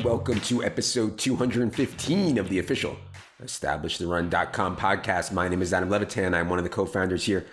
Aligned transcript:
And 0.00 0.08
welcome 0.08 0.40
to 0.40 0.64
episode 0.64 1.18
215 1.18 2.38
of 2.38 2.48
the 2.48 2.58
official 2.58 2.96
EstablishTheRun.com 3.42 4.78
podcast. 4.78 5.30
My 5.30 5.46
name 5.46 5.60
is 5.60 5.74
Adam 5.74 5.90
Levitan. 5.90 6.34
I'm 6.34 6.48
one 6.48 6.58
of 6.58 6.64
the 6.64 6.70
co-founders 6.70 7.26
here 7.26 7.44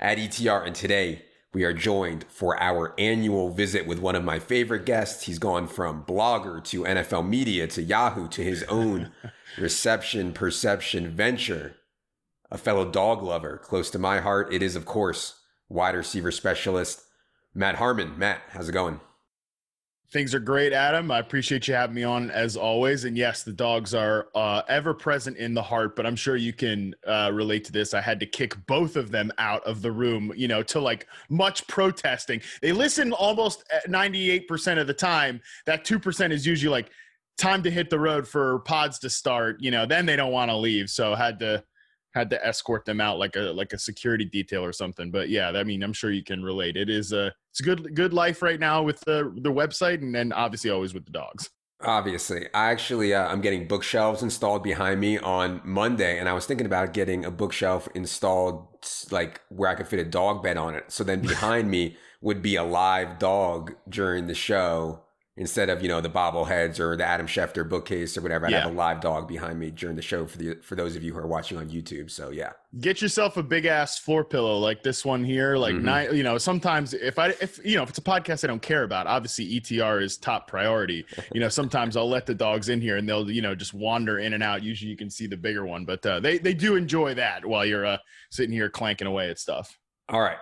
at 0.00 0.18
ETR, 0.18 0.66
and 0.66 0.74
today 0.74 1.22
we 1.54 1.62
are 1.62 1.72
joined 1.72 2.24
for 2.28 2.60
our 2.60 2.92
annual 2.98 3.50
visit 3.50 3.86
with 3.86 4.00
one 4.00 4.16
of 4.16 4.24
my 4.24 4.40
favorite 4.40 4.84
guests. 4.84 5.26
He's 5.26 5.38
gone 5.38 5.68
from 5.68 6.04
blogger 6.04 6.64
to 6.64 6.82
NFL 6.82 7.28
media 7.28 7.68
to 7.68 7.82
Yahoo 7.82 8.26
to 8.30 8.42
his 8.42 8.64
own 8.64 9.12
reception 9.56 10.32
perception 10.32 11.08
venture. 11.08 11.76
A 12.50 12.58
fellow 12.58 12.90
dog 12.90 13.22
lover 13.22 13.58
close 13.58 13.90
to 13.90 14.00
my 14.00 14.18
heart. 14.18 14.52
It 14.52 14.60
is, 14.60 14.74
of 14.74 14.86
course, 14.86 15.38
wide 15.68 15.94
receiver 15.94 16.32
specialist 16.32 17.04
Matt 17.54 17.76
Harmon. 17.76 18.18
Matt, 18.18 18.40
how's 18.50 18.68
it 18.68 18.72
going? 18.72 18.98
Things 20.12 20.34
are 20.34 20.40
great, 20.40 20.74
Adam. 20.74 21.10
I 21.10 21.20
appreciate 21.20 21.66
you 21.66 21.72
having 21.72 21.94
me 21.94 22.04
on 22.04 22.30
as 22.30 22.54
always. 22.54 23.06
And 23.06 23.16
yes, 23.16 23.44
the 23.44 23.52
dogs 23.52 23.94
are 23.94 24.28
uh, 24.34 24.60
ever 24.68 24.92
present 24.92 25.38
in 25.38 25.54
the 25.54 25.62
heart, 25.62 25.96
but 25.96 26.04
I'm 26.04 26.16
sure 26.16 26.36
you 26.36 26.52
can 26.52 26.94
uh, 27.06 27.30
relate 27.32 27.64
to 27.64 27.72
this. 27.72 27.94
I 27.94 28.02
had 28.02 28.20
to 28.20 28.26
kick 28.26 28.54
both 28.66 28.96
of 28.96 29.10
them 29.10 29.32
out 29.38 29.64
of 29.64 29.80
the 29.80 29.90
room, 29.90 30.30
you 30.36 30.48
know, 30.48 30.62
to 30.64 30.80
like 30.80 31.06
much 31.30 31.66
protesting. 31.66 32.42
They 32.60 32.72
listen 32.72 33.14
almost 33.14 33.64
98% 33.88 34.78
of 34.78 34.86
the 34.86 34.92
time. 34.92 35.40
That 35.64 35.86
2% 35.86 36.30
is 36.30 36.46
usually 36.46 36.70
like 36.70 36.90
time 37.38 37.62
to 37.62 37.70
hit 37.70 37.88
the 37.88 37.98
road 37.98 38.28
for 38.28 38.58
pods 38.60 38.98
to 38.98 39.08
start, 39.08 39.62
you 39.62 39.70
know, 39.70 39.86
then 39.86 40.04
they 40.04 40.16
don't 40.16 40.32
want 40.32 40.50
to 40.50 40.56
leave. 40.58 40.90
So 40.90 41.14
had 41.14 41.38
to 41.38 41.64
had 42.14 42.30
to 42.30 42.46
escort 42.46 42.84
them 42.84 43.00
out 43.00 43.18
like 43.18 43.36
a 43.36 43.40
like 43.40 43.72
a 43.72 43.78
security 43.78 44.24
detail 44.24 44.64
or 44.64 44.72
something. 44.72 45.10
But 45.10 45.28
yeah, 45.28 45.50
I 45.50 45.64
mean, 45.64 45.82
I'm 45.82 45.92
sure 45.92 46.10
you 46.10 46.22
can 46.22 46.42
relate. 46.42 46.76
It 46.76 46.90
is 46.90 47.12
a 47.12 47.32
it's 47.50 47.60
a 47.60 47.62
good 47.62 47.94
good 47.94 48.12
life 48.12 48.42
right 48.42 48.60
now 48.60 48.82
with 48.82 49.00
the 49.00 49.32
the 49.42 49.52
website, 49.52 50.02
and 50.02 50.14
then 50.14 50.32
obviously 50.32 50.70
always 50.70 50.94
with 50.94 51.04
the 51.04 51.12
dogs. 51.12 51.50
Obviously, 51.84 52.46
I 52.54 52.70
actually 52.70 53.14
uh, 53.14 53.26
I'm 53.26 53.40
getting 53.40 53.66
bookshelves 53.66 54.22
installed 54.22 54.62
behind 54.62 55.00
me 55.00 55.18
on 55.18 55.60
Monday, 55.64 56.18
and 56.18 56.28
I 56.28 56.32
was 56.32 56.46
thinking 56.46 56.66
about 56.66 56.92
getting 56.92 57.24
a 57.24 57.30
bookshelf 57.30 57.88
installed 57.94 58.68
like 59.10 59.40
where 59.48 59.70
I 59.70 59.74
could 59.74 59.88
fit 59.88 59.98
a 59.98 60.04
dog 60.04 60.42
bed 60.42 60.56
on 60.56 60.74
it. 60.74 60.92
So 60.92 61.02
then 61.04 61.20
behind 61.22 61.70
me 61.70 61.96
would 62.20 62.42
be 62.42 62.56
a 62.56 62.62
live 62.62 63.18
dog 63.18 63.74
during 63.88 64.26
the 64.26 64.34
show 64.34 65.02
instead 65.36 65.70
of 65.70 65.82
you 65.82 65.88
know 65.88 66.00
the 66.00 66.10
bobbleheads 66.10 66.78
or 66.78 66.96
the 66.96 67.04
Adam 67.04 67.26
Schefter 67.26 67.66
bookcase 67.66 68.16
or 68.18 68.20
whatever. 68.20 68.46
I'd 68.46 68.52
have 68.52 68.70
a 68.70 68.74
live 68.74 69.00
dog 69.00 69.26
behind 69.26 69.58
me 69.58 69.70
during 69.70 69.96
the 69.96 70.02
show 70.02 70.26
for 70.26 70.38
the 70.38 70.56
for 70.62 70.74
those 70.74 70.96
of 70.96 71.02
you 71.02 71.12
who 71.12 71.18
are 71.18 71.26
watching 71.26 71.58
on 71.58 71.70
YouTube. 71.70 72.10
So 72.10 72.30
yeah, 72.30 72.52
get 72.80 73.00
yourself 73.00 73.36
a 73.36 73.42
big 73.42 73.64
ass 73.64 73.98
floor 73.98 74.24
pillow 74.24 74.58
like 74.58 74.82
this 74.82 75.04
one 75.04 75.24
here. 75.24 75.56
Like 75.56 75.74
mm-hmm. 75.74 75.84
nine, 75.84 76.16
you 76.16 76.22
know, 76.22 76.38
sometimes 76.38 76.92
if 76.92 77.18
I 77.18 77.28
if 77.40 77.64
you 77.64 77.76
know 77.76 77.82
if 77.82 77.88
it's 77.88 77.98
a 77.98 78.02
podcast 78.02 78.44
I 78.44 78.48
don't 78.48 78.62
care 78.62 78.84
about, 78.84 79.06
obviously 79.06 79.60
ETR 79.60 80.02
is 80.02 80.18
top 80.18 80.46
priority. 80.48 81.06
you 81.32 81.40
know, 81.40 81.48
sometimes 81.48 81.96
I'll 81.96 82.08
let 82.08 82.26
the 82.26 82.34
dogs 82.34 82.68
in 82.68 82.80
here 82.80 82.98
and 82.98 83.08
they'll 83.08 83.30
you 83.30 83.42
know 83.42 83.54
just 83.54 83.74
wander 83.74 84.18
in 84.18 84.34
and 84.34 84.42
out. 84.42 84.62
Usually 84.62 84.90
you 84.90 84.96
can 84.96 85.10
see 85.10 85.26
the 85.26 85.36
bigger 85.36 85.64
one, 85.64 85.84
but 85.84 86.04
uh, 86.04 86.20
they 86.20 86.38
they 86.38 86.54
do 86.54 86.76
enjoy 86.76 87.14
that 87.14 87.44
while 87.44 87.64
you're 87.64 87.86
uh, 87.86 87.98
sitting 88.30 88.52
here 88.52 88.68
clanking 88.68 89.06
away 89.06 89.30
at 89.30 89.38
stuff. 89.38 89.78
All 90.08 90.20
right. 90.20 90.36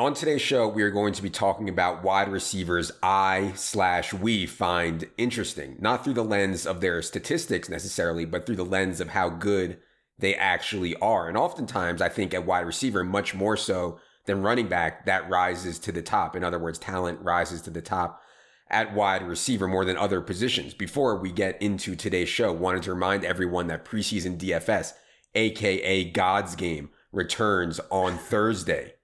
On 0.00 0.14
today's 0.14 0.40
show, 0.40 0.66
we 0.66 0.82
are 0.82 0.90
going 0.90 1.12
to 1.12 1.22
be 1.22 1.28
talking 1.28 1.68
about 1.68 2.02
wide 2.02 2.32
receivers 2.32 2.90
I 3.02 3.52
slash 3.54 4.14
we 4.14 4.46
find 4.46 5.06
interesting, 5.18 5.76
not 5.78 6.02
through 6.02 6.14
the 6.14 6.24
lens 6.24 6.66
of 6.66 6.80
their 6.80 7.02
statistics 7.02 7.68
necessarily, 7.68 8.24
but 8.24 8.46
through 8.46 8.56
the 8.56 8.64
lens 8.64 9.02
of 9.02 9.10
how 9.10 9.28
good 9.28 9.78
they 10.18 10.34
actually 10.34 10.96
are. 11.02 11.28
And 11.28 11.36
oftentimes, 11.36 12.00
I 12.00 12.08
think 12.08 12.32
at 12.32 12.46
wide 12.46 12.64
receiver, 12.64 13.04
much 13.04 13.34
more 13.34 13.58
so 13.58 14.00
than 14.24 14.40
running 14.40 14.68
back, 14.68 15.04
that 15.04 15.28
rises 15.28 15.78
to 15.80 15.92
the 15.92 16.00
top. 16.00 16.34
In 16.34 16.44
other 16.44 16.58
words, 16.58 16.78
talent 16.78 17.20
rises 17.20 17.60
to 17.60 17.70
the 17.70 17.82
top 17.82 18.22
at 18.70 18.94
wide 18.94 19.22
receiver 19.28 19.68
more 19.68 19.84
than 19.84 19.98
other 19.98 20.22
positions. 20.22 20.72
Before 20.72 21.14
we 21.16 21.30
get 21.30 21.60
into 21.60 21.94
today's 21.94 22.30
show, 22.30 22.54
wanted 22.54 22.84
to 22.84 22.94
remind 22.94 23.22
everyone 23.22 23.66
that 23.66 23.84
preseason 23.84 24.38
DFS, 24.38 24.94
aka 25.34 26.04
God's 26.04 26.56
game, 26.56 26.88
returns 27.12 27.80
on 27.90 28.16
Thursday. 28.16 28.94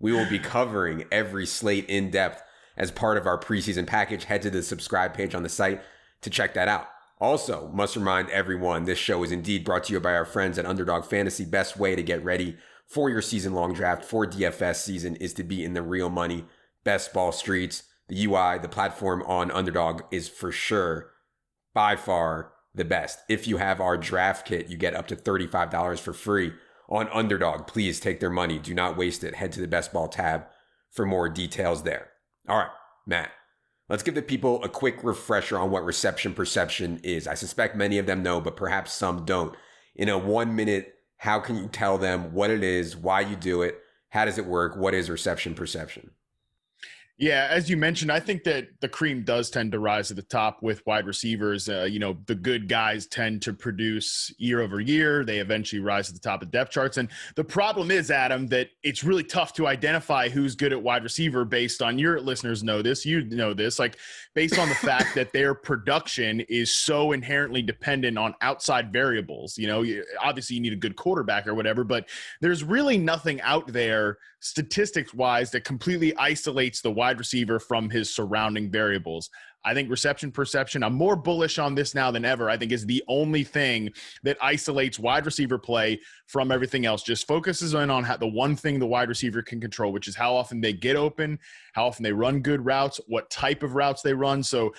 we 0.00 0.12
will 0.12 0.28
be 0.28 0.38
covering 0.38 1.04
every 1.10 1.46
slate 1.46 1.86
in 1.88 2.10
depth 2.10 2.42
as 2.76 2.90
part 2.90 3.16
of 3.16 3.26
our 3.26 3.38
preseason 3.38 3.86
package. 3.86 4.24
Head 4.24 4.42
to 4.42 4.50
the 4.50 4.62
subscribe 4.62 5.14
page 5.14 5.34
on 5.34 5.42
the 5.42 5.48
site 5.48 5.82
to 6.22 6.30
check 6.30 6.54
that 6.54 6.68
out. 6.68 6.88
Also, 7.20 7.70
must 7.72 7.96
remind 7.96 8.28
everyone 8.30 8.84
this 8.84 8.98
show 8.98 9.22
is 9.22 9.32
indeed 9.32 9.64
brought 9.64 9.84
to 9.84 9.92
you 9.92 10.00
by 10.00 10.14
our 10.14 10.24
friends 10.24 10.58
at 10.58 10.66
Underdog 10.66 11.04
Fantasy. 11.04 11.44
Best 11.44 11.76
way 11.76 11.94
to 11.94 12.02
get 12.02 12.24
ready 12.24 12.56
for 12.86 13.08
your 13.08 13.22
season 13.22 13.54
long 13.54 13.72
draft 13.72 14.04
for 14.04 14.26
DFS 14.26 14.76
season 14.76 15.16
is 15.16 15.32
to 15.34 15.44
be 15.44 15.64
in 15.64 15.74
the 15.74 15.82
real 15.82 16.10
money, 16.10 16.44
best 16.82 17.12
ball 17.14 17.32
streets. 17.32 17.84
The 18.08 18.26
UI, 18.26 18.58
the 18.58 18.68
platform 18.68 19.22
on 19.22 19.50
Underdog 19.50 20.02
is 20.10 20.28
for 20.28 20.52
sure 20.52 21.12
by 21.72 21.96
far 21.96 22.52
the 22.74 22.84
best. 22.84 23.20
If 23.28 23.46
you 23.46 23.56
have 23.56 23.80
our 23.80 23.96
draft 23.96 24.46
kit, 24.46 24.68
you 24.68 24.76
get 24.76 24.94
up 24.94 25.06
to 25.06 25.16
$35 25.16 26.00
for 26.00 26.12
free 26.12 26.52
on 26.88 27.08
Underdog. 27.08 27.66
Please 27.66 28.00
take 28.00 28.20
their 28.20 28.30
money. 28.30 28.58
Do 28.58 28.74
not 28.74 28.96
waste 28.96 29.24
it. 29.24 29.36
Head 29.36 29.52
to 29.52 29.60
the 29.60 29.68
best 29.68 29.92
ball 29.92 30.08
tab 30.08 30.46
for 30.90 31.06
more 31.06 31.28
details 31.28 31.82
there. 31.82 32.10
All 32.48 32.58
right, 32.58 32.70
Matt, 33.06 33.30
let's 33.88 34.02
give 34.02 34.14
the 34.14 34.22
people 34.22 34.62
a 34.62 34.68
quick 34.68 35.02
refresher 35.02 35.58
on 35.58 35.70
what 35.70 35.84
reception 35.84 36.34
perception 36.34 37.00
is. 37.02 37.26
I 37.26 37.34
suspect 37.34 37.76
many 37.76 37.98
of 37.98 38.06
them 38.06 38.22
know, 38.22 38.40
but 38.40 38.56
perhaps 38.56 38.92
some 38.92 39.24
don't. 39.24 39.54
In 39.96 40.08
a 40.08 40.18
one 40.18 40.54
minute, 40.54 40.94
how 41.18 41.40
can 41.40 41.56
you 41.56 41.68
tell 41.68 41.98
them 41.98 42.32
what 42.32 42.50
it 42.50 42.62
is, 42.62 42.96
why 42.96 43.20
you 43.20 43.36
do 43.36 43.62
it, 43.62 43.78
how 44.10 44.24
does 44.24 44.38
it 44.38 44.46
work, 44.46 44.76
what 44.76 44.94
is 44.94 45.08
reception 45.10 45.54
perception? 45.54 46.10
Yeah, 47.16 47.46
as 47.48 47.70
you 47.70 47.76
mentioned, 47.76 48.10
I 48.10 48.18
think 48.18 48.42
that 48.42 48.66
the 48.80 48.88
cream 48.88 49.22
does 49.22 49.48
tend 49.48 49.70
to 49.70 49.78
rise 49.78 50.08
to 50.08 50.14
the 50.14 50.22
top 50.22 50.62
with 50.62 50.84
wide 50.84 51.06
receivers. 51.06 51.68
Uh, 51.68 51.84
you 51.84 52.00
know, 52.00 52.16
the 52.26 52.34
good 52.34 52.68
guys 52.68 53.06
tend 53.06 53.40
to 53.42 53.52
produce 53.52 54.34
year 54.36 54.60
over 54.60 54.80
year. 54.80 55.24
They 55.24 55.38
eventually 55.38 55.80
rise 55.80 56.08
to 56.08 56.12
the 56.12 56.18
top 56.18 56.42
of 56.42 56.50
depth 56.50 56.72
charts. 56.72 56.96
And 56.96 57.08
the 57.36 57.44
problem 57.44 57.92
is, 57.92 58.10
Adam, 58.10 58.48
that 58.48 58.70
it's 58.82 59.04
really 59.04 59.22
tough 59.22 59.52
to 59.54 59.68
identify 59.68 60.28
who's 60.28 60.56
good 60.56 60.72
at 60.72 60.82
wide 60.82 61.04
receiver 61.04 61.44
based 61.44 61.82
on 61.82 62.00
your 62.00 62.20
listeners 62.20 62.64
know 62.64 62.82
this, 62.82 63.06
you 63.06 63.22
know 63.22 63.54
this, 63.54 63.78
like 63.78 63.96
based 64.34 64.58
on 64.58 64.68
the 64.68 64.74
fact 64.74 65.14
that 65.14 65.32
their 65.32 65.54
production 65.54 66.40
is 66.40 66.74
so 66.74 67.12
inherently 67.12 67.62
dependent 67.62 68.18
on 68.18 68.34
outside 68.40 68.92
variables. 68.92 69.56
You 69.56 69.68
know, 69.68 69.84
obviously 70.20 70.56
you 70.56 70.62
need 70.62 70.72
a 70.72 70.76
good 70.76 70.96
quarterback 70.96 71.46
or 71.46 71.54
whatever, 71.54 71.84
but 71.84 72.08
there's 72.40 72.64
really 72.64 72.98
nothing 72.98 73.40
out 73.42 73.68
there 73.68 74.18
statistics 74.44 75.14
wise 75.14 75.50
that 75.50 75.64
completely 75.64 76.14
isolates 76.18 76.82
the 76.82 76.90
wide 76.90 77.03
receiver 77.12 77.58
from 77.58 77.90
his 77.90 78.14
surrounding 78.14 78.70
variables. 78.70 79.30
I 79.66 79.72
think 79.72 79.90
reception 79.90 80.30
perception, 80.30 80.82
I'm 80.82 80.92
more 80.92 81.16
bullish 81.16 81.58
on 81.58 81.74
this 81.74 81.94
now 81.94 82.10
than 82.10 82.24
ever. 82.24 82.50
I 82.50 82.56
think 82.58 82.70
is 82.70 82.84
the 82.84 83.02
only 83.08 83.44
thing 83.44 83.90
that 84.22 84.36
isolates 84.42 84.98
wide 84.98 85.24
receiver 85.24 85.58
play 85.58 86.00
from 86.26 86.52
everything 86.52 86.84
else. 86.84 87.02
Just 87.02 87.26
focuses 87.26 87.72
in 87.72 87.90
on 87.90 88.04
how, 88.04 88.18
the 88.18 88.26
one 88.26 88.56
thing 88.56 88.78
the 88.78 88.86
wide 88.86 89.08
receiver 89.08 89.40
can 89.40 89.60
control, 89.60 89.90
which 89.90 90.06
is 90.06 90.14
how 90.14 90.34
often 90.34 90.60
they 90.60 90.74
get 90.74 90.96
open, 90.96 91.38
how 91.72 91.86
often 91.86 92.02
they 92.02 92.12
run 92.12 92.40
good 92.40 92.64
routes, 92.64 93.00
what 93.06 93.30
type 93.30 93.62
of 93.62 93.74
routes 93.74 94.02
they 94.02 94.12
run. 94.12 94.42
So 94.42 94.74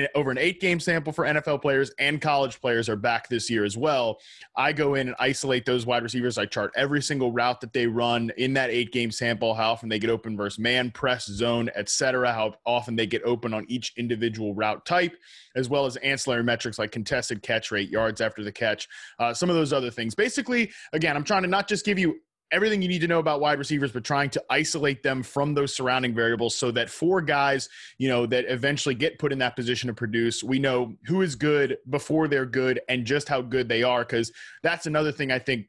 and 0.00 0.08
over 0.14 0.30
an 0.30 0.38
eight 0.38 0.60
game 0.60 0.80
sample 0.80 1.12
for 1.12 1.24
NFL 1.24 1.60
players 1.60 1.90
and 1.98 2.20
college 2.20 2.60
players 2.60 2.88
are 2.88 2.96
back 2.96 3.28
this 3.28 3.50
year 3.50 3.64
as 3.64 3.76
well. 3.76 4.18
I 4.56 4.72
go 4.72 4.94
in 4.94 5.08
and 5.08 5.16
isolate 5.18 5.66
those 5.66 5.84
wide 5.84 6.02
receivers. 6.02 6.38
I 6.38 6.46
chart 6.46 6.72
every 6.76 7.02
single 7.02 7.32
route 7.32 7.60
that 7.60 7.72
they 7.72 7.86
run 7.86 8.30
in 8.38 8.54
that 8.54 8.70
eight 8.70 8.92
game 8.92 9.10
sample, 9.10 9.54
how 9.54 9.72
often 9.72 9.88
they 9.88 9.98
get 9.98 10.10
open 10.10 10.36
versus 10.36 10.58
man, 10.58 10.90
press, 10.90 11.26
zone, 11.26 11.70
etc. 11.74 12.32
How 12.32 12.54
often 12.64 12.96
they 12.96 13.06
get 13.06 13.22
open 13.24 13.52
on 13.52 13.66
each 13.68 13.92
individual 13.96 14.54
route 14.54 14.84
type, 14.86 15.16
as 15.56 15.68
well 15.68 15.84
as 15.84 15.96
ancillary 15.96 16.44
metrics 16.44 16.78
like 16.78 16.90
contested 16.90 17.42
catch 17.42 17.70
rate, 17.70 17.90
yards 17.90 18.20
after 18.20 18.42
the 18.42 18.52
catch, 18.52 18.88
uh, 19.18 19.34
some 19.34 19.50
of 19.50 19.56
those 19.56 19.72
other 19.72 19.90
things. 19.90 20.14
Basically, 20.14 20.70
again, 20.92 21.16
I'm 21.16 21.24
trying 21.24 21.42
to 21.42 21.48
not 21.48 21.68
just 21.68 21.84
give 21.84 21.98
you 21.98 22.18
everything 22.52 22.82
you 22.82 22.88
need 22.88 23.00
to 23.00 23.08
know 23.08 23.18
about 23.18 23.40
wide 23.40 23.58
receivers, 23.58 23.90
but 23.90 24.04
trying 24.04 24.30
to 24.30 24.44
isolate 24.50 25.02
them 25.02 25.22
from 25.22 25.54
those 25.54 25.74
surrounding 25.74 26.14
variables 26.14 26.54
so 26.54 26.70
that 26.70 26.90
for 26.90 27.20
guys, 27.20 27.68
you 27.98 28.08
know, 28.08 28.26
that 28.26 28.44
eventually 28.48 28.94
get 28.94 29.18
put 29.18 29.32
in 29.32 29.38
that 29.38 29.56
position 29.56 29.88
to 29.88 29.94
produce, 29.94 30.44
we 30.44 30.58
know 30.58 30.94
who 31.06 31.22
is 31.22 31.34
good 31.34 31.78
before 31.88 32.28
they're 32.28 32.46
good 32.46 32.80
and 32.88 33.06
just 33.06 33.28
how 33.28 33.40
good 33.40 33.68
they 33.68 33.82
are. 33.82 34.04
Cause 34.04 34.30
that's 34.62 34.86
another 34.86 35.10
thing 35.10 35.32
I 35.32 35.38
think 35.38 35.66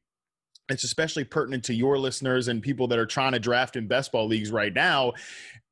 it's 0.70 0.84
especially 0.84 1.24
pertinent 1.24 1.64
to 1.66 1.74
your 1.74 1.98
listeners 1.98 2.48
and 2.48 2.62
people 2.62 2.88
that 2.88 3.00
are 3.00 3.06
trying 3.06 3.34
to 3.34 3.40
draft 3.40 3.76
in 3.76 3.88
best 3.88 4.12
ball 4.12 4.28
leagues 4.28 4.52
right 4.52 4.74
now 4.74 5.14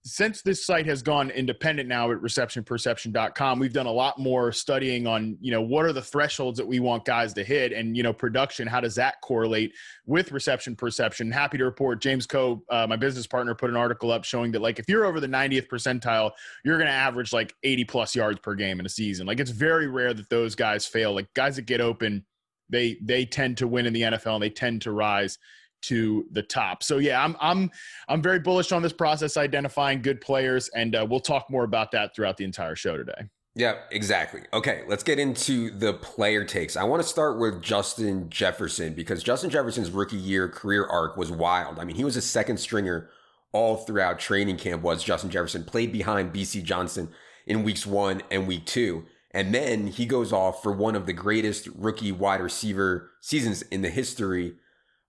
since 0.03 0.41
this 0.41 0.65
site 0.65 0.85
has 0.85 1.03
gone 1.03 1.29
independent 1.29 1.87
now 1.87 2.11
at 2.11 2.17
receptionperception.com 2.17 3.59
we've 3.59 3.73
done 3.73 3.85
a 3.85 3.91
lot 3.91 4.17
more 4.17 4.51
studying 4.51 5.05
on 5.05 5.37
you 5.39 5.51
know 5.51 5.61
what 5.61 5.85
are 5.85 5.93
the 5.93 6.01
thresholds 6.01 6.57
that 6.57 6.67
we 6.67 6.79
want 6.79 7.05
guys 7.05 7.33
to 7.33 7.43
hit 7.43 7.71
and 7.71 7.95
you 7.95 8.01
know 8.01 8.11
production 8.11 8.67
how 8.67 8.79
does 8.79 8.95
that 8.95 9.15
correlate 9.21 9.71
with 10.05 10.31
reception 10.31 10.75
perception? 10.75 11.31
Happy 11.31 11.57
to 11.57 11.65
report 11.65 12.01
james 12.01 12.25
coe 12.25 12.63
uh, 12.69 12.87
my 12.87 12.95
business 12.95 13.27
partner 13.27 13.53
put 13.53 13.69
an 13.69 13.75
article 13.75 14.11
up 14.11 14.23
showing 14.23 14.51
that 14.51 14.61
like 14.61 14.79
if 14.79 14.85
you're 14.87 15.05
over 15.05 15.19
the 15.19 15.27
90th 15.27 15.67
percentile 15.67 16.31
you're 16.63 16.77
going 16.77 16.87
to 16.87 16.93
average 16.93 17.33
like 17.33 17.53
80 17.63 17.85
plus 17.85 18.15
yards 18.15 18.39
per 18.39 18.55
game 18.55 18.79
in 18.79 18.85
a 18.85 18.89
season. 18.89 19.27
Like 19.27 19.39
it's 19.39 19.51
very 19.51 19.87
rare 19.87 20.13
that 20.13 20.29
those 20.29 20.55
guys 20.55 20.85
fail. 20.85 21.13
Like 21.13 21.33
guys 21.33 21.55
that 21.55 21.65
get 21.65 21.81
open 21.81 22.25
they 22.69 22.97
they 23.01 23.25
tend 23.25 23.57
to 23.57 23.67
win 23.67 23.85
in 23.85 23.91
the 23.91 24.01
nfl 24.03 24.35
and 24.35 24.43
they 24.43 24.49
tend 24.49 24.81
to 24.81 24.91
rise 24.91 25.37
to 25.81 26.25
the 26.31 26.43
top. 26.43 26.83
So 26.83 26.97
yeah, 26.97 27.23
I'm 27.23 27.35
I'm 27.39 27.71
I'm 28.07 28.21
very 28.21 28.39
bullish 28.39 28.71
on 28.71 28.81
this 28.81 28.93
process 28.93 29.37
identifying 29.37 30.01
good 30.01 30.21
players, 30.21 30.69
and 30.69 30.95
uh, 30.95 31.05
we'll 31.09 31.19
talk 31.19 31.49
more 31.49 31.63
about 31.63 31.91
that 31.91 32.15
throughout 32.15 32.37
the 32.37 32.45
entire 32.45 32.75
show 32.75 32.97
today. 32.97 33.29
Yeah, 33.53 33.79
exactly. 33.91 34.41
Okay, 34.53 34.83
let's 34.87 35.03
get 35.03 35.19
into 35.19 35.71
the 35.71 35.93
player 35.93 36.45
takes. 36.45 36.77
I 36.77 36.83
want 36.83 37.01
to 37.01 37.07
start 37.07 37.37
with 37.37 37.61
Justin 37.61 38.29
Jefferson 38.29 38.93
because 38.93 39.21
Justin 39.23 39.49
Jefferson's 39.49 39.91
rookie 39.91 40.15
year 40.15 40.47
career 40.47 40.85
arc 40.85 41.17
was 41.17 41.31
wild. 41.31 41.77
I 41.77 41.83
mean, 41.83 41.97
he 41.97 42.05
was 42.05 42.15
a 42.15 42.21
second 42.21 42.57
stringer 42.57 43.09
all 43.51 43.75
throughout 43.77 44.19
training 44.19 44.57
camp 44.57 44.81
was 44.81 45.03
Justin 45.03 45.29
Jefferson, 45.29 45.65
played 45.65 45.91
behind 45.91 46.33
Bisi 46.33 46.63
Johnson 46.63 47.09
in 47.45 47.63
weeks 47.63 47.85
1 47.85 48.21
and 48.31 48.47
week 48.47 48.65
2. 48.65 49.03
And 49.31 49.53
then 49.53 49.87
he 49.87 50.05
goes 50.05 50.31
off 50.31 50.61
for 50.61 50.71
one 50.71 50.95
of 50.95 51.05
the 51.05 51.13
greatest 51.13 51.67
rookie 51.75 52.11
wide 52.11 52.41
receiver 52.41 53.11
seasons 53.21 53.61
in 53.63 53.81
the 53.81 53.89
history 53.89 54.55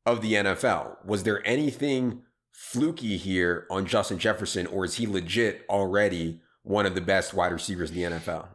of 0.04 0.20
the 0.20 0.34
NFL. 0.34 1.04
Was 1.04 1.22
there 1.22 1.46
anything 1.46 2.22
fluky 2.50 3.16
here 3.16 3.66
on 3.70 3.86
Justin 3.86 4.18
Jefferson, 4.18 4.66
or 4.66 4.84
is 4.84 4.96
he 4.96 5.06
legit 5.06 5.64
already 5.68 6.40
one 6.62 6.86
of 6.86 6.94
the 6.94 7.00
best 7.00 7.34
wide 7.34 7.52
receivers 7.52 7.90
in 7.90 7.96
the 7.96 8.02
NFL? 8.18 8.48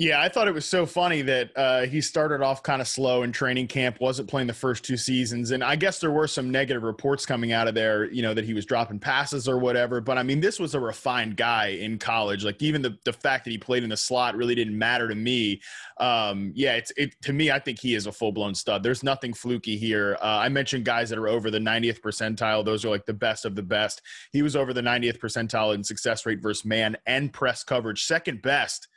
Yeah, 0.00 0.22
I 0.22 0.30
thought 0.30 0.48
it 0.48 0.54
was 0.54 0.64
so 0.64 0.86
funny 0.86 1.20
that 1.20 1.50
uh, 1.54 1.82
he 1.82 2.00
started 2.00 2.40
off 2.40 2.62
kind 2.62 2.80
of 2.80 2.88
slow 2.88 3.22
in 3.22 3.32
training 3.32 3.66
camp, 3.66 4.00
wasn't 4.00 4.30
playing 4.30 4.46
the 4.46 4.54
first 4.54 4.82
two 4.82 4.96
seasons. 4.96 5.50
And 5.50 5.62
I 5.62 5.76
guess 5.76 5.98
there 5.98 6.10
were 6.10 6.26
some 6.26 6.50
negative 6.50 6.84
reports 6.84 7.26
coming 7.26 7.52
out 7.52 7.68
of 7.68 7.74
there, 7.74 8.10
you 8.10 8.22
know, 8.22 8.32
that 8.32 8.46
he 8.46 8.54
was 8.54 8.64
dropping 8.64 8.98
passes 8.98 9.46
or 9.46 9.58
whatever. 9.58 10.00
But 10.00 10.16
I 10.16 10.22
mean, 10.22 10.40
this 10.40 10.58
was 10.58 10.74
a 10.74 10.80
refined 10.80 11.36
guy 11.36 11.66
in 11.66 11.98
college. 11.98 12.46
Like, 12.46 12.62
even 12.62 12.80
the, 12.80 12.96
the 13.04 13.12
fact 13.12 13.44
that 13.44 13.50
he 13.50 13.58
played 13.58 13.82
in 13.82 13.90
the 13.90 13.96
slot 13.98 14.36
really 14.36 14.54
didn't 14.54 14.78
matter 14.78 15.06
to 15.06 15.14
me. 15.14 15.60
Um, 15.98 16.52
yeah, 16.54 16.76
it's 16.76 16.92
it 16.96 17.14
to 17.20 17.34
me, 17.34 17.50
I 17.50 17.58
think 17.58 17.78
he 17.78 17.94
is 17.94 18.06
a 18.06 18.12
full 18.12 18.32
blown 18.32 18.54
stud. 18.54 18.82
There's 18.82 19.02
nothing 19.02 19.34
fluky 19.34 19.76
here. 19.76 20.16
Uh, 20.22 20.38
I 20.38 20.48
mentioned 20.48 20.86
guys 20.86 21.10
that 21.10 21.18
are 21.18 21.28
over 21.28 21.50
the 21.50 21.58
90th 21.58 22.00
percentile, 22.00 22.64
those 22.64 22.86
are 22.86 22.88
like 22.88 23.04
the 23.04 23.12
best 23.12 23.44
of 23.44 23.54
the 23.54 23.62
best. 23.62 24.00
He 24.32 24.40
was 24.40 24.56
over 24.56 24.72
the 24.72 24.80
90th 24.80 25.18
percentile 25.18 25.74
in 25.74 25.84
success 25.84 26.24
rate 26.24 26.40
versus 26.40 26.64
man 26.64 26.96
and 27.04 27.30
press 27.30 27.62
coverage, 27.62 28.06
second 28.06 28.40
best 28.40 28.88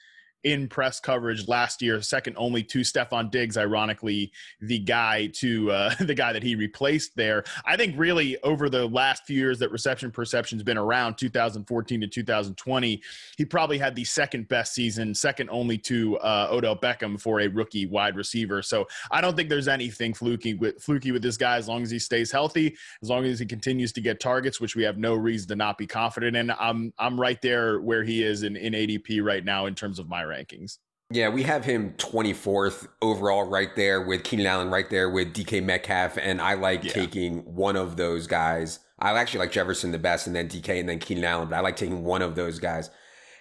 in 0.44 0.68
press 0.68 1.00
coverage 1.00 1.48
last 1.48 1.81
year, 1.81 2.01
second 2.01 2.36
only 2.38 2.63
to 2.63 2.80
Stefon 2.80 3.31
Diggs, 3.31 3.57
ironically, 3.57 4.31
the 4.62 4.80
guy 4.80 5.28
to 5.36 5.72
uh, 5.72 5.95
the 6.00 6.13
guy 6.13 6.34
that 6.34 6.44
he 6.44 6.56
replaced 6.56 7.16
there. 7.16 7.44
I 7.66 7.78
think 7.78 7.95
really 7.98 8.38
over 8.44 8.69
the 8.69 8.88
last 8.88 9.25
few 9.25 9.38
years 9.38 9.60
that 9.60 9.72
reception 9.72 10.12
perception's 10.12 10.63
been 10.63 10.78
around 10.78 11.18
2014 11.18 12.01
to 12.01 12.07
2020, 12.07 13.01
he 13.38 13.45
probably 13.45 13.78
had 13.78 13.95
the 13.95 14.04
second 14.04 14.48
best 14.48 14.74
season, 14.74 15.16
second 15.16 15.50
only 15.50 15.78
to 15.80 16.18
uh, 16.18 16.50
Odell 16.51 16.75
Beckham 16.75 17.19
for 17.19 17.42
a 17.42 17.48
rookie 17.48 17.86
wide 17.86 18.16
receiver. 18.16 18.62
So 18.62 18.88
I 19.12 19.22
don't 19.22 19.36
think 19.36 19.50
there's 19.50 19.68
anything 19.68 20.13
fluky 20.13 20.54
with 20.54 20.81
fluky 20.81 21.12
with 21.12 21.22
this 21.22 21.38
guy 21.38 21.57
as 21.57 21.68
long 21.68 21.84
as 21.84 21.92
he 21.92 22.00
stays 22.00 22.31
healthy, 22.31 22.75
as 23.01 23.10
long 23.10 23.25
as 23.25 23.39
he 23.39 23.46
continues 23.46 23.94
to 23.94 24.01
get 24.01 24.19
targets, 24.19 24.60
which 24.60 24.75
we 24.75 24.84
have 24.84 24.98
no 24.98 25.16
reason 25.16 25.48
to 25.50 25.56
not 25.56 25.78
be 25.78 25.88
confident 25.88 26.36
in. 26.36 26.51
I'm 26.51 26.94
I'm 27.00 27.19
right 27.19 27.42
there 27.42 27.80
where 27.80 28.04
he 28.04 28.24
is 28.24 28.44
in, 28.44 28.56
in 28.57 28.74
ADP 28.74 29.24
right 29.24 29.44
now 29.44 29.66
in 29.68 29.75
terms 29.75 30.00
of 30.00 30.10
my 30.10 30.24
rankings. 30.33 30.77
Yeah, 31.09 31.30
we 31.30 31.44
have 31.44 31.63
him 31.63 31.94
24th 31.97 32.88
overall 33.01 33.44
right 33.44 33.75
there 33.75 34.01
with 34.01 34.24
Keenan 34.24 34.47
Allen 34.47 34.71
right 34.71 34.89
there 34.89 35.09
with 35.09 35.33
DK 35.33 35.63
Metcalf. 35.63 36.18
And 36.18 36.41
I 36.41 36.56
like 36.56 36.83
yeah. 36.83 36.94
taking 36.94 37.39
one 37.56 37.75
of 37.75 37.97
those 37.97 38.25
guys. 38.25 38.80
I 38.97 39.12
actually 39.12 39.41
like 39.41 39.51
Jefferson 39.51 39.91
the 39.91 40.00
best 40.00 40.27
and 40.27 40.35
then 40.35 40.47
DK 40.47 40.80
and 40.80 40.89
then 40.89 41.00
Keenan 41.00 41.25
Allen, 41.25 41.50
but 41.50 41.57
I 41.57 41.59
like 41.59 41.75
taking 41.75 42.03
one 42.03 42.21
of 42.21 42.35
those 42.35 42.57
guys. 42.57 42.89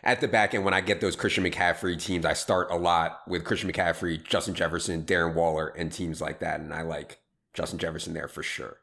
At 0.04 0.20
the 0.20 0.28
back 0.28 0.52
end, 0.52 0.64
when 0.64 0.74
I 0.74 0.80
get 0.80 1.00
those 1.00 1.14
Christian 1.14 1.44
McCaffrey 1.44 1.98
teams, 2.02 2.26
I 2.26 2.32
start 2.32 2.70
a 2.70 2.76
lot 2.76 3.20
with 3.28 3.44
Christian 3.44 3.70
McCaffrey, 3.70 4.22
Justin 4.22 4.54
Jefferson, 4.54 5.04
Darren 5.04 5.34
Waller, 5.34 5.68
and 5.68 5.92
teams 5.92 6.20
like 6.20 6.40
that. 6.40 6.60
And 6.60 6.74
I 6.74 6.82
like 6.82 7.20
Justin 7.54 7.78
Jefferson 7.78 8.12
there 8.12 8.28
for 8.28 8.42
sure. 8.42 8.78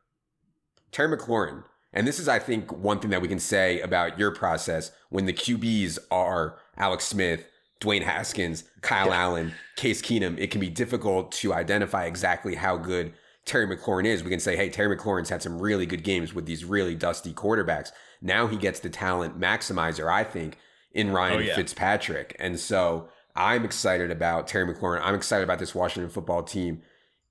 Terry 0.91 1.15
McLaurin. 1.15 1.63
And 1.91 2.07
this 2.07 2.19
is, 2.19 2.27
I 2.27 2.39
think, 2.39 2.71
one 2.71 3.00
thing 3.00 3.09
that 3.09 3.21
we 3.21 3.27
can 3.27 3.39
say 3.39 3.81
about 3.81 4.17
your 4.17 4.31
process 4.31 4.91
when 5.09 5.25
the 5.25 5.33
QBs 5.33 6.00
are 6.09 6.57
Alex 6.77 7.05
Smith, 7.05 7.45
Dwayne 7.81 8.03
Haskins, 8.03 8.65
Kyle 8.81 9.07
yeah. 9.07 9.23
Allen, 9.23 9.53
Case 9.75 10.01
Keenum, 10.01 10.37
it 10.37 10.51
can 10.51 10.59
be 10.59 10.69
difficult 10.69 11.31
to 11.33 11.53
identify 11.53 12.05
exactly 12.05 12.55
how 12.55 12.77
good 12.77 13.13
Terry 13.45 13.65
McLaurin 13.67 14.05
is. 14.05 14.23
We 14.23 14.29
can 14.29 14.39
say, 14.39 14.55
hey, 14.55 14.69
Terry 14.69 14.95
McLaurin's 14.95 15.29
had 15.29 15.41
some 15.41 15.61
really 15.61 15.85
good 15.85 16.03
games 16.03 16.33
with 16.33 16.45
these 16.45 16.65
really 16.65 16.95
dusty 16.95 17.33
quarterbacks. 17.33 17.91
Now 18.21 18.47
he 18.47 18.57
gets 18.57 18.79
the 18.79 18.89
talent 18.89 19.39
maximizer, 19.39 20.11
I 20.11 20.23
think, 20.23 20.57
in 20.91 21.09
oh, 21.09 21.13
Ryan 21.13 21.37
oh, 21.37 21.39
yeah. 21.39 21.55
Fitzpatrick. 21.55 22.35
And 22.37 22.59
so 22.59 23.09
I'm 23.35 23.63
excited 23.63 24.11
about 24.11 24.47
Terry 24.47 24.71
McLaurin. 24.71 25.01
I'm 25.03 25.15
excited 25.15 25.43
about 25.43 25.59
this 25.59 25.73
Washington 25.73 26.09
football 26.09 26.43
team 26.43 26.81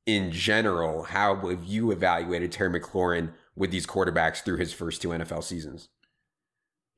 in 0.06 0.32
general. 0.32 1.02
How 1.02 1.36
have 1.36 1.64
you 1.64 1.90
evaluated 1.90 2.52
Terry 2.52 2.80
McLaurin 2.80 3.32
with 3.54 3.70
these 3.70 3.86
quarterbacks 3.86 4.42
through 4.42 4.56
his 4.56 4.72
first 4.72 5.02
two 5.02 5.08
NFL 5.08 5.44
seasons? 5.44 5.88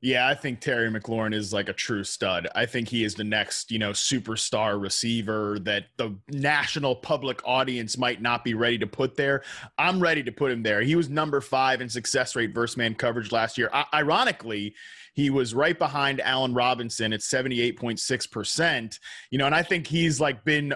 Yeah, 0.03 0.27
I 0.27 0.33
think 0.33 0.61
Terry 0.61 0.89
McLaurin 0.89 1.31
is 1.31 1.53
like 1.53 1.69
a 1.69 1.73
true 1.73 2.03
stud. 2.03 2.47
I 2.55 2.65
think 2.65 2.87
he 2.87 3.03
is 3.03 3.13
the 3.13 3.23
next, 3.23 3.69
you 3.69 3.77
know, 3.77 3.91
superstar 3.91 4.81
receiver 4.81 5.59
that 5.59 5.85
the 5.97 6.17
national 6.29 6.95
public 6.95 7.39
audience 7.45 7.99
might 7.99 8.19
not 8.19 8.43
be 8.43 8.55
ready 8.55 8.79
to 8.79 8.87
put 8.87 9.15
there. 9.15 9.43
I'm 9.77 9.99
ready 9.99 10.23
to 10.23 10.31
put 10.31 10.51
him 10.51 10.63
there. 10.63 10.81
He 10.81 10.95
was 10.95 11.07
number 11.07 11.39
five 11.39 11.81
in 11.81 11.89
success 11.89 12.35
rate 12.35 12.51
versus 12.51 12.77
man 12.77 12.95
coverage 12.95 13.31
last 13.31 13.59
year. 13.59 13.69
I- 13.71 13.85
ironically, 13.93 14.73
he 15.13 15.29
was 15.29 15.53
right 15.53 15.77
behind 15.77 16.19
Allen 16.21 16.55
Robinson 16.55 17.13
at 17.13 17.19
78.6%. 17.19 18.99
You 19.29 19.37
know, 19.37 19.45
and 19.45 19.53
I 19.53 19.61
think 19.61 19.85
he's 19.85 20.19
like 20.19 20.43
been 20.43 20.73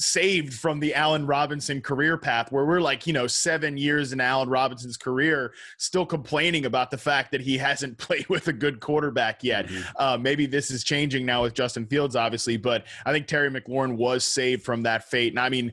saved 0.00 0.54
from 0.54 0.78
the 0.78 0.94
Allen 0.94 1.26
Robinson 1.26 1.80
career 1.80 2.16
path 2.16 2.52
where 2.52 2.64
we're 2.64 2.80
like, 2.80 3.06
you 3.06 3.12
know, 3.12 3.26
seven 3.26 3.76
years 3.76 4.12
in 4.12 4.20
Allen 4.20 4.48
Robinson's 4.48 4.96
career, 4.96 5.52
still 5.76 6.06
complaining 6.06 6.66
about 6.66 6.90
the 6.90 6.98
fact 6.98 7.32
that 7.32 7.40
he 7.40 7.58
hasn't 7.58 7.98
played 7.98 8.28
with 8.28 8.48
a 8.48 8.52
good 8.52 8.80
quarterback 8.80 9.42
yet. 9.42 9.66
Mm-hmm. 9.66 9.82
Uh, 9.96 10.18
maybe 10.18 10.46
this 10.46 10.70
is 10.70 10.84
changing 10.84 11.26
now 11.26 11.42
with 11.42 11.54
Justin 11.54 11.86
Fields, 11.86 12.14
obviously, 12.14 12.56
but 12.56 12.84
I 13.04 13.12
think 13.12 13.26
Terry 13.26 13.50
McLaurin 13.50 13.96
was 13.96 14.24
saved 14.24 14.62
from 14.62 14.84
that 14.84 15.08
fate. 15.10 15.32
And 15.32 15.40
I 15.40 15.48
mean, 15.48 15.72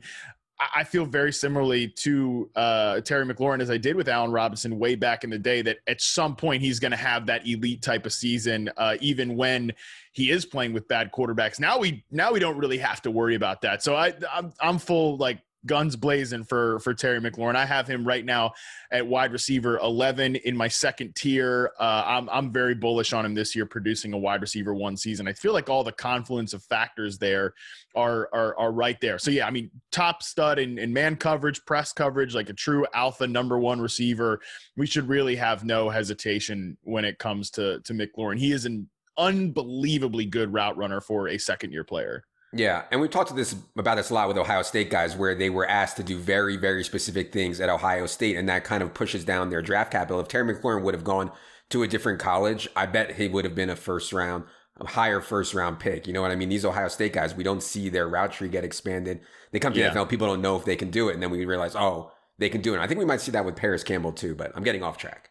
I 0.58 0.84
feel 0.84 1.04
very 1.04 1.32
similarly 1.32 1.88
to 1.88 2.50
uh, 2.56 3.00
Terry 3.02 3.26
McLaurin 3.26 3.60
as 3.60 3.70
I 3.70 3.76
did 3.76 3.94
with 3.94 4.08
Allen 4.08 4.30
Robinson 4.30 4.78
way 4.78 4.94
back 4.94 5.22
in 5.22 5.28
the 5.28 5.38
day. 5.38 5.60
That 5.60 5.78
at 5.86 6.00
some 6.00 6.34
point 6.34 6.62
he's 6.62 6.80
going 6.80 6.92
to 6.92 6.96
have 6.96 7.26
that 7.26 7.46
elite 7.46 7.82
type 7.82 8.06
of 8.06 8.12
season, 8.12 8.70
uh, 8.78 8.96
even 9.00 9.36
when 9.36 9.72
he 10.12 10.30
is 10.30 10.46
playing 10.46 10.72
with 10.72 10.88
bad 10.88 11.12
quarterbacks. 11.12 11.60
Now 11.60 11.78
we 11.78 12.04
now 12.10 12.32
we 12.32 12.40
don't 12.40 12.56
really 12.56 12.78
have 12.78 13.02
to 13.02 13.10
worry 13.10 13.34
about 13.34 13.60
that. 13.62 13.82
So 13.82 13.96
I 13.96 14.14
I'm, 14.32 14.52
I'm 14.60 14.78
full 14.78 15.18
like 15.18 15.40
guns 15.66 15.96
blazing 15.96 16.44
for 16.44 16.78
for 16.80 16.94
Terry 16.94 17.20
McLaurin. 17.20 17.56
I 17.56 17.66
have 17.66 17.86
him 17.86 18.06
right 18.06 18.24
now 18.24 18.52
at 18.90 19.06
wide 19.06 19.32
receiver 19.32 19.78
11 19.78 20.36
in 20.36 20.56
my 20.56 20.68
second 20.68 21.14
tier. 21.14 21.72
Uh, 21.78 22.02
I'm 22.06 22.28
I'm 22.30 22.52
very 22.52 22.74
bullish 22.74 23.12
on 23.12 23.24
him 23.24 23.34
this 23.34 23.54
year, 23.54 23.66
producing 23.66 24.12
a 24.12 24.18
wide 24.18 24.40
receiver 24.40 24.74
one 24.74 24.96
season. 24.96 25.28
I 25.28 25.32
feel 25.32 25.52
like 25.52 25.68
all 25.68 25.84
the 25.84 25.92
confluence 25.92 26.54
of 26.54 26.62
factors 26.62 27.18
there 27.18 27.54
are 27.94 28.28
are, 28.32 28.56
are 28.58 28.72
right 28.72 29.00
there. 29.00 29.18
So 29.18 29.30
yeah, 29.30 29.46
I 29.46 29.50
mean, 29.50 29.70
top 29.92 30.22
stud 30.22 30.58
in, 30.58 30.78
in 30.78 30.92
man 30.92 31.16
coverage, 31.16 31.64
press 31.64 31.92
coverage, 31.92 32.34
like 32.34 32.48
a 32.48 32.54
true 32.54 32.86
alpha 32.94 33.26
number 33.26 33.58
one 33.58 33.80
receiver. 33.80 34.40
We 34.76 34.86
should 34.86 35.08
really 35.08 35.36
have 35.36 35.64
no 35.64 35.90
hesitation 35.90 36.76
when 36.82 37.04
it 37.04 37.18
comes 37.18 37.50
to 37.52 37.80
to 37.80 37.92
McLaurin. 37.92 38.38
He 38.38 38.52
is 38.52 38.64
an 38.64 38.88
unbelievably 39.18 40.26
good 40.26 40.52
route 40.52 40.76
runner 40.76 41.00
for 41.00 41.28
a 41.28 41.38
second 41.38 41.72
year 41.72 41.84
player. 41.84 42.24
Yeah, 42.56 42.84
and 42.90 43.00
we've 43.00 43.10
talked 43.10 43.28
to 43.28 43.34
this 43.34 43.54
about 43.76 43.96
this 43.96 44.10
a 44.10 44.14
lot 44.14 44.28
with 44.28 44.38
Ohio 44.38 44.62
State 44.62 44.90
guys, 44.90 45.16
where 45.16 45.34
they 45.34 45.50
were 45.50 45.66
asked 45.66 45.96
to 45.98 46.02
do 46.02 46.18
very, 46.18 46.56
very 46.56 46.82
specific 46.84 47.32
things 47.32 47.60
at 47.60 47.68
Ohio 47.68 48.06
State, 48.06 48.36
and 48.36 48.48
that 48.48 48.64
kind 48.64 48.82
of 48.82 48.94
pushes 48.94 49.24
down 49.24 49.50
their 49.50 49.62
draft 49.62 49.92
capital. 49.92 50.20
If 50.20 50.28
Terry 50.28 50.54
McLaurin 50.54 50.82
would 50.82 50.94
have 50.94 51.04
gone 51.04 51.32
to 51.70 51.82
a 51.82 51.88
different 51.88 52.18
college, 52.18 52.68
I 52.74 52.86
bet 52.86 53.16
he 53.16 53.28
would 53.28 53.44
have 53.44 53.54
been 53.54 53.70
a 53.70 53.76
first 53.76 54.12
round, 54.12 54.44
a 54.80 54.86
higher 54.86 55.20
first 55.20 55.54
round 55.54 55.80
pick. 55.80 56.06
You 56.06 56.12
know 56.12 56.22
what 56.22 56.30
I 56.30 56.36
mean? 56.36 56.48
These 56.48 56.64
Ohio 56.64 56.88
State 56.88 57.12
guys, 57.12 57.34
we 57.34 57.44
don't 57.44 57.62
see 57.62 57.88
their 57.88 58.08
route 58.08 58.32
tree 58.32 58.48
get 58.48 58.64
expanded. 58.64 59.20
They 59.52 59.58
come 59.58 59.72
to 59.74 59.80
yeah. 59.80 59.90
NFL, 59.90 60.08
people 60.08 60.26
don't 60.26 60.42
know 60.42 60.56
if 60.56 60.64
they 60.64 60.76
can 60.76 60.90
do 60.90 61.08
it, 61.08 61.14
and 61.14 61.22
then 61.22 61.30
we 61.30 61.44
realize, 61.44 61.76
oh, 61.76 62.12
they 62.38 62.48
can 62.48 62.60
do 62.60 62.72
it. 62.72 62.76
And 62.76 62.82
I 62.82 62.86
think 62.86 62.98
we 62.98 63.04
might 63.04 63.20
see 63.20 63.32
that 63.32 63.44
with 63.44 63.56
Parris 63.56 63.84
Campbell 63.84 64.12
too, 64.12 64.34
but 64.34 64.52
I'm 64.54 64.62
getting 64.62 64.82
off 64.82 64.98
track 64.98 65.30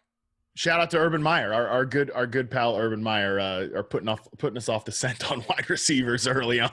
shout 0.56 0.80
out 0.80 0.90
to 0.92 0.98
Urban 0.98 1.22
Meyer, 1.22 1.54
our, 1.54 1.68
our 1.68 1.86
good 1.86 2.10
our 2.12 2.26
good 2.26 2.50
pal 2.50 2.76
Urban 2.76 3.04
Meyer, 3.04 3.40
uh, 3.40 3.68
are 3.76 3.84
putting 3.84 4.10
off 4.10 4.28
putting 4.38 4.58
us 4.58 4.68
off 4.68 4.86
the 4.86 4.92
scent 4.92 5.32
on 5.32 5.44
wide 5.50 5.70
receivers 5.70 6.28
early 6.28 6.60
on. 6.60 6.72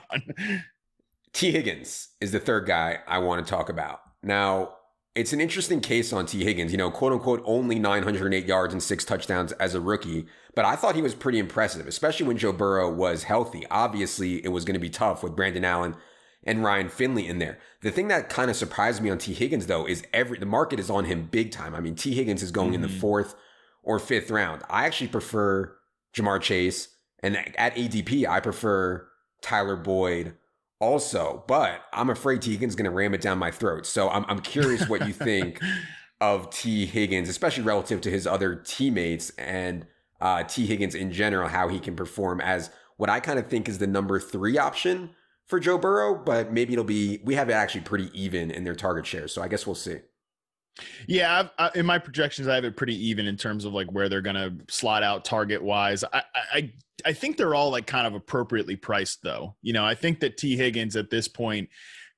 Tee 1.33 1.51
Higgins 1.51 2.09
is 2.21 2.31
the 2.31 2.39
third 2.39 2.65
guy 2.65 2.99
I 3.07 3.19
want 3.19 3.45
to 3.45 3.49
talk 3.49 3.69
about. 3.69 4.01
Now, 4.21 4.75
it's 5.15 5.33
an 5.33 5.41
interesting 5.41 5.81
case 5.81 6.13
on 6.13 6.25
Tee 6.25 6.43
Higgins, 6.43 6.71
you 6.71 6.77
know, 6.77 6.89
quote 6.89 7.11
unquote, 7.11 7.41
only 7.45 7.77
908 7.77 8.45
yards 8.45 8.73
and 8.73 8.81
six 8.81 9.05
touchdowns 9.05 9.51
as 9.53 9.75
a 9.75 9.81
rookie, 9.81 10.25
but 10.55 10.65
I 10.65 10.75
thought 10.75 10.95
he 10.95 11.01
was 11.01 11.15
pretty 11.15 11.39
impressive, 11.39 11.87
especially 11.87 12.27
when 12.27 12.37
Joe 12.37 12.51
Burrow 12.51 12.91
was 12.91 13.23
healthy. 13.23 13.65
Obviously, 13.69 14.43
it 14.43 14.49
was 14.49 14.65
going 14.65 14.75
to 14.75 14.79
be 14.79 14.89
tough 14.89 15.23
with 15.23 15.35
Brandon 15.35 15.65
Allen 15.65 15.95
and 16.43 16.63
Ryan 16.63 16.89
Finley 16.89 17.27
in 17.27 17.39
there. 17.39 17.59
The 17.81 17.91
thing 17.91 18.07
that 18.09 18.29
kind 18.29 18.49
of 18.49 18.55
surprised 18.57 19.01
me 19.01 19.09
on 19.09 19.17
Tee 19.17 19.33
Higgins, 19.33 19.67
though, 19.67 19.87
is 19.87 20.03
every 20.13 20.37
the 20.39 20.45
market 20.45 20.79
is 20.79 20.89
on 20.89 21.05
him 21.05 21.27
big 21.31 21.51
time. 21.51 21.73
I 21.75 21.79
mean, 21.79 21.95
T 21.95 22.13
Higgins 22.13 22.43
is 22.43 22.51
going 22.51 22.69
mm-hmm. 22.69 22.75
in 22.75 22.81
the 22.81 22.87
mm-hmm. 22.87 22.99
fourth 22.99 23.35
or 23.83 23.99
fifth 23.99 24.31
round. 24.31 24.63
I 24.69 24.85
actually 24.85 25.09
prefer 25.09 25.75
Ja'Marr 26.15 26.41
Chase, 26.41 26.89
and 27.21 27.37
at 27.57 27.75
ADP, 27.75 28.27
I 28.27 28.39
prefer 28.39 29.07
Tyler 29.41 29.75
Boyd 29.75 30.35
also, 30.79 31.43
but 31.47 31.81
I'm 31.93 32.09
afraid 32.09 32.43
Higgins 32.43 32.73
is 32.73 32.75
going 32.75 32.85
to 32.85 32.91
ram 32.91 33.13
it 33.13 33.21
down 33.21 33.37
my 33.37 33.51
throat. 33.51 33.85
So 33.85 34.09
I'm, 34.09 34.25
I'm 34.27 34.39
curious 34.39 34.87
what 34.89 35.07
you 35.07 35.13
think 35.13 35.61
of 36.21 36.49
Tee 36.49 36.85
Higgins, 36.85 37.29
especially 37.29 37.63
relative 37.63 38.01
to 38.01 38.11
his 38.11 38.27
other 38.27 38.55
teammates 38.55 39.29
and 39.37 39.85
uh, 40.19 40.43
Tee 40.43 40.65
Higgins 40.65 40.95
in 40.95 41.11
general, 41.11 41.47
how 41.47 41.67
he 41.67 41.79
can 41.79 41.95
perform 41.95 42.41
as 42.41 42.69
what 42.97 43.09
I 43.09 43.19
kind 43.19 43.39
of 43.39 43.47
think 43.47 43.69
is 43.69 43.77
the 43.77 43.87
number 43.87 44.19
three 44.19 44.57
option 44.57 45.11
for 45.47 45.59
Joe 45.59 45.77
Burrow, 45.77 46.15
but 46.15 46.51
maybe 46.51 46.73
it'll 46.73 46.85
be, 46.85 47.19
we 47.23 47.35
have 47.35 47.49
it 47.49 47.53
actually 47.53 47.81
pretty 47.81 48.09
even 48.13 48.51
in 48.51 48.63
their 48.63 48.75
target 48.75 49.05
share. 49.05 49.27
So 49.27 49.41
I 49.41 49.47
guess 49.47 49.65
we'll 49.65 49.75
see. 49.75 49.97
Yeah, 51.07 51.47
I, 51.57 51.71
in 51.75 51.85
my 51.85 51.99
projections, 51.99 52.47
I 52.47 52.55
have 52.55 52.65
it 52.65 52.75
pretty 52.75 52.95
even 53.09 53.27
in 53.27 53.37
terms 53.37 53.65
of 53.65 53.73
like 53.73 53.91
where 53.91 54.09
they're 54.09 54.21
going 54.21 54.35
to 54.35 54.53
slot 54.73 55.03
out 55.03 55.23
target 55.23 55.61
wise. 55.61 56.03
I, 56.03 56.23
I 56.53 56.73
I 57.05 57.13
think 57.13 57.37
they're 57.37 57.55
all 57.55 57.69
like 57.69 57.85
kind 57.85 58.07
of 58.07 58.13
appropriately 58.13 58.75
priced 58.75 59.21
though. 59.21 59.55
You 59.61 59.73
know, 59.73 59.85
I 59.85 59.95
think 59.95 60.19
that 60.21 60.37
Tee 60.37 60.57
Higgins 60.57 60.95
at 60.95 61.09
this 61.09 61.27
point, 61.27 61.69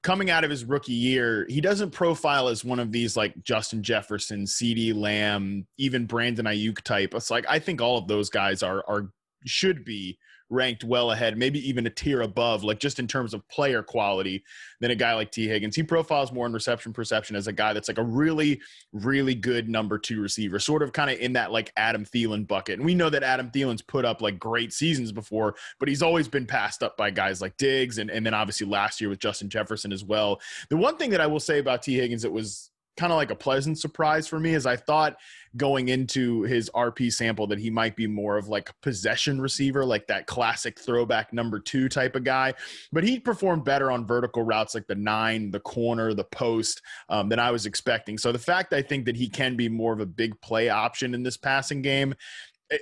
coming 0.04 0.30
out 0.30 0.44
of 0.44 0.50
his 0.50 0.64
rookie 0.64 0.94
year, 0.94 1.46
he 1.50 1.62
doesn't 1.62 1.92
profile 1.92 2.48
as 2.48 2.64
one 2.64 2.80
of 2.80 2.92
these 2.92 3.18
like 3.18 3.44
Justin 3.44 3.84
Jefferson, 3.84 4.46
CeeDee 4.46 4.96
Lamb, 4.96 5.66
even 5.78 6.06
Brandon 6.06 6.46
Aiyuk 6.46 6.82
type. 6.82 7.14
It's 7.14 7.32
like 7.32 7.46
I 7.50 7.60
think 7.60 7.82
all 7.82 7.98
of 7.98 8.08
those 8.08 8.30
guys 8.30 8.64
are 8.64 8.84
are 8.88 9.10
should 9.46 9.84
be 9.84 10.18
ranked 10.50 10.84
well 10.84 11.12
ahead, 11.12 11.38
maybe 11.38 11.68
even 11.68 11.88
a 11.88 11.90
tier 11.90 12.22
above, 12.22 12.64
like 12.64 12.80
just 12.80 13.00
in 13.00 13.08
terms 13.08 13.34
of 13.34 13.48
player 13.50 13.82
quality 13.82 14.44
than 14.80 14.92
a 14.92 14.96
guy 14.96 15.14
like 15.14 15.32
Tee 15.32 15.48
Higgins. 15.48 15.76
He 15.76 15.84
profiles 15.84 16.32
more 16.32 16.46
in 16.46 16.54
reception 16.54 16.94
perception 16.94 17.36
as 17.36 17.48
a 17.48 17.54
guy 17.54 17.74
that's 17.74 17.88
like 17.88 17.98
a 17.98 18.04
really, 18.04 18.62
really 18.94 19.36
good 19.36 19.70
number 19.70 19.98
two 19.98 20.22
receiver, 20.22 20.60
sort 20.60 20.84
of 20.84 20.94
kind 20.94 21.10
of 21.10 21.20
in 21.20 21.34
that 21.34 21.52
like 21.52 21.72
Adam 21.78 22.06
Thielen 22.06 22.48
bucket. 22.48 22.78
And 22.78 22.86
we 22.86 22.96
know 22.96 23.10
that 23.10 23.24
Adam 23.24 23.50
Thielen's 23.50 23.82
put 23.82 24.06
up 24.06 24.22
like 24.22 24.40
great 24.40 24.74
seasons 24.74 25.12
before, 25.12 25.56
but 25.80 25.90
he's 25.90 26.02
always 26.02 26.28
been 26.28 26.46
passed 26.46 26.84
up 26.84 26.98
by 26.98 27.10
guys 27.10 27.42
like 27.42 27.58
Diggs 27.58 27.98
and, 27.98 28.10
and 28.10 28.26
then 28.26 28.34
obviously 28.34 28.68
last 28.68 29.02
year 29.02 29.10
with 29.10 29.20
Justin 29.20 29.50
Jefferson 29.50 29.92
as 29.92 30.04
well. 30.04 30.40
The 30.70 30.78
one 30.78 30.98
thing 30.98 31.10
that 31.12 31.22
I 31.22 31.28
will 31.28 31.40
say 31.40 31.60
about 31.60 31.82
Tee 31.82 31.96
Higgins 31.96 32.22
that 32.22 32.32
was 32.32 32.72
kind 32.98 33.12
of 33.12 33.18
like 33.18 33.32
a 33.32 33.36
pleasant 33.36 33.78
surprise 33.78 34.28
for 34.28 34.40
me 34.40 34.54
is 34.54 34.66
I 34.66 34.76
thought 34.76 35.18
going 35.58 35.90
into 35.90 36.44
his 36.44 36.70
RP 36.74 37.12
sample 37.12 37.48
that 37.48 37.60
he 37.60 37.70
might 37.70 37.96
be 37.96 38.08
more 38.08 38.38
of 38.38 38.48
like 38.48 38.70
a 38.70 38.74
possession 38.82 39.40
receiver, 39.42 39.86
like 39.86 40.08
that 40.08 40.28
classic 40.28 40.80
throwback 40.80 41.34
number 41.34 41.60
two 41.60 41.90
type 41.90 42.16
of 42.16 42.24
guy. 42.24 42.54
But 42.92 43.04
he 43.04 43.20
performed 43.20 43.66
better 43.66 43.92
on 43.92 44.08
vertical 44.08 44.44
routes 44.44 44.76
like 44.76 44.88
the 44.88 44.96
nine, 44.96 45.52
the 45.52 45.60
corner, 45.60 46.14
the 46.14 46.24
post 46.24 46.82
um, 47.10 47.30
than 47.30 47.40
I 47.40 47.52
was 47.52 47.66
expecting. 47.66 48.18
So 48.18 48.32
the 48.32 48.40
fact 48.40 48.74
I 48.74 48.82
think 48.82 49.06
that 49.06 49.16
he 49.16 49.30
can 49.30 49.56
be 49.56 49.70
more 49.70 49.94
of 49.94 50.00
a 50.00 50.06
big 50.06 50.40
play 50.42 50.70
option 50.70 51.14
in 51.14 51.24
this 51.24 51.38
passing 51.38 51.82
game. 51.82 52.16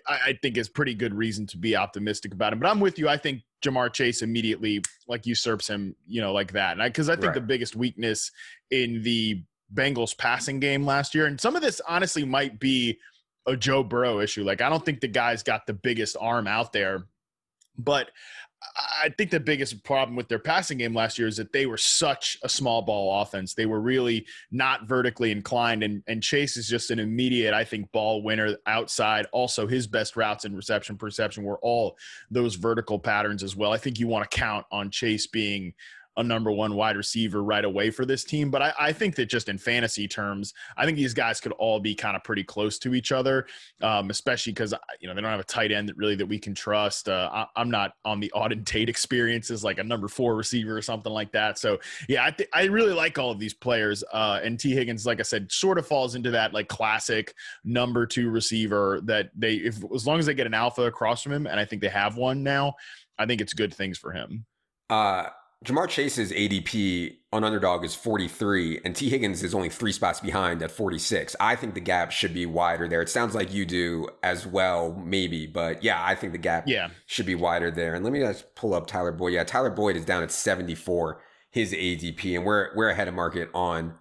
I, 0.08 0.18
I 0.28 0.40
think 0.42 0.56
is 0.56 0.70
pretty 0.70 0.94
good 0.94 1.14
reason 1.14 1.46
to 1.48 1.58
be 1.58 1.76
optimistic 1.76 2.34
about 2.34 2.54
him. 2.54 2.60
But 2.60 2.70
I'm 2.70 2.80
with 2.80 2.98
you. 2.98 3.10
I 3.10 3.18
think 3.18 3.42
Ja'Marr 3.62 3.92
Chase 3.92 4.22
immediately 4.22 4.82
like 5.10 5.26
usurps 5.26 5.68
him, 5.68 5.94
you 6.08 6.22
know, 6.22 6.32
like 6.32 6.54
that. 6.54 6.80
And 6.80 6.82
because 6.82 7.10
I, 7.10 7.14
I, 7.14 7.16
think 7.18 7.26
right. 7.28 7.34
the 7.36 7.42
biggest 7.42 7.76
weakness 7.76 8.32
in 8.72 9.04
the 9.04 9.44
Bengals 9.74 10.18
passing 10.18 10.60
game 10.60 10.86
last 10.86 11.16
year. 11.16 11.26
And 11.26 11.40
some 11.40 11.56
of 11.56 11.62
this 11.62 11.82
honestly 11.88 12.26
might 12.26 12.60
be 12.60 13.00
a 13.46 13.56
Joe 13.56 13.84
Burrow 13.84 14.20
issue. 14.20 14.44
Like, 14.44 14.62
I 14.62 14.70
don't 14.70 14.86
think 14.86 15.02
the 15.02 15.08
guy's 15.08 15.44
got 15.44 15.66
the 15.68 15.74
biggest 15.74 16.16
arm 16.20 16.48
out 16.48 16.72
there, 16.74 17.08
but 17.78 18.12
I 19.04 19.10
think 19.18 19.32
the 19.32 19.40
biggest 19.40 19.84
problem 19.84 20.16
with 20.16 20.30
their 20.30 20.40
passing 20.40 20.78
game 20.78 20.94
last 20.94 21.18
year 21.20 21.28
is 21.28 21.38
that 21.38 21.52
they 21.52 21.66
were 21.66 21.78
such 21.78 22.38
a 22.44 22.50
small 22.50 22.82
ball 22.82 23.22
offense. 23.22 23.54
They 23.54 23.66
were 23.66 23.82
really 23.82 24.26
not 24.52 24.88
vertically 24.88 25.32
inclined, 25.32 25.84
and, 25.84 26.02
and 26.08 26.24
Chase 26.24 26.56
is 26.56 26.68
just 26.68 26.92
an 26.92 27.00
immediate, 27.00 27.54
I 27.54 27.66
think, 27.66 27.92
ball 27.92 28.24
winner 28.24 28.58
outside. 28.66 29.28
Also, 29.32 29.68
his 29.68 29.88
best 29.88 30.16
routes 30.16 30.46
and 30.46 30.56
reception 30.56 30.98
perception 30.98 31.44
were 31.44 31.60
all 31.60 31.98
those 32.32 32.56
vertical 32.56 33.00
patterns 33.00 33.44
as 33.44 33.56
well. 33.56 33.74
I 33.74 33.78
think 33.78 34.00
you 34.00 34.08
want 34.08 34.30
to 34.30 34.38
count 34.38 34.66
on 34.72 34.90
Chase 34.90 35.28
being 35.28 35.74
a 36.18 36.24
number 36.24 36.52
one 36.52 36.76
wide 36.76 36.96
receiver 36.96 37.44
right 37.44 37.66
away 37.66 37.90
for 37.90 38.06
this 38.06 38.24
team. 38.24 38.52
But 38.52 38.62
I, 38.62 38.74
I, 38.80 38.94
think 38.94 39.16
that 39.16 39.26
just 39.26 39.50
in 39.50 39.58
fantasy 39.58 40.08
terms, 40.08 40.54
I 40.78 40.86
think 40.86 40.98
these 40.98 41.14
guys 41.14 41.40
could 41.40 41.54
all 41.54 41.80
be 41.80 41.96
kind 41.96 42.16
of 42.16 42.24
pretty 42.24 42.44
close 42.44 42.78
to 42.80 42.94
each 42.94 43.12
other, 43.12 43.48
um, 43.82 44.10
especially 44.10 44.54
because 44.54 44.74
you 45.00 45.08
know 45.08 45.16
they 45.16 45.22
don't 45.22 45.32
have 45.32 45.40
a 45.40 45.46
tight 45.46 45.72
end 45.72 45.90
that 45.90 45.98
really 45.98 46.16
that 46.16 46.26
we 46.26 46.38
can 46.38 46.54
trust. 46.54 47.10
Uh, 47.10 47.46
I, 47.56 47.62
am 47.62 47.72
not 47.72 47.94
on 48.06 48.20
the 48.20 48.32
Auden 48.36 48.66
Tate 48.66 48.90
experiences 48.90 49.64
like 49.64 49.80
a 49.80 49.84
number 49.84 50.08
four 50.08 50.36
receiver 50.36 50.78
or 50.78 50.82
something 50.82 51.12
like 51.12 51.32
that. 51.32 51.58
So 51.58 51.80
yeah, 52.08 52.26
I 52.26 52.32
th- 52.32 52.50
I 52.54 52.66
really 52.66 52.94
like 52.94 53.18
all 53.18 53.32
of 53.32 53.40
these 53.40 53.54
players. 53.54 54.04
Uh, 54.14 54.40
and 54.44 54.60
Tee 54.60 54.74
Higgins, 54.74 55.06
like 55.06 55.20
I 55.20 55.24
said, 55.24 55.52
sort 55.52 55.78
of 55.78 55.88
falls 55.88 56.16
into 56.16 56.32
that 56.32 56.54
like 56.54 56.68
classic 56.68 57.34
number 57.64 58.06
two 58.06 58.30
receiver 58.30 59.02
that 59.06 59.32
they 59.36 59.56
if 59.56 59.78
as 59.94 60.06
long 60.06 60.20
as 60.20 60.26
they 60.26 60.34
get 60.34 60.48
an 60.48 60.54
alpha 60.54 60.84
across 60.84 61.24
from 61.24 61.32
him, 61.32 61.48
and 61.48 61.60
I 61.60 61.66
think 61.66 61.82
they 61.82 61.90
have 61.90 62.18
one 62.18 62.44
now. 62.44 62.76
I 63.18 63.26
think 63.26 63.42
it's 63.42 63.54
good 63.54 63.74
things 63.74 63.98
for 63.98 64.12
him. 64.12 64.46
Uh, 64.90 65.28
Ja'Marr 65.64 65.88
Chase's 65.88 66.34
ADP 66.34 67.16
on 67.32 67.46
underdog 67.46 67.86
is 67.86 67.96
43, 67.96 68.82
and 68.84 68.94
Tee 68.94 69.10
Higgins 69.10 69.44
is 69.44 69.56
only 69.56 69.70
three 69.70 69.94
spots 69.94 70.20
behind 70.20 70.62
at 70.62 70.72
46. 70.72 71.38
I 71.40 71.56
think 71.56 71.74
the 71.74 71.80
gap 71.80 72.12
should 72.12 72.34
be 72.34 72.46
wider 72.46 72.90
there. 72.90 73.02
It 73.02 73.08
sounds 73.08 73.34
like 73.34 73.54
you 73.54 73.66
do 73.66 74.10
as 74.22 74.46
well, 74.46 74.94
maybe, 75.06 75.48
but 75.48 75.82
yeah, 75.82 76.04
I 76.04 76.16
think 76.16 76.34
the 76.34 76.38
gap 76.38 76.66
yeah. 76.68 76.90
should 77.06 77.26
be 77.26 77.36
wider 77.36 77.72
there. 77.72 77.96
And 77.96 78.04
let 78.04 78.12
me 78.12 78.20
just 78.20 78.56
pull 78.56 78.74
up 78.74 78.88
Tyler 78.88 79.14
Boyd. 79.14 79.34
Yeah, 79.34 79.46
Tyler 79.46 79.70
Boyd 79.70 79.96
is 79.96 80.04
down 80.04 80.22
at 80.22 80.32
74, 80.32 81.22
his 81.50 81.72
ADP, 81.72 82.36
and 82.36 82.46
we're 82.46 82.76
we're 82.76 82.90
ahead 82.90 83.08
of 83.08 83.14
market 83.14 83.50
on 83.54 83.94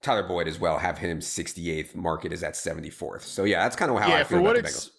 Tyler 0.00 0.22
Boyd 0.22 0.46
as 0.46 0.60
well. 0.60 0.78
Have 0.78 0.98
him 0.98 1.18
68th. 1.18 1.96
Market 1.96 2.32
is 2.32 2.44
at 2.44 2.54
74th. 2.54 3.22
So 3.22 3.42
yeah, 3.42 3.64
that's 3.64 3.74
kind 3.74 3.90
of 3.90 3.98
how 3.98 4.08
yeah, 4.08 4.18
I 4.18 4.24
feel 4.24 4.38
for 4.38 4.42
what 4.42 4.56
about 4.56 4.70
the 4.70 4.76
Bengals 4.78 4.90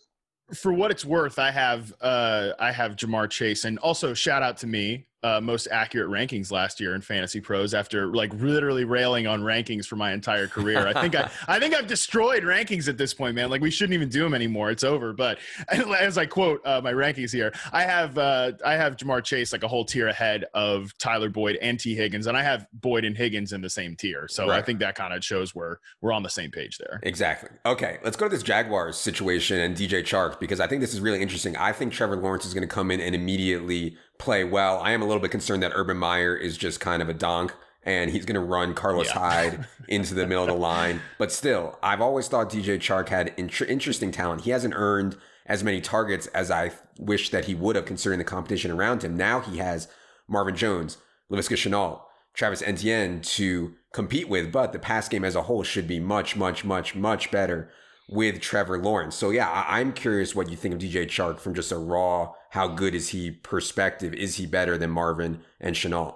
for 0.53 0.74
what 0.74 0.91
it's 0.91 1.05
worth, 1.05 1.39
I 1.39 1.51
have 1.51 1.93
uh, 2.01 2.50
I 2.59 2.71
have 2.71 2.95
Ja'Marr 2.95 3.29
Chase, 3.29 3.65
and 3.65 3.77
also 3.79 4.13
shout 4.13 4.41
out 4.41 4.57
to 4.57 4.67
me 4.67 5.05
uh, 5.23 5.39
most 5.41 5.67
accurate 5.71 6.09
rankings 6.09 6.51
last 6.51 6.79
year 6.79 6.95
in 6.95 7.01
Fantasy 7.01 7.39
Pros 7.39 7.73
after 7.73 8.07
like 8.07 8.33
literally 8.33 8.83
railing 8.83 9.27
on 9.27 9.41
rankings 9.41 9.85
for 9.85 9.95
my 9.95 10.11
entire 10.13 10.47
career. 10.47 10.88
I 10.88 11.01
think 11.01 11.15
I, 11.15 11.29
I 11.47 11.59
think 11.59 11.73
I've 11.73 11.88
destroyed 11.88 12.43
rankings 12.43 12.88
at 12.88 12.97
this 12.97 13.13
point, 13.13 13.35
man. 13.35 13.49
Like 13.49 13.61
we 13.61 13.71
shouldn't 13.71 13.93
even 13.93 14.09
do 14.09 14.23
them 14.23 14.33
anymore. 14.33 14.71
It's 14.71 14.83
over. 14.83 15.13
But 15.13 15.39
as 15.69 16.17
I 16.17 16.25
quote 16.25 16.61
uh, 16.65 16.81
my 16.83 16.93
rankings 16.93 17.31
here, 17.31 17.53
I 17.71 17.83
have 17.83 18.17
uh, 18.17 18.53
I 18.65 18.73
have 18.73 18.97
Ja'Marr 18.97 19.23
Chase 19.23 19.53
like 19.53 19.63
a 19.63 19.67
whole 19.67 19.85
tier 19.85 20.07
ahead 20.07 20.45
of 20.53 20.97
Tyler 20.97 21.29
Boyd 21.29 21.57
and 21.61 21.79
Tee 21.79 21.95
Higgins, 21.95 22.27
and 22.27 22.35
I 22.35 22.43
have 22.43 22.67
Boyd 22.73 23.05
and 23.05 23.15
Higgins 23.15 23.53
in 23.53 23.61
the 23.61 23.69
same 23.69 23.95
tier. 23.95 24.27
So 24.27 24.47
right. 24.47 24.59
I 24.59 24.61
think 24.61 24.79
that 24.79 24.95
kind 24.95 25.13
of 25.13 25.23
shows 25.23 25.55
where 25.55 25.79
we're 26.01 26.09
we're 26.09 26.15
on 26.15 26.23
the 26.23 26.29
same 26.29 26.49
page 26.49 26.79
there. 26.79 26.99
Exactly. 27.03 27.49
Okay, 27.65 27.99
let's 28.03 28.17
go 28.17 28.27
to 28.27 28.35
this 28.35 28.41
Jaguars 28.41 28.97
situation 28.97 29.59
and 29.59 29.77
DJ 29.77 30.01
Chark 30.01 30.39
because 30.39 30.59
I 30.59 30.65
think 30.65 30.81
this 30.81 30.93
is 30.93 31.01
really 31.01 31.21
interesting. 31.21 31.55
I 31.55 31.71
think 31.71 31.93
Trevor 31.93 32.15
Lawrence 32.15 32.45
is 32.45 32.53
going 32.53 32.67
to 32.67 32.73
come 32.73 32.89
in 32.89 32.99
and 32.99 33.13
immediately 33.13 33.95
play 34.19 34.43
well. 34.43 34.79
I 34.79 34.91
am 34.91 35.01
a 35.01 35.05
little 35.05 35.21
bit 35.21 35.31
concerned 35.31 35.63
that 35.63 35.71
Urban 35.73 35.97
Meyer 35.97 36.35
is 36.35 36.57
just 36.57 36.79
kind 36.79 37.01
of 37.01 37.09
a 37.09 37.13
donk 37.13 37.53
and 37.83 38.11
he's 38.11 38.25
going 38.25 38.35
to 38.35 38.41
run 38.41 38.75
Carlos 38.75 39.07
yeah. 39.07 39.19
Hyde 39.19 39.67
into 39.88 40.13
the 40.13 40.27
middle 40.27 40.43
of 40.43 40.49
the 40.49 40.55
line. 40.55 41.01
But 41.17 41.31
still, 41.31 41.79
I've 41.81 42.01
always 42.01 42.27
thought 42.27 42.51
DJ 42.51 42.77
Chark 42.77 43.09
had 43.09 43.33
int- 43.38 43.61
interesting 43.61 44.11
talent. 44.11 44.41
He 44.41 44.51
hasn't 44.51 44.75
earned 44.75 45.17
as 45.45 45.63
many 45.63 45.81
targets 45.81 46.27
as 46.27 46.51
I 46.51 46.71
wish 46.99 47.31
that 47.31 47.45
he 47.45 47.55
would 47.55 47.75
have 47.75 47.85
considering 47.85 48.19
the 48.19 48.25
competition 48.25 48.69
around 48.69 49.03
him. 49.03 49.17
Now 49.17 49.39
he 49.39 49.57
has 49.57 49.88
Marvin 50.27 50.55
Jones, 50.55 50.97
Laviska 51.31 51.55
Shenault, 51.55 52.01
Travis 52.33 52.61
Etienne 52.61 53.21
to 53.21 53.73
compete 53.93 54.29
with, 54.29 54.51
but 54.51 54.73
the 54.73 54.79
pass 54.79 55.09
game 55.09 55.23
as 55.23 55.35
a 55.35 55.43
whole 55.43 55.63
should 55.63 55.88
be 55.88 55.99
much, 55.99 56.35
much, 56.35 56.63
much, 56.63 56.95
much 56.95 57.31
better 57.31 57.71
with 58.09 58.41
Trevor 58.41 58.79
Lawrence. 58.79 59.15
So 59.15 59.29
yeah, 59.29 59.49
I- 59.49 59.79
am 59.79 59.93
curious 59.93 60.33
what 60.33 60.49
you 60.49 60.57
think 60.57 60.73
of 60.73 60.79
DJ 60.79 61.05
Chark 61.05 61.39
from 61.39 61.53
just 61.53 61.71
a 61.71 61.77
raw, 61.77 62.33
how 62.49 62.67
good 62.67 62.95
is 62.95 63.09
he 63.09 63.31
perspective? 63.31 64.13
Is 64.13 64.35
he 64.35 64.47
better 64.47 64.77
than 64.77 64.89
Marvin 64.89 65.41
and 65.59 65.75
Shenault? 65.75 66.15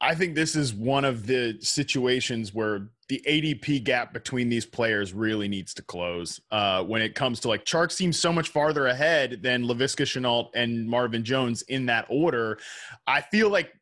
I 0.00 0.14
think 0.14 0.34
this 0.34 0.56
is 0.56 0.74
one 0.74 1.04
of 1.04 1.26
the 1.26 1.58
situations 1.60 2.52
where 2.52 2.88
the 3.08 3.22
ADP 3.28 3.84
gap 3.84 4.12
between 4.12 4.48
these 4.48 4.64
players 4.64 5.12
really 5.12 5.46
needs 5.46 5.74
to 5.74 5.82
close. 5.82 6.40
Uh, 6.50 6.82
when 6.82 7.02
it 7.02 7.14
comes 7.14 7.38
to 7.40 7.48
like 7.48 7.64
Chark 7.64 7.92
seems 7.92 8.18
so 8.18 8.32
much 8.32 8.48
farther 8.48 8.86
ahead 8.86 9.40
than 9.42 9.64
Laviska 9.64 10.04
Shenault 10.04 10.48
and 10.54 10.88
Marvin 10.88 11.22
Jones 11.22 11.62
in 11.62 11.86
that 11.86 12.06
order. 12.08 12.58
I 13.06 13.20
feel 13.20 13.50
like 13.50 13.72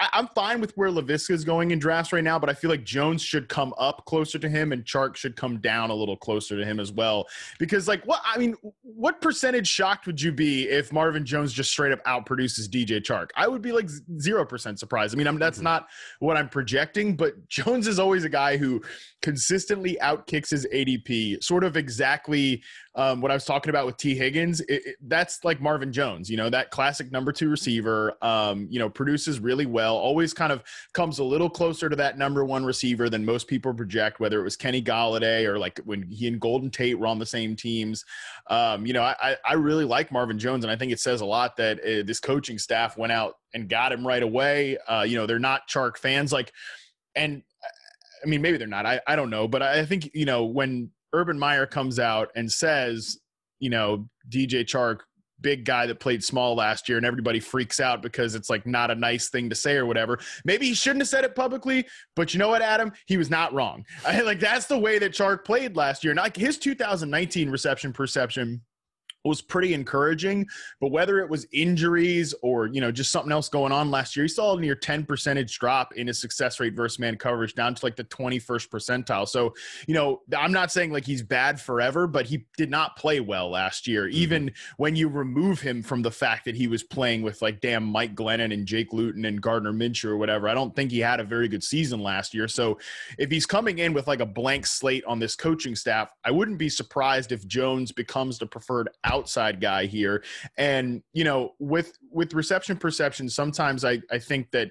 I, 0.00 0.18
am 0.18 0.28
fine 0.34 0.60
with 0.60 0.76
where 0.76 0.90
Laviska 0.90 1.30
is 1.30 1.44
going 1.44 1.70
in 1.70 1.78
drafts 1.78 2.12
right 2.12 2.24
now, 2.24 2.38
but 2.38 2.50
I 2.50 2.54
feel 2.54 2.70
like 2.70 2.84
Jones 2.84 3.22
should 3.22 3.48
come 3.48 3.72
up 3.78 4.04
closer 4.06 4.38
to 4.38 4.48
him 4.48 4.72
and 4.72 4.84
Chark 4.84 5.16
should 5.16 5.36
come 5.36 5.58
down 5.58 5.90
a 5.90 5.94
little 5.94 6.16
closer 6.16 6.56
to 6.58 6.64
him 6.64 6.80
as 6.80 6.90
well. 6.90 7.26
Because, 7.58 7.86
like, 7.86 8.04
what 8.04 8.20
I 8.24 8.38
mean, 8.38 8.56
what 8.82 9.20
percentage 9.20 9.68
shocked 9.68 10.06
would 10.06 10.20
you 10.20 10.32
be 10.32 10.68
if 10.68 10.92
Marvin 10.92 11.24
Jones 11.24 11.52
just 11.52 11.70
straight 11.70 11.92
up 11.92 12.02
outproduces 12.04 12.68
DJ 12.68 13.00
Chark? 13.00 13.30
I 13.36 13.46
would 13.46 13.62
be 13.62 13.72
like 13.72 13.88
zero 14.18 14.44
percent 14.44 14.78
surprised. 14.78 15.14
I 15.14 15.18
mean, 15.18 15.28
I 15.28 15.30
mean 15.30 15.40
that's 15.40 15.58
mm-hmm. 15.58 15.64
not 15.64 15.88
what 16.18 16.36
I'm 16.36 16.48
projecting, 16.48 17.16
but 17.16 17.48
Jones 17.48 17.86
is 17.86 17.98
always 17.98 18.24
a 18.24 18.28
guy 18.28 18.56
who 18.56 18.82
consistently 19.22 19.96
outkicks 20.02 20.50
his 20.50 20.66
ADP, 20.74 21.42
sort 21.42 21.62
of 21.62 21.76
exactly 21.76 22.62
um, 22.96 23.20
what 23.20 23.30
I 23.30 23.34
was 23.34 23.44
talking 23.44 23.70
about 23.70 23.86
with 23.86 23.96
Tee 23.96 24.14
Higgins. 24.14 24.60
It, 24.62 24.86
it, 24.86 24.96
that's 25.02 25.44
like 25.44 25.60
Marvin 25.60 25.92
Jones, 25.92 26.30
you 26.30 26.36
know, 26.36 26.48
that 26.50 26.70
classic 26.70 27.10
number 27.10 27.32
two 27.32 27.48
receiver, 27.48 28.14
um, 28.22 28.68
you 28.70 28.78
know, 28.78 28.88
produces 28.88 29.40
really 29.40 29.66
well, 29.66 29.96
always 29.96 30.32
kind 30.32 30.52
of 30.52 30.62
comes 30.92 31.18
a 31.18 31.24
little 31.24 31.50
closer 31.50 31.88
to 31.88 31.96
that 31.96 32.18
number 32.18 32.44
one 32.44 32.64
receiver 32.64 33.10
than 33.10 33.24
most 33.24 33.48
people 33.48 33.74
project, 33.74 34.20
whether 34.20 34.40
it 34.40 34.44
was 34.44 34.56
Kenny 34.56 34.82
Golladay 34.82 35.44
or 35.44 35.58
like 35.58 35.80
when 35.84 36.02
he 36.02 36.28
and 36.28 36.40
Golden 36.40 36.70
Tate 36.70 36.98
were 36.98 37.06
on 37.06 37.18
the 37.18 37.26
same 37.26 37.56
teams. 37.56 38.04
Um, 38.48 38.86
you 38.86 38.92
know, 38.92 39.02
I, 39.02 39.36
I 39.44 39.54
really 39.54 39.84
like 39.84 40.12
Marvin 40.12 40.38
Jones, 40.38 40.64
and 40.64 40.70
I 40.70 40.76
think 40.76 40.92
it 40.92 41.00
says 41.00 41.20
a 41.20 41.26
lot 41.26 41.56
that 41.56 41.80
uh, 41.80 42.04
this 42.06 42.20
coaching 42.20 42.58
staff 42.58 42.96
went 42.96 43.12
out 43.12 43.38
and 43.54 43.68
got 43.68 43.92
him 43.92 44.06
right 44.06 44.22
away. 44.22 44.78
Uh, 44.88 45.02
you 45.02 45.16
know, 45.16 45.26
they're 45.26 45.38
not 45.38 45.68
Chark 45.68 45.96
fans. 45.96 46.32
Like, 46.32 46.52
and 47.14 47.42
I 48.22 48.28
mean, 48.28 48.40
maybe 48.42 48.56
they're 48.56 48.66
not. 48.66 48.86
I, 48.86 49.00
I 49.06 49.16
don't 49.16 49.30
know. 49.30 49.48
But 49.48 49.62
I 49.62 49.84
think, 49.84 50.10
you 50.14 50.24
know, 50.24 50.44
when 50.44 50.90
Urban 51.14 51.38
Meyer 51.38 51.66
comes 51.66 51.98
out 51.98 52.30
and 52.34 52.50
says, 52.50 53.18
you 53.60 53.70
know, 53.70 54.08
DJ 54.28 54.64
Chark 54.64 55.00
big 55.44 55.64
guy 55.64 55.86
that 55.86 56.00
played 56.00 56.24
small 56.24 56.56
last 56.56 56.88
year 56.88 56.96
and 56.96 57.06
everybody 57.06 57.38
freaks 57.38 57.78
out 57.78 58.02
because 58.02 58.34
it's 58.34 58.48
like 58.48 58.66
not 58.66 58.90
a 58.90 58.94
nice 58.94 59.28
thing 59.28 59.48
to 59.50 59.54
say 59.54 59.76
or 59.76 59.84
whatever. 59.86 60.18
Maybe 60.44 60.66
he 60.66 60.74
shouldn't 60.74 61.02
have 61.02 61.08
said 61.08 61.22
it 61.22 61.36
publicly, 61.36 61.86
but 62.16 62.32
you 62.32 62.38
know 62.38 62.48
what, 62.48 62.62
Adam? 62.62 62.92
He 63.06 63.16
was 63.16 63.30
not 63.30 63.52
wrong. 63.52 63.84
I, 64.06 64.20
like 64.22 64.40
that's 64.40 64.66
the 64.66 64.78
way 64.78 64.98
that 64.98 65.12
Chark 65.12 65.44
played 65.44 65.76
last 65.76 66.02
year. 66.02 66.14
Like 66.14 66.36
his 66.36 66.58
2019 66.58 67.50
reception 67.50 67.92
perception 67.92 68.62
was 69.24 69.40
pretty 69.40 69.74
encouraging. 69.74 70.46
But 70.80 70.90
whether 70.90 71.18
it 71.20 71.28
was 71.28 71.46
injuries 71.52 72.34
or 72.42 72.66
you 72.66 72.80
know 72.80 72.92
just 72.92 73.10
something 73.10 73.32
else 73.32 73.48
going 73.48 73.72
on 73.72 73.90
last 73.90 74.16
year, 74.16 74.24
he 74.24 74.28
saw 74.28 74.56
a 74.56 74.60
near 74.60 74.74
10 74.74 75.04
percentage 75.04 75.58
drop 75.58 75.94
in 75.94 76.06
his 76.06 76.20
success 76.20 76.60
rate 76.60 76.74
versus 76.74 76.98
man 76.98 77.16
coverage 77.16 77.54
down 77.54 77.74
to 77.74 77.84
like 77.84 77.96
the 77.96 78.04
21st 78.04 78.68
percentile. 78.68 79.28
So 79.28 79.54
you 79.86 79.94
know 79.94 80.22
I'm 80.36 80.52
not 80.52 80.70
saying 80.70 80.92
like 80.92 81.04
he's 81.04 81.22
bad 81.22 81.60
forever, 81.60 82.06
but 82.06 82.26
he 82.26 82.44
did 82.56 82.70
not 82.70 82.96
play 82.96 83.20
well 83.20 83.50
last 83.50 83.86
year. 83.86 84.04
Mm-hmm. 84.04 84.16
Even 84.16 84.52
when 84.76 84.96
you 84.96 85.08
remove 85.08 85.60
him 85.60 85.82
from 85.82 86.02
the 86.02 86.10
fact 86.10 86.44
that 86.44 86.54
he 86.54 86.66
was 86.66 86.82
playing 86.82 87.22
with 87.22 87.42
like 87.42 87.60
damn 87.60 87.84
Mike 87.84 88.14
Glennon 88.14 88.52
and 88.52 88.66
Jake 88.66 88.92
Luton 88.92 89.24
and 89.24 89.40
Gardner 89.40 89.72
Minshew 89.72 90.06
or 90.06 90.16
whatever, 90.16 90.48
I 90.48 90.54
don't 90.54 90.74
think 90.74 90.90
he 90.90 91.00
had 91.00 91.20
a 91.20 91.24
very 91.24 91.48
good 91.48 91.64
season 91.64 92.00
last 92.00 92.34
year. 92.34 92.48
So 92.48 92.78
if 93.18 93.30
he's 93.30 93.46
coming 93.46 93.78
in 93.78 93.92
with 93.92 94.06
like 94.06 94.20
a 94.20 94.26
blank 94.26 94.66
slate 94.66 95.04
on 95.06 95.18
this 95.18 95.36
coaching 95.36 95.74
staff, 95.74 96.10
I 96.24 96.30
wouldn't 96.30 96.58
be 96.58 96.68
surprised 96.68 97.32
if 97.32 97.46
Jones 97.46 97.92
becomes 97.92 98.38
the 98.38 98.46
preferred 98.46 98.88
out 99.04 99.13
outside 99.14 99.60
guy 99.60 99.86
here. 99.86 100.22
And 100.56 101.02
you 101.12 101.24
know, 101.24 101.54
with 101.58 101.98
with 102.10 102.34
reception 102.34 102.76
perception, 102.76 103.28
sometimes 103.28 103.84
I 103.84 104.00
I 104.10 104.18
think 104.18 104.50
that 104.52 104.70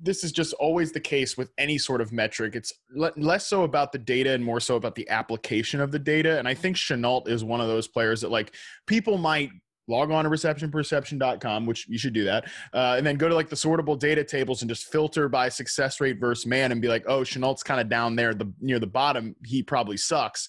this 0.00 0.24
is 0.24 0.32
just 0.32 0.52
always 0.54 0.92
the 0.92 1.00
case 1.00 1.36
with 1.36 1.50
any 1.58 1.78
sort 1.78 2.00
of 2.00 2.12
metric. 2.12 2.56
It's 2.56 2.72
less 2.94 3.46
so 3.46 3.62
about 3.62 3.92
the 3.92 3.98
data 3.98 4.32
and 4.32 4.44
more 4.44 4.60
so 4.60 4.76
about 4.76 4.94
the 4.94 5.08
application 5.08 5.80
of 5.80 5.92
the 5.92 5.98
data. 5.98 6.38
And 6.38 6.48
I 6.48 6.54
think 6.54 6.76
Shenault 6.76 7.28
is 7.28 7.44
one 7.44 7.60
of 7.60 7.68
those 7.68 7.86
players 7.86 8.20
that 8.22 8.30
like 8.30 8.54
people 8.86 9.16
might 9.16 9.50
log 9.88 10.10
on 10.10 10.24
to 10.24 10.30
receptionperception.com, 10.30 11.66
which 11.66 11.86
you 11.88 11.98
should 11.98 12.12
do 12.12 12.24
that, 12.24 12.44
uh, 12.72 12.94
and 12.96 13.06
then 13.06 13.16
go 13.16 13.28
to 13.28 13.34
like 13.34 13.48
the 13.48 13.56
sortable 13.56 13.98
data 13.98 14.24
tables 14.24 14.62
and 14.62 14.68
just 14.68 14.90
filter 14.90 15.28
by 15.28 15.48
success 15.48 16.00
rate 16.00 16.18
versus 16.20 16.46
man 16.46 16.72
and 16.72 16.80
be 16.80 16.88
like, 16.88 17.04
oh, 17.06 17.20
Shenault's 17.20 17.62
kind 17.62 17.80
of 17.80 17.88
down 17.88 18.16
there, 18.16 18.32
the 18.32 18.50
near 18.60 18.78
the 18.78 18.86
bottom. 18.86 19.34
He 19.44 19.62
probably 19.62 19.96
sucks. 19.96 20.48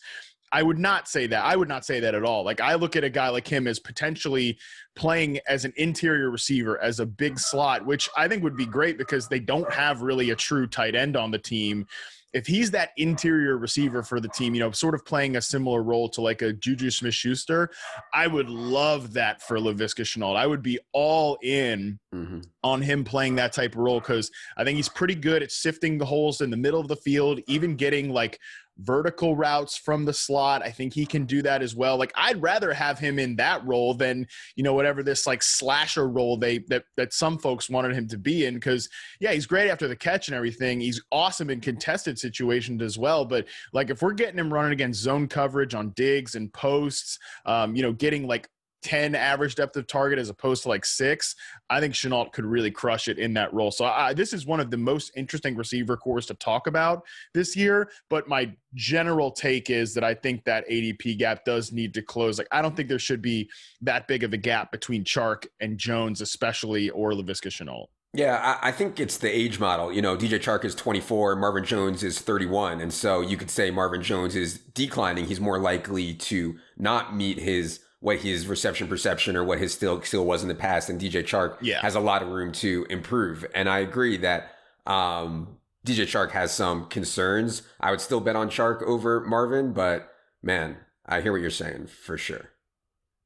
I 0.51 0.63
would 0.63 0.79
not 0.79 1.07
say 1.07 1.27
that. 1.27 1.43
I 1.45 1.55
would 1.55 1.69
not 1.69 1.85
say 1.85 1.99
that 2.01 2.13
at 2.13 2.23
all. 2.23 2.43
Like 2.43 2.59
I 2.59 2.75
look 2.75 2.95
at 2.95 3.03
a 3.03 3.09
guy 3.09 3.29
like 3.29 3.47
him 3.47 3.67
as 3.67 3.79
potentially 3.79 4.57
playing 4.95 5.39
as 5.47 5.65
an 5.65 5.73
interior 5.77 6.29
receiver, 6.29 6.81
as 6.81 6.99
a 6.99 7.05
big 7.05 7.39
slot, 7.39 7.85
which 7.85 8.09
I 8.17 8.27
think 8.27 8.43
would 8.43 8.57
be 8.57 8.65
great 8.65 8.97
because 8.97 9.27
they 9.27 9.39
don't 9.39 9.71
have 9.71 10.01
really 10.01 10.31
a 10.31 10.35
true 10.35 10.67
tight 10.67 10.95
end 10.95 11.15
on 11.15 11.31
the 11.31 11.39
team. 11.39 11.87
If 12.33 12.47
he's 12.47 12.71
that 12.71 12.91
interior 12.95 13.57
receiver 13.57 14.03
for 14.03 14.21
the 14.21 14.29
team, 14.29 14.53
you 14.53 14.61
know, 14.61 14.71
sort 14.71 14.95
of 14.95 15.05
playing 15.05 15.35
a 15.35 15.41
similar 15.41 15.83
role 15.83 16.07
to 16.09 16.21
like 16.21 16.41
a 16.41 16.53
Juju 16.53 16.89
Smith 16.89 17.13
Schuster, 17.13 17.69
I 18.13 18.27
would 18.27 18.49
love 18.49 19.11
that 19.13 19.41
for 19.41 19.57
Laviska 19.57 20.05
Shenault. 20.05 20.37
I 20.37 20.47
would 20.47 20.61
be 20.61 20.79
all 20.93 21.37
in 21.43 21.99
mm-hmm. 22.15 22.39
on 22.63 22.81
him 22.81 23.03
playing 23.03 23.35
that 23.35 23.51
type 23.51 23.73
of 23.73 23.79
role 23.79 23.99
because 23.99 24.31
I 24.55 24.63
think 24.63 24.77
he's 24.77 24.87
pretty 24.87 25.15
good 25.15 25.43
at 25.43 25.51
sifting 25.51 25.97
the 25.97 26.05
holes 26.05 26.39
in 26.39 26.49
the 26.49 26.57
middle 26.57 26.79
of 26.79 26.87
the 26.87 26.95
field, 26.95 27.41
even 27.47 27.75
getting 27.75 28.13
like 28.13 28.39
vertical 28.81 29.35
routes 29.35 29.77
from 29.77 30.05
the 30.05 30.13
slot. 30.13 30.61
I 30.63 30.71
think 30.71 30.93
he 30.93 31.05
can 31.05 31.25
do 31.25 31.41
that 31.41 31.61
as 31.61 31.75
well. 31.75 31.97
Like 31.97 32.11
I'd 32.15 32.41
rather 32.41 32.73
have 32.73 32.99
him 32.99 33.19
in 33.19 33.35
that 33.37 33.65
role 33.65 33.93
than, 33.93 34.27
you 34.55 34.63
know, 34.63 34.73
whatever 34.73 35.03
this 35.03 35.27
like 35.27 35.43
slasher 35.43 36.07
role 36.07 36.37
they 36.37 36.59
that 36.69 36.83
that 36.97 37.13
some 37.13 37.37
folks 37.37 37.69
wanted 37.69 37.95
him 37.95 38.07
to 38.09 38.17
be 38.17 38.45
in 38.45 38.59
cuz 38.59 38.89
yeah, 39.19 39.31
he's 39.31 39.45
great 39.45 39.69
after 39.69 39.87
the 39.87 39.95
catch 39.95 40.27
and 40.27 40.35
everything. 40.35 40.79
He's 40.79 41.01
awesome 41.11 41.49
in 41.49 41.61
contested 41.61 42.17
situations 42.17 42.81
as 42.81 42.97
well, 42.97 43.25
but 43.25 43.47
like 43.73 43.89
if 43.89 44.01
we're 44.01 44.13
getting 44.13 44.39
him 44.39 44.53
running 44.53 44.73
against 44.73 45.01
zone 45.01 45.27
coverage 45.27 45.75
on 45.75 45.91
digs 45.91 46.35
and 46.35 46.51
posts, 46.53 47.19
um, 47.45 47.75
you 47.75 47.81
know, 47.81 47.93
getting 47.93 48.27
like 48.27 48.49
10 48.81 49.15
average 49.15 49.55
depth 49.55 49.75
of 49.77 49.87
target 49.87 50.19
as 50.19 50.29
opposed 50.29 50.63
to 50.63 50.69
like 50.69 50.85
six, 50.85 51.35
I 51.69 51.79
think 51.79 51.93
Shenault 51.93 52.31
could 52.33 52.45
really 52.45 52.71
crush 52.71 53.07
it 53.07 53.19
in 53.19 53.33
that 53.33 53.53
role. 53.53 53.71
So 53.71 53.85
I, 53.85 54.13
this 54.13 54.33
is 54.33 54.45
one 54.45 54.59
of 54.59 54.71
the 54.71 54.77
most 54.77 55.11
interesting 55.15 55.55
receiver 55.55 55.97
cores 55.97 56.25
to 56.27 56.33
talk 56.35 56.67
about 56.67 57.03
this 57.33 57.55
year. 57.55 57.91
But 58.09 58.27
my 58.27 58.51
general 58.73 59.31
take 59.31 59.69
is 59.69 59.93
that 59.93 60.03
I 60.03 60.13
think 60.13 60.43
that 60.45 60.67
ADP 60.69 61.17
gap 61.17 61.45
does 61.45 61.71
need 61.71 61.93
to 61.93 62.01
close. 62.01 62.37
Like 62.37 62.47
I 62.51 62.61
don't 62.61 62.75
think 62.75 62.89
there 62.89 62.99
should 62.99 63.21
be 63.21 63.49
that 63.81 64.07
big 64.07 64.23
of 64.23 64.33
a 64.33 64.37
gap 64.37 64.71
between 64.71 65.03
Chark 65.03 65.45
and 65.59 65.77
Jones, 65.77 66.21
especially 66.21 66.89
or 66.89 67.11
Laviska 67.11 67.49
Shenault. 67.49 67.87
Yeah, 68.13 68.57
I, 68.61 68.69
I 68.69 68.71
think 68.73 68.99
it's 68.99 69.17
the 69.17 69.29
age 69.29 69.59
model. 69.59 69.91
You 69.93 70.01
know, 70.01 70.17
DJ 70.17 70.39
Chark 70.39 70.65
is 70.65 70.75
24, 70.75 71.37
Marvin 71.37 71.63
Jones 71.63 72.03
is 72.03 72.19
31. 72.19 72.81
And 72.81 72.93
so 72.93 73.21
you 73.21 73.37
could 73.37 73.49
say 73.49 73.71
Marvin 73.71 74.03
Jones 74.03 74.35
is 74.35 74.57
declining. 74.57 75.25
He's 75.25 75.39
more 75.39 75.59
likely 75.59 76.13
to 76.15 76.57
not 76.77 77.15
meet 77.15 77.37
his 77.37 77.79
what 78.01 78.17
his 78.17 78.47
reception 78.47 78.87
perception 78.87 79.37
or 79.37 79.43
what 79.43 79.59
his 79.59 79.73
still 79.73 80.01
still 80.01 80.25
was 80.25 80.41
in 80.41 80.49
the 80.49 80.55
past. 80.55 80.89
And 80.89 80.99
DJ 80.99 81.23
Chark 81.23 81.57
yeah. 81.61 81.81
has 81.81 81.95
a 81.95 81.99
lot 81.99 82.21
of 82.21 82.29
room 82.29 82.51
to 82.53 82.85
improve. 82.89 83.45
And 83.55 83.69
I 83.69 83.79
agree 83.79 84.17
that 84.17 84.51
um, 84.85 85.59
DJ 85.85 86.05
Chark 86.05 86.31
has 86.31 86.51
some 86.51 86.87
concerns. 86.87 87.61
I 87.79 87.91
would 87.91 88.01
still 88.01 88.19
bet 88.19 88.35
on 88.35 88.49
Chark 88.49 88.81
over 88.83 89.21
Marvin, 89.21 89.71
but 89.71 90.11
man, 90.41 90.77
I 91.05 91.21
hear 91.21 91.31
what 91.31 91.41
you're 91.41 91.51
saying 91.51 91.87
for 91.87 92.17
sure. 92.17 92.49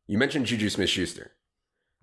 You 0.07 0.17
mentioned 0.17 0.45
Juju 0.45 0.69
Smith 0.69 0.89
Schuster. 0.89 1.31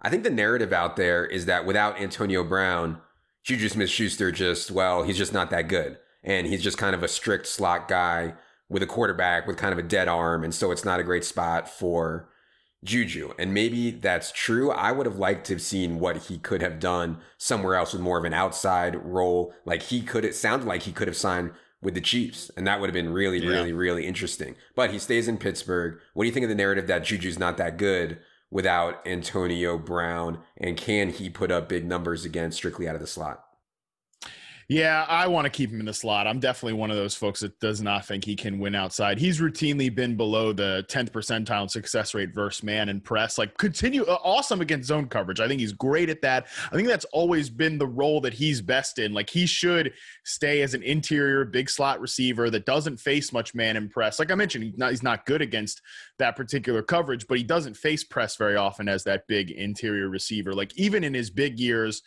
I 0.01 0.09
think 0.09 0.25
the 0.25 0.31
narrative 0.31 0.73
out 0.73 0.97
there 0.97 1.25
is 1.25 1.47
that 1.47 1.67
without 1.67 2.01
Antonio 2.01 2.43
Brown, 2.43 3.01
Juju 3.45 3.69
Smith 3.69 3.91
Schuster 3.91 4.33
just, 4.33 4.71
well, 4.71 5.03
he's 5.03 5.19
just 5.19 5.35
not 5.35 5.51
that 5.51 5.69
good. 5.69 5.99
And 6.25 6.47
he's 6.47 6.63
just 6.63 6.79
kind 6.79 6.95
of 6.95 7.03
a 7.03 7.09
strict 7.09 7.47
slot 7.47 7.87
guy 7.87 8.35
with 8.69 8.83
a 8.83 8.87
quarterback 8.87 9.47
with 9.47 9.59
kind 9.59 9.73
of 9.73 9.79
a 9.79 9.83
dead 9.83 10.09
arm. 10.09 10.43
And 10.43 10.55
so 10.55 10.71
it's 10.71 10.85
not 10.85 11.01
a 11.01 11.05
great 11.05 11.25
spot 11.25 11.69
for 11.69 12.29
Juju. 12.85 13.33
And 13.39 13.55
maybe 13.55 13.91
that's 13.91 14.33
true. 14.33 14.71
I 14.71 14.93
would 14.93 15.07
have 15.07 15.19
liked 15.19 15.47
to 15.47 15.55
have 15.55 15.63
seen 15.63 15.99
what 15.99 16.17
he 16.17 16.39
could 16.39 16.63
have 16.63 16.81
done 16.81 17.19
somewhere 17.39 17.77
else 17.77 17.93
with 17.93 18.03
more 18.03 18.19
of 18.19 18.25
an 18.25 18.35
outside 18.35 18.97
role. 18.97 19.55
Like 19.65 19.83
he 19.83 20.03
could, 20.03 20.25
it 20.25 20.35
sounded 20.35 20.67
like 20.67 20.83
he 20.83 20.93
could 20.93 21.09
have 21.09 21.17
signed 21.17 21.53
with 21.81 21.95
the 21.95 22.01
Chiefs, 22.01 22.51
and 22.57 22.67
that 22.67 22.81
would 22.81 22.89
have 22.89 22.95
been 22.95 23.13
really, 23.13 23.39
yeah. 23.39 23.49
really, 23.49 23.73
really 23.73 24.07
interesting. 24.07 24.55
But 24.77 24.93
he 24.93 24.99
stays 24.99 25.27
in 25.27 25.37
Pittsburgh. 25.37 25.99
What 26.15 26.25
do 26.25 26.29
you 26.29 26.33
think 26.33 26.45
of 26.45 26.49
the 26.49 26.55
narrative 26.55 26.87
that 26.87 27.05
Juju's 27.05 27.39
not 27.39 27.57
that 27.57 27.77
good 27.77 28.19
without 28.51 29.05
Antonio 29.07 29.79
Brown? 29.79 30.39
And 30.57 30.77
can 30.77 31.11
he 31.11 31.29
put 31.29 31.51
up 31.51 31.69
big 31.69 31.85
numbers 31.85 32.25
again 32.25 32.53
strictly 32.53 32.89
out 32.89 32.95
of 32.95 33.01
the 33.01 33.07
slot? 33.07 33.45
Yeah, 34.69 35.05
I 35.09 35.27
want 35.27 35.45
to 35.45 35.51
keep 35.51 35.71
him 35.71 35.81
in 35.81 35.87
the 35.87 35.93
slot. 35.93 36.27
I'm 36.27 36.41
definitely 36.41 36.79
one 36.79 36.91
of 36.91 36.97
those 36.97 37.15
folks 37.15 37.41
that 37.41 37.59
does 37.61 37.83
not 37.83 38.07
think 38.07 38.25
he 38.25 38.37
can 38.37 38.59
win 38.59 38.75
outside. 38.75 39.19
He's 39.19 39.41
routinely 39.41 39.95
been 39.95 40.17
below 40.17 40.53
the 40.53 40.85
10th 40.89 41.11
percentile 41.11 41.71
success 41.71 42.15
rate 42.15 42.35
versus 42.35 42.63
man 42.63 42.89
and 42.89 43.03
press. 43.03 43.39
Like, 43.39 43.57
continue 43.59 44.05
uh, 44.05 44.19
awesome 44.23 44.61
against 44.61 44.89
zone 44.89 45.09
coverage. 45.09 45.41
I 45.41 45.49
think 45.49 45.61
he's 45.61 45.73
great 45.73 46.09
at 46.09 46.23
that. 46.23 46.47
I 46.71 46.77
think 46.77 46.89
that's 46.89 47.05
always 47.07 47.51
been 47.51 47.79
the 47.79 47.87
role 47.87 48.21
that 48.23 48.35
he's 48.35 48.61
best 48.61 48.99
in. 48.99 49.13
Like, 49.13 49.31
he 49.31 49.47
should 49.47 49.93
stay 50.25 50.63
as 50.63 50.75
an 50.75 50.83
interior 50.83 51.45
big 51.45 51.69
slot 51.69 52.01
receiver 52.01 52.51
that 52.51 52.67
doesn't 52.67 52.99
face 52.99 53.33
much 53.33 53.55
man 53.55 53.77
and 53.77 53.91
press. 53.91 54.19
Like 54.19 54.31
I 54.31 54.35
mentioned, 54.35 54.65
he's 54.65 54.79
not, 54.79 54.91
he's 54.91 55.03
not 55.03 55.27
good 55.27 55.43
against 55.43 55.83
that 56.19 56.37
particular 56.37 56.83
coverage, 56.83 57.27
but 57.27 57.39
he 57.39 57.45
doesn't 57.45 57.77
face 57.77 58.05
press 58.05 58.37
very 58.37 58.57
often 58.57 58.89
as 58.89 59.05
that 59.05 59.27
big 59.27 59.51
interior 59.51 60.09
receiver. 60.09 60.53
Like, 60.53 60.77
even 60.77 61.05
in 61.05 61.15
his 61.15 61.31
big 61.31 61.59
years, 61.59 62.03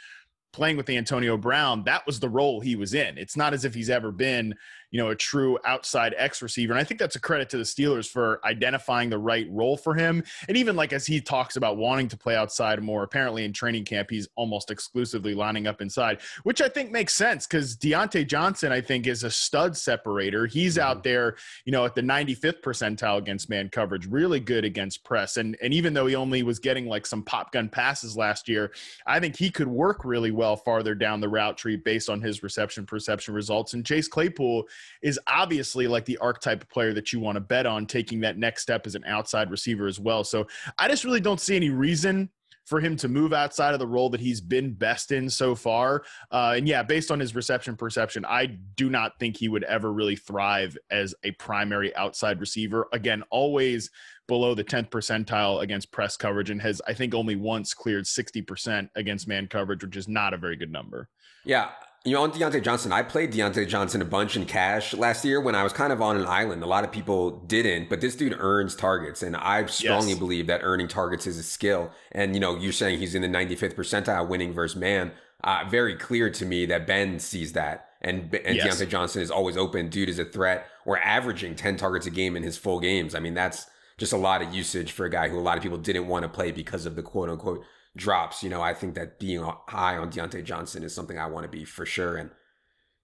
playing 0.56 0.78
with 0.78 0.90
Antonio 0.90 1.36
Brown, 1.36 1.84
that 1.84 2.06
was 2.06 2.22
the 2.22 2.30
role 2.30 2.62
he 2.62 2.78
was 2.78 2.94
in. 2.94 3.18
It's 3.18 3.36
not 3.36 3.54
as 3.54 3.66
if 3.66 3.74
he's 3.74 3.90
ever 3.90 4.10
been 4.10 4.56
you 4.96 5.02
know, 5.02 5.10
a 5.10 5.16
true 5.16 5.60
outside 5.66 6.16
X 6.18 6.42
receiver. 6.42 6.72
And 6.72 6.80
I 6.80 6.86
think 6.86 7.02
that's 7.02 7.18
a 7.18 7.20
credit 7.20 7.50
to 7.50 7.58
the 7.58 7.64
Steelers 7.64 8.10
for 8.10 8.40
identifying 8.46 9.10
the 9.10 9.18
right 9.18 9.46
role 9.52 9.76
for 9.76 9.94
him. 9.94 10.24
And 10.48 10.56
even 10.56 10.78
like 10.78 10.94
as 10.94 11.06
he 11.06 11.20
talks 11.20 11.58
about 11.58 11.76
wanting 11.76 12.08
to 12.08 12.18
play 12.18 12.38
outside 12.38 12.82
more, 12.82 13.04
apparently 13.04 13.44
in 13.44 13.52
training 13.52 13.84
camp, 13.84 14.10
he's 14.10 14.30
almost 14.38 14.72
exclusively 14.72 15.34
lining 15.34 15.68
up 15.68 15.82
inside, 15.82 16.22
which 16.44 16.62
I 16.62 16.70
think 16.70 16.94
makes 16.94 17.14
sense 17.14 17.46
because 17.46 17.76
Diontae 17.76 18.26
Johnson, 18.26 18.72
I 18.72 18.80
think, 18.80 19.06
is 19.06 19.26
a 19.26 19.30
stud 19.30 19.76
separator. 19.76 20.46
He's 20.46 20.78
mm-hmm. 20.78 20.88
out 20.88 21.04
there, 21.04 21.36
you 21.66 21.74
know, 21.74 21.84
at 21.84 21.94
the 21.94 22.02
95th 22.02 22.62
percentile 22.62 23.18
against 23.18 23.50
man 23.50 23.68
coverage, 23.68 24.08
really 24.08 24.40
good 24.40 24.64
against 24.64 25.04
press. 25.04 25.36
And 25.36 25.58
and 25.62 25.74
even 25.74 25.94
though 25.94 26.06
he 26.06 26.16
only 26.16 26.42
was 26.42 26.58
getting 26.58 26.86
like 26.86 27.06
some 27.06 27.22
pop 27.22 27.52
gun 27.52 27.68
passes 27.68 28.16
last 28.16 28.48
year, 28.48 28.72
I 29.06 29.20
think 29.20 29.36
he 29.36 29.52
could 29.52 29.68
work 29.68 30.06
really 30.06 30.32
well 30.32 30.56
farther 30.56 30.96
down 30.96 31.20
the 31.20 31.28
route 31.28 31.58
tree 31.58 31.76
based 31.76 32.10
on 32.10 32.22
his 32.22 32.44
reception 32.44 32.86
perception 32.86 33.34
results. 33.34 33.74
And 33.74 33.86
Chase 33.86 34.08
Claypool 34.08 34.70
is 35.02 35.20
obviously 35.28 35.88
like 35.88 36.06
the 36.06 36.18
archetype 36.18 36.64
of 36.64 36.70
player 36.70 36.94
that 36.94 37.14
you 37.14 37.20
want 37.20 37.36
to 37.36 37.42
bet 37.42 37.66
on 37.66 37.86
taking 37.86 38.22
that 38.22 38.38
next 38.38 38.62
step 38.62 38.86
as 38.86 38.96
an 38.96 39.04
outside 39.06 39.52
receiver 39.52 39.88
as 39.88 40.00
well. 40.00 40.24
So 40.24 40.48
I 40.78 40.88
just 40.88 41.04
really 41.04 41.22
don't 41.22 41.40
see 41.40 41.56
any 41.56 41.70
reason 41.70 42.30
for 42.66 42.80
him 42.80 42.96
to 42.98 43.08
move 43.08 43.32
outside 43.32 43.74
of 43.74 43.80
the 43.80 43.88
role 43.88 44.10
that 44.10 44.20
he's 44.20 44.42
been 44.42 44.74
best 44.74 45.12
in 45.12 45.30
so 45.30 45.56
far. 45.56 46.04
Uh, 46.32 46.56
and 46.58 46.68
yeah, 46.68 46.82
based 46.84 47.12
on 47.12 47.20
his 47.20 47.36
reception 47.36 47.76
perception, 47.76 48.26
I 48.26 48.58
do 48.76 48.90
not 48.90 49.20
think 49.20 49.38
he 49.38 49.48
would 49.48 49.64
ever 49.64 49.94
really 49.94 50.16
thrive 50.16 50.78
as 50.90 51.14
a 51.24 51.32
primary 51.32 51.96
outside 51.96 52.40
receiver. 52.40 52.88
Again, 52.92 53.24
always 53.30 53.92
below 54.28 54.56
the 54.56 54.64
10th 54.64 54.90
percentile 54.90 55.62
against 55.62 55.92
press 55.92 56.18
coverage 56.18 56.50
and 56.50 56.62
has, 56.62 56.82
I 56.88 56.94
think, 56.94 57.14
only 57.14 57.36
once 57.36 57.74
cleared 57.74 58.06
60% 58.06 58.90
against 58.96 59.28
man 59.28 59.48
coverage, 59.48 59.84
which 59.84 59.96
is 59.96 60.08
not 60.08 60.34
a 60.34 60.38
very 60.38 60.56
good 60.56 60.72
number. 60.72 61.10
Yeah. 61.44 61.70
You 62.06 62.14
know, 62.14 62.22
on 62.22 62.32
Diontae 62.32 62.62
Johnson, 62.62 62.92
I 62.92 63.02
played 63.02 63.34
Diontae 63.34 63.68
Johnson 63.68 64.00
a 64.00 64.06
bunch 64.06 64.38
in 64.38 64.46
cash 64.46 64.94
last 64.94 65.26
year 65.26 65.42
when 65.42 65.56
I 65.56 65.64
was 65.64 65.74
kind 65.74 65.92
of 65.92 66.04
on 66.04 66.18
an 66.18 66.28
island. 66.28 66.62
A 66.62 66.68
lot 66.68 66.84
of 66.84 66.92
people 66.92 67.32
didn't, 67.32 67.90
but 67.90 68.00
this 68.00 68.16
dude 68.16 68.36
earns 68.38 68.76
targets. 68.76 69.24
And 69.24 69.36
I 69.36 69.66
strongly 69.66 70.12
yes. 70.12 70.20
believe 70.20 70.46
that 70.46 70.62
earning 70.62 70.88
targets 70.88 71.26
is 71.26 71.40
a 71.40 71.44
skill. 71.44 71.90
And, 72.12 72.36
you 72.36 72.40
know, 72.40 72.58
you're 72.58 72.74
saying 72.74 73.00
he's 73.00 73.16
in 73.16 73.24
the 73.24 73.28
95th 73.28 73.74
percentile 73.74 74.28
winning 74.28 74.54
versus 74.54 74.80
man. 74.80 75.14
Uh, 75.44 75.64
very 75.68 75.96
clear 75.96 76.30
to 76.30 76.46
me 76.46 76.68
that 76.68 76.86
Ben 76.86 77.18
sees 77.18 77.54
that. 77.54 77.90
And, 78.02 78.32
and 78.46 78.56
yes. 78.56 78.80
Diontae 78.80 78.88
Johnson 78.88 79.24
is 79.24 79.32
always 79.32 79.58
open. 79.58 79.90
Dude 79.90 80.08
is 80.08 80.20
a 80.20 80.26
threat. 80.26 80.68
We're 80.86 80.98
averaging 80.98 81.56
10 81.56 81.78
targets 81.78 82.06
a 82.06 82.12
game 82.12 82.36
in 82.36 82.44
his 82.44 82.56
full 82.56 82.80
games. 82.80 83.16
I 83.16 83.20
mean, 83.20 83.34
that's 83.34 83.66
just 83.98 84.14
a 84.14 84.18
lot 84.18 84.44
of 84.44 84.54
usage 84.54 84.92
for 84.92 85.08
a 85.08 85.10
guy 85.10 85.28
who 85.28 85.40
a 85.40 85.42
lot 85.42 85.58
of 85.58 85.64
people 85.64 85.80
didn't 85.80 86.08
want 86.08 86.22
to 86.22 86.30
play 86.30 86.52
because 86.52 86.86
of 86.86 86.96
the 86.96 87.02
quote 87.02 87.32
unquote 87.32 87.66
drops. 87.96 88.44
You 88.44 88.50
know, 88.50 88.62
I 88.62 88.74
think 88.74 88.96
that 88.96 89.20
being 89.20 89.44
high 89.68 89.98
on 89.98 90.12
Diontae 90.12 90.44
Johnson 90.44 90.84
is 90.84 90.94
something 90.94 91.18
I 91.18 91.28
want 91.28 91.44
to 91.46 91.50
be 91.50 91.66
for 91.66 91.86
sure. 91.86 92.18
And 92.18 92.32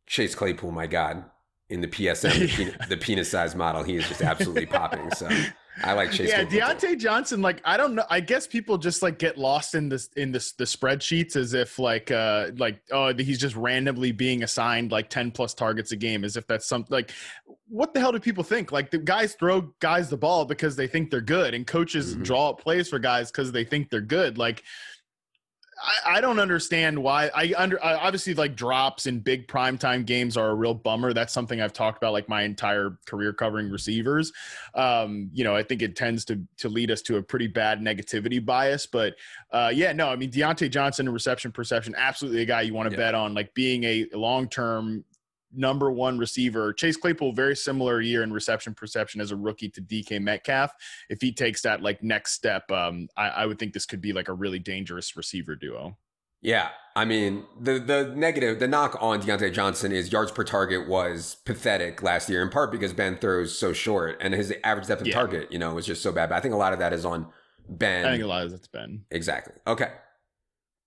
Chase 0.08 0.36
Claypool, 0.36 0.72
my 0.72 0.88
God, 0.88 1.24
in 1.70 1.82
the 1.82 1.88
PSM, 1.88 2.40
the, 2.40 2.48
penis, 2.56 2.76
the 2.90 2.98
penis 2.98 3.32
size 3.32 3.56
model, 3.56 3.84
he 3.84 3.96
is 3.96 4.08
just 4.08 4.22
absolutely 4.22 4.66
popping. 4.66 5.10
So 5.12 5.30
I 5.84 5.94
like 5.94 6.12
Chase. 6.12 6.30
Yeah, 6.30 6.44
Claypool 6.44 6.76
too. 6.76 6.96
Johnson. 6.96 7.42
Like 7.42 7.62
I 7.64 7.78
don't 7.78 7.96
know. 7.96 8.04
I 8.10 8.20
guess 8.20 8.46
people 8.46 8.78
just 8.78 9.02
like 9.02 9.18
get 9.18 9.38
lost 9.38 9.74
in 9.74 9.90
this 9.90 10.10
in 10.18 10.32
this 10.32 10.52
the 10.52 10.66
spreadsheets 10.66 11.36
as 11.36 11.54
if 11.54 11.80
like 11.80 12.12
uh 12.12 12.52
like 12.58 12.82
oh 12.92 13.14
he's 13.14 13.40
just 13.40 13.56
randomly 13.56 14.12
being 14.12 14.44
assigned 14.44 14.92
like 14.92 15.10
ten 15.10 15.32
plus 15.32 15.54
targets 15.54 15.92
a 15.92 15.96
game 15.96 16.24
as 16.24 16.36
if 16.36 16.46
that's 16.46 16.68
something 16.68 16.94
like 16.94 17.12
what 17.68 17.94
the 17.94 18.02
hell 18.02 18.12
do 18.12 18.20
people 18.20 18.44
think? 18.44 18.72
Like 18.72 18.92
the 18.92 18.98
guys 18.98 19.34
throw 19.36 19.74
guys 19.80 20.10
the 20.10 20.18
ball 20.18 20.44
because 20.44 20.76
they 20.76 20.88
think 20.88 21.10
they're 21.10 21.22
good, 21.22 21.54
and 21.54 21.66
coaches 21.66 22.14
mm-hmm. 22.14 22.24
draw 22.24 22.50
up 22.50 22.60
plays 22.60 22.90
for 22.90 23.00
guys 23.00 23.32
because 23.32 23.52
they 23.52 23.64
think 23.64 23.90
they're 23.90 24.02
good. 24.02 24.38
Like 24.38 24.64
I, 25.82 26.18
I 26.18 26.22
don't 26.22 26.40
understand 26.40 27.02
why. 27.02 27.30
I 27.34 27.54
under 27.58 27.84
obviously 27.84 28.34
like 28.34 28.56
drops 28.56 29.06
in 29.08 29.20
big 29.20 29.48
primetime 29.48 30.06
games 30.06 30.38
are 30.38 30.50
a 30.50 30.56
real 30.56 30.74
bummer. 30.74 31.14
That's 31.14 31.34
something 31.34 31.62
I've 31.62 31.74
talked 31.74 31.98
about 31.98 32.14
like 32.14 32.30
my 32.30 32.44
entire 32.44 32.98
career 33.06 33.34
covering 33.34 33.70
receivers. 33.70 34.32
Um, 34.76 35.30
you 35.34 35.44
know, 35.44 35.56
I 35.56 35.64
think 35.64 35.82
it 35.82 35.96
tends 35.96 36.26
to 36.26 36.42
to 36.58 36.70
lead 36.70 36.92
us 36.92 37.02
to 37.04 37.18
a 37.18 37.24
pretty 37.24 37.48
bad 37.48 37.80
negativity 37.80 38.44
bias. 38.44 38.86
But 38.86 39.16
uh, 39.52 39.72
yeah, 39.74 39.94
no, 39.94 40.10
I 40.10 40.16
mean 40.16 40.32
Diontae 40.32 40.70
Johnson 40.70 41.08
and 41.08 41.14
reception 41.14 41.52
perception, 41.52 41.96
absolutely 41.98 42.42
a 42.42 42.46
guy 42.46 42.62
you 42.62 42.74
want 42.74 42.90
to 42.90 42.96
yeah. 42.96 43.06
bet 43.06 43.16
on. 43.16 43.34
Like 43.34 43.54
being 43.54 43.84
a 43.84 44.08
long 44.14 44.48
term 44.50 45.04
number 45.54 45.92
one 45.92 46.18
receiver. 46.18 46.74
Chase 46.74 46.98
Claypool, 46.98 47.34
very 47.34 47.56
similar 47.56 48.02
year 48.02 48.24
in 48.24 48.32
reception 48.32 48.74
perception 48.74 49.22
as 49.22 49.32
a 49.32 49.36
rookie 49.36 49.70
to 49.70 49.82
DK 49.82 50.22
Metcalf. 50.22 50.72
If 51.10 51.22
he 51.22 51.32
takes 51.32 51.62
that 51.62 51.82
like 51.82 52.04
next 52.04 52.34
step, 52.34 52.70
um, 52.72 53.08
I, 53.18 53.30
I 53.30 53.46
would 53.46 53.60
think 53.60 53.74
this 53.74 53.86
could 53.86 54.02
be 54.02 54.14
like 54.14 54.28
a 54.28 54.34
really 54.34 54.60
dangerous 54.60 55.16
receiver 55.16 55.56
duo. 55.56 55.98
Yeah, 56.42 56.70
I 56.96 57.06
mean 57.06 57.46
the 57.60 57.80
the 57.80 58.14
negative, 58.16 58.60
the 58.60 58.68
knock 58.68 58.98
on 59.00 59.22
Diontae 59.22 59.54
Johnson 59.54 59.92
is 59.92 60.12
yards 60.12 60.32
per 60.32 60.44
target 60.44 60.88
was 60.88 61.38
pathetic 61.46 62.02
last 62.02 62.30
year, 62.30 62.42
in 62.42 62.50
part 62.50 62.72
because 62.72 62.94
Ben 62.94 63.18
throws 63.18 63.58
so 63.58 63.74
short 63.74 64.18
and 64.22 64.34
his 64.34 64.52
average 64.64 64.88
depth 64.88 65.02
of 65.02 65.08
yeah. 65.08 65.14
target, 65.14 65.52
you 65.52 65.60
know, 65.60 65.74
was 65.76 65.86
just 65.86 66.02
so 66.02 66.12
bad. 66.12 66.30
But 66.30 66.36
I 66.36 66.40
think 66.40 66.56
a 66.56 66.58
lot 66.58 66.74
of 66.74 66.80
that 66.80 66.94
is 66.94 67.06
on 67.06 67.28
Ben. 67.70 68.06
I 68.06 68.12
think 68.12 68.24
a 68.24 68.28
lot 68.28 68.44
of 68.44 68.52
that's 68.52 68.68
Ben. 68.68 69.06
Exactly. 69.12 69.54
Okay. 69.68 69.92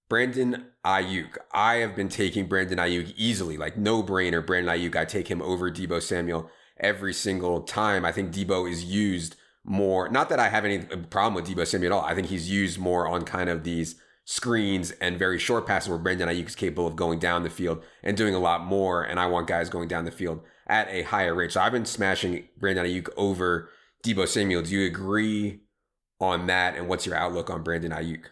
Brandon 0.09 0.67
Aiyuk. 0.85 1.37
I 1.53 1.77
have 1.77 1.97
been 1.97 2.09
taking 2.09 2.47
Brandon 2.47 2.79
Aiyuk 2.79 3.15
easily, 3.17 3.57
like 3.57 3.77
no 3.77 4.03
brainer. 4.03 4.45
Brandon 4.45 4.75
Aiyuk, 4.75 4.97
I 4.97 5.05
take 5.05 5.29
him 5.29 5.41
over 5.41 5.71
Deebo 5.71 6.03
Samuel 6.03 6.51
every 6.79 7.15
single 7.15 7.63
time. 7.63 8.05
I 8.05 8.13
think 8.13 8.33
Deebo 8.33 8.71
is 8.71 8.85
used 8.85 9.37
more. 9.65 10.09
Not 10.09 10.29
that 10.29 10.39
I 10.39 10.49
have 10.49 10.65
any 10.65 10.81
uh, 10.81 10.99
problem 11.09 11.35
with 11.35 11.47
Deebo 11.47 11.67
Samuel 11.67 11.93
at 11.93 11.97
all. 11.97 12.05
I 12.05 12.15
think 12.15 12.29
he's 12.29 12.51
used 12.51 12.79
more 12.79 13.09
on 13.09 13.25
kind 13.25 13.49
of 13.49 13.65
these 13.65 13.97
screens 14.27 14.91
and 14.93 15.19
very 15.19 15.39
short 15.39 15.67
passes 15.67 15.89
where 15.89 15.99
Brandon 15.99 16.29
Aiyuk 16.29 16.49
is 16.49 16.55
capable 16.55 16.87
of 16.87 16.97
going 16.97 17.19
down 17.19 17.43
the 17.43 17.51
field 17.51 17.83
and 18.03 18.17
doing 18.17 18.35
a 18.35 18.39
lot 18.39 18.65
more. 18.65 19.03
And 19.03 19.19
I 19.19 19.27
want 19.27 19.47
guys 19.47 19.69
going 19.69 19.89
down 19.89 20.05
the 20.05 20.11
field 20.11 20.41
at 20.67 20.89
a 20.89 21.03
higher 21.03 21.35
rate. 21.35 21.53
So 21.53 21.61
I've 21.61 21.73
been 21.73 21.85
smashing 21.85 22.49
Brandon 22.59 22.87
Aiyuk 22.87 23.09
over 23.17 23.71
Deebo 24.05 24.29
Samuel. 24.29 24.63
Do 24.63 24.71
you 24.71 24.87
agree 24.87 25.61
on 26.21 26.47
that? 26.47 26.77
And 26.77 26.89
what's 26.89 27.07
your 27.07 27.17
outlook 27.17 27.51
on 27.51 27.63
Brandon 27.63 27.93
Aiyuk? 27.93 28.27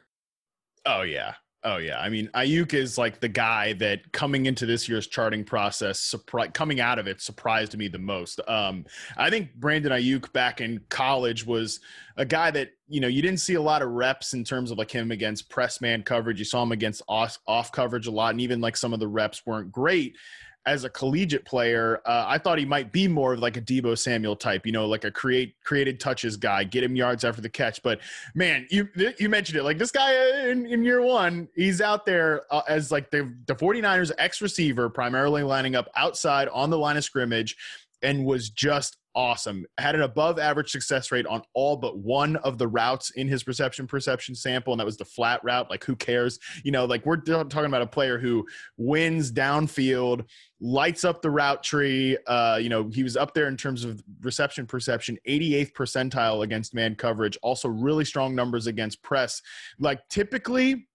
Oh 0.84 1.02
yeah, 1.02 1.34
Oh 1.64 1.76
yeah, 1.76 2.00
I 2.00 2.08
mean 2.08 2.28
Aiyuk 2.34 2.74
is 2.74 2.98
like 2.98 3.20
the 3.20 3.28
guy 3.28 3.74
that 3.74 4.10
coming 4.12 4.46
into 4.46 4.66
this 4.66 4.88
year's 4.88 5.06
charting 5.06 5.44
process, 5.44 6.00
surpri- 6.00 6.52
coming 6.52 6.80
out 6.80 6.98
of 6.98 7.06
it, 7.06 7.20
surprised 7.20 7.76
me 7.78 7.86
the 7.86 8.00
most. 8.00 8.40
Um, 8.48 8.84
I 9.16 9.30
think 9.30 9.54
Brandon 9.54 9.92
Aiyuk 9.92 10.32
back 10.32 10.60
in 10.60 10.80
college 10.88 11.46
was 11.46 11.78
a 12.16 12.24
guy 12.24 12.50
that 12.50 12.70
you 12.88 13.00
know 13.00 13.06
you 13.06 13.22
didn't 13.22 13.38
see 13.38 13.54
a 13.54 13.62
lot 13.62 13.80
of 13.80 13.90
reps 13.90 14.34
in 14.34 14.42
terms 14.42 14.72
of 14.72 14.78
like 14.78 14.90
him 14.90 15.12
against 15.12 15.48
press 15.50 15.80
man 15.80 16.02
coverage. 16.02 16.40
You 16.40 16.44
saw 16.44 16.64
him 16.64 16.72
against 16.72 17.02
off, 17.08 17.38
off 17.46 17.70
coverage 17.70 18.08
a 18.08 18.10
lot, 18.10 18.32
and 18.32 18.40
even 18.40 18.60
like 18.60 18.76
some 18.76 18.92
of 18.92 18.98
the 18.98 19.08
reps 19.08 19.46
weren't 19.46 19.70
great 19.70 20.16
as 20.64 20.84
a 20.84 20.90
collegiate 20.90 21.44
player, 21.44 22.00
uh, 22.06 22.24
I 22.28 22.38
thought 22.38 22.58
he 22.58 22.64
might 22.64 22.92
be 22.92 23.08
more 23.08 23.32
of 23.34 23.40
like 23.40 23.56
a 23.56 23.60
Deebo 23.60 23.98
Samuel 23.98 24.36
type, 24.36 24.64
you 24.64 24.72
know, 24.72 24.86
like 24.86 25.04
a 25.04 25.10
create 25.10 25.54
created 25.64 25.98
touches 25.98 26.36
guy, 26.36 26.62
get 26.64 26.84
him 26.84 26.94
yards 26.94 27.24
after 27.24 27.40
the 27.40 27.48
catch. 27.48 27.82
But 27.82 28.00
man, 28.34 28.66
you 28.70 28.88
you 29.18 29.28
mentioned 29.28 29.58
it, 29.58 29.64
like 29.64 29.78
this 29.78 29.90
guy 29.90 30.48
in, 30.48 30.66
in 30.66 30.84
year 30.84 31.02
one, 31.02 31.48
he's 31.54 31.80
out 31.80 32.06
there 32.06 32.42
uh, 32.50 32.62
as 32.68 32.92
like 32.92 33.10
the 33.10 33.34
the 33.46 33.54
49ers 33.54 34.12
ex 34.18 34.40
receiver, 34.40 34.88
primarily 34.88 35.42
lining 35.42 35.74
up 35.74 35.88
outside 35.96 36.48
on 36.48 36.70
the 36.70 36.78
line 36.78 36.96
of 36.96 37.04
scrimmage, 37.04 37.56
and 38.02 38.24
was 38.24 38.50
just 38.50 38.96
awesome. 39.14 39.66
Had 39.78 39.94
an 39.94 40.02
above 40.02 40.38
average 40.38 40.70
success 40.70 41.12
rate 41.12 41.26
on 41.26 41.42
all 41.54 41.76
but 41.76 41.98
one 41.98 42.36
of 42.36 42.58
the 42.58 42.66
routes 42.66 43.10
in 43.10 43.28
his 43.28 43.42
perception 43.42 43.86
perception 43.86 44.34
sample, 44.34 44.72
and 44.72 44.80
that 44.80 44.86
was 44.86 44.96
the 44.96 45.04
flat 45.04 45.42
route. 45.44 45.70
Like, 45.70 45.84
who 45.84 45.96
cares? 45.96 46.38
You 46.64 46.72
know, 46.72 46.84
like 46.84 47.04
we're 47.04 47.16
talking 47.16 47.66
about 47.66 47.82
a 47.82 47.86
player 47.86 48.18
who 48.18 48.46
wins 48.76 49.32
downfield, 49.32 50.24
lights 50.60 51.04
up 51.04 51.22
the 51.22 51.30
route 51.30 51.62
tree. 51.62 52.16
Uh, 52.26 52.58
you 52.60 52.68
know, 52.68 52.88
he 52.92 53.02
was 53.02 53.16
up 53.16 53.34
there 53.34 53.48
in 53.48 53.56
terms 53.56 53.84
of 53.84 54.02
reception 54.20 54.66
perception, 54.66 55.18
88th 55.28 55.72
percentile 55.72 56.44
against 56.44 56.74
man 56.74 56.94
coverage, 56.94 57.36
also 57.42 57.68
really 57.68 58.04
strong 58.04 58.34
numbers 58.34 58.66
against 58.66 59.02
press. 59.02 59.42
Like, 59.78 60.00
typically, 60.08 60.86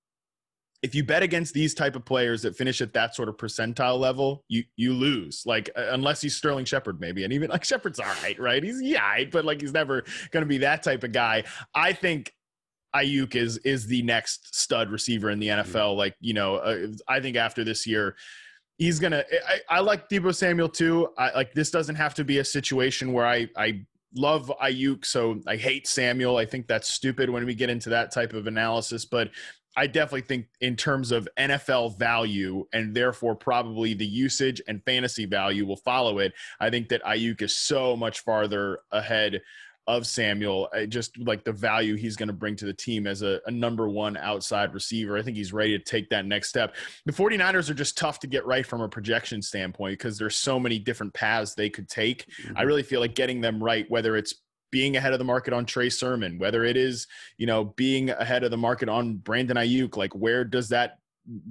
if 0.84 0.94
you 0.94 1.04
bet 1.04 1.24
against 1.24 1.54
these 1.54 1.74
type 1.74 1.96
of 1.96 2.06
players 2.06 2.44
that 2.44 2.56
finish 2.56 2.82
at 2.82 2.94
that 2.94 3.16
sort 3.16 3.30
of 3.30 3.38
percentile 3.38 4.00
level, 4.00 4.44
you 4.48 4.64
you 4.76 4.94
lose. 4.94 5.44
Like 5.46 5.70
unless 5.76 6.22
he's 6.22 6.36
Sterling 6.36 6.66
Shepard, 6.66 7.00
maybe, 7.00 7.24
and 7.24 7.34
even 7.34 7.50
like 7.50 7.64
Shepard's 7.64 8.00
all 8.00 8.06
right, 8.24 8.40
right? 8.40 8.64
He's 8.64 8.82
yeah, 8.82 9.24
but 9.32 9.44
like 9.44 9.62
he's 9.62 9.74
never 9.74 10.04
going 10.32 10.42
to 10.42 10.48
be 10.48 10.60
that 10.60 10.84
type 10.84 11.04
of 11.04 11.12
guy. 11.12 11.44
I 11.74 11.94
think 11.94 12.32
Aiyuk 12.96 13.36
is 13.36 13.58
is 13.60 13.88
the 13.88 14.02
next 14.04 14.56
stud 14.56 14.92
receiver 14.92 15.30
in 15.30 15.40
the 15.40 15.48
NFL. 15.48 15.66
Mm-hmm. 15.66 15.98
Like 15.98 16.16
you 16.20 16.34
know, 16.34 16.58
uh, 16.58 16.88
I 17.08 17.20
think 17.20 17.38
after 17.38 17.64
this 17.64 17.88
year, 17.88 18.16
he's 18.78 19.00
gonna. 19.00 19.24
I, 19.48 19.78
I 19.78 19.80
like 19.80 20.10
Deebo 20.10 20.34
Samuel 20.34 20.70
too. 20.70 21.10
I 21.18 21.34
like 21.34 21.54
this 21.54 21.72
doesn't 21.72 21.96
have 21.96 22.14
to 22.16 22.24
be 22.24 22.38
a 22.38 22.46
situation 22.46 23.14
where 23.14 23.26
I 23.26 23.48
I 23.58 23.86
love 24.16 24.52
Aiyuk, 24.62 25.06
so 25.06 25.42
I 25.48 25.56
hate 25.56 25.88
Samuel. 25.88 26.38
I 26.38 26.46
think 26.46 26.68
that's 26.68 26.90
stupid 26.90 27.30
when 27.30 27.46
we 27.46 27.56
get 27.56 27.70
into 27.70 27.90
that 27.90 28.12
type 28.12 28.34
of 28.34 28.48
analysis. 28.48 29.06
But 29.06 29.32
I 29.78 29.86
definitely 29.86 30.22
think 30.22 30.48
in 30.60 30.76
terms 30.76 31.12
of 31.12 31.30
NFL 31.38 32.00
value 32.00 32.66
and 32.74 32.96
therefore 32.96 33.36
probably 33.36 33.94
the 33.94 34.06
usage 34.06 34.60
and 34.68 34.84
fantasy 34.84 35.26
value 35.26 35.68
will 35.68 35.78
follow 35.78 36.18
it. 36.18 36.34
I 36.60 36.72
think 36.72 36.90
that 36.90 37.04
Aiyuk 37.04 37.44
is 37.44 37.56
so 37.56 37.96
much 37.96 38.22
farther 38.22 38.80
ahead 38.92 39.40
of 39.86 40.06
Samuel, 40.06 40.68
just 40.90 41.18
like 41.20 41.46
the 41.46 41.52
value 41.54 41.96
he's 41.96 42.18
going 42.18 42.28
to 42.28 42.34
bring 42.34 42.58
to 42.58 42.66
the 42.66 42.74
team 42.74 43.08
as 43.08 43.22
a, 43.22 43.40
a, 43.46 43.52
number 43.52 43.88
one 43.88 44.18
outside 44.18 44.74
receiver. 44.74 45.18
I 45.18 45.22
think 45.22 45.38
he's 45.38 45.54
ready 45.54 45.78
to 45.78 45.84
take 45.84 46.10
that 46.10 46.26
next 46.26 46.50
step. 46.50 46.76
The 47.06 47.14
49ers 47.14 47.70
are 47.70 47.74
just 47.74 47.98
tough 47.98 48.20
to 48.20 48.28
get 48.28 48.46
right 48.46 48.66
from 48.66 48.82
a 48.82 48.90
projection 48.90 49.42
standpoint 49.42 49.98
because 49.98 50.18
there's 50.18 50.36
so 50.36 50.60
many 50.60 50.78
different 50.78 51.14
paths 51.14 51.54
they 51.54 51.70
could 51.70 51.88
take. 51.88 52.26
Mm-hmm. 52.28 52.58
I 52.58 52.64
really 52.64 52.84
feel 52.84 53.00
like 53.00 53.16
getting 53.16 53.40
them 53.40 53.64
right, 53.64 53.90
whether 53.90 54.18
it's 54.18 54.34
being 54.72 54.98
ahead 54.98 55.14
of 55.14 55.20
the 55.20 55.26
market 55.26 55.54
on 55.54 55.66
Trey 55.66 55.90
Sermon, 55.90 56.38
whether 56.40 56.64
it 56.64 56.78
is, 56.78 57.08
you 57.38 57.48
know, 57.48 57.66
being 57.76 58.10
ahead 58.10 58.44
of 58.44 58.52
the 58.52 58.58
market 58.58 58.90
on 58.90 59.18
Brandon 59.18 59.58
Aiyuk, 59.58 59.98
like 59.98 60.14
where 60.14 60.44
does 60.44 60.70
that 60.70 61.00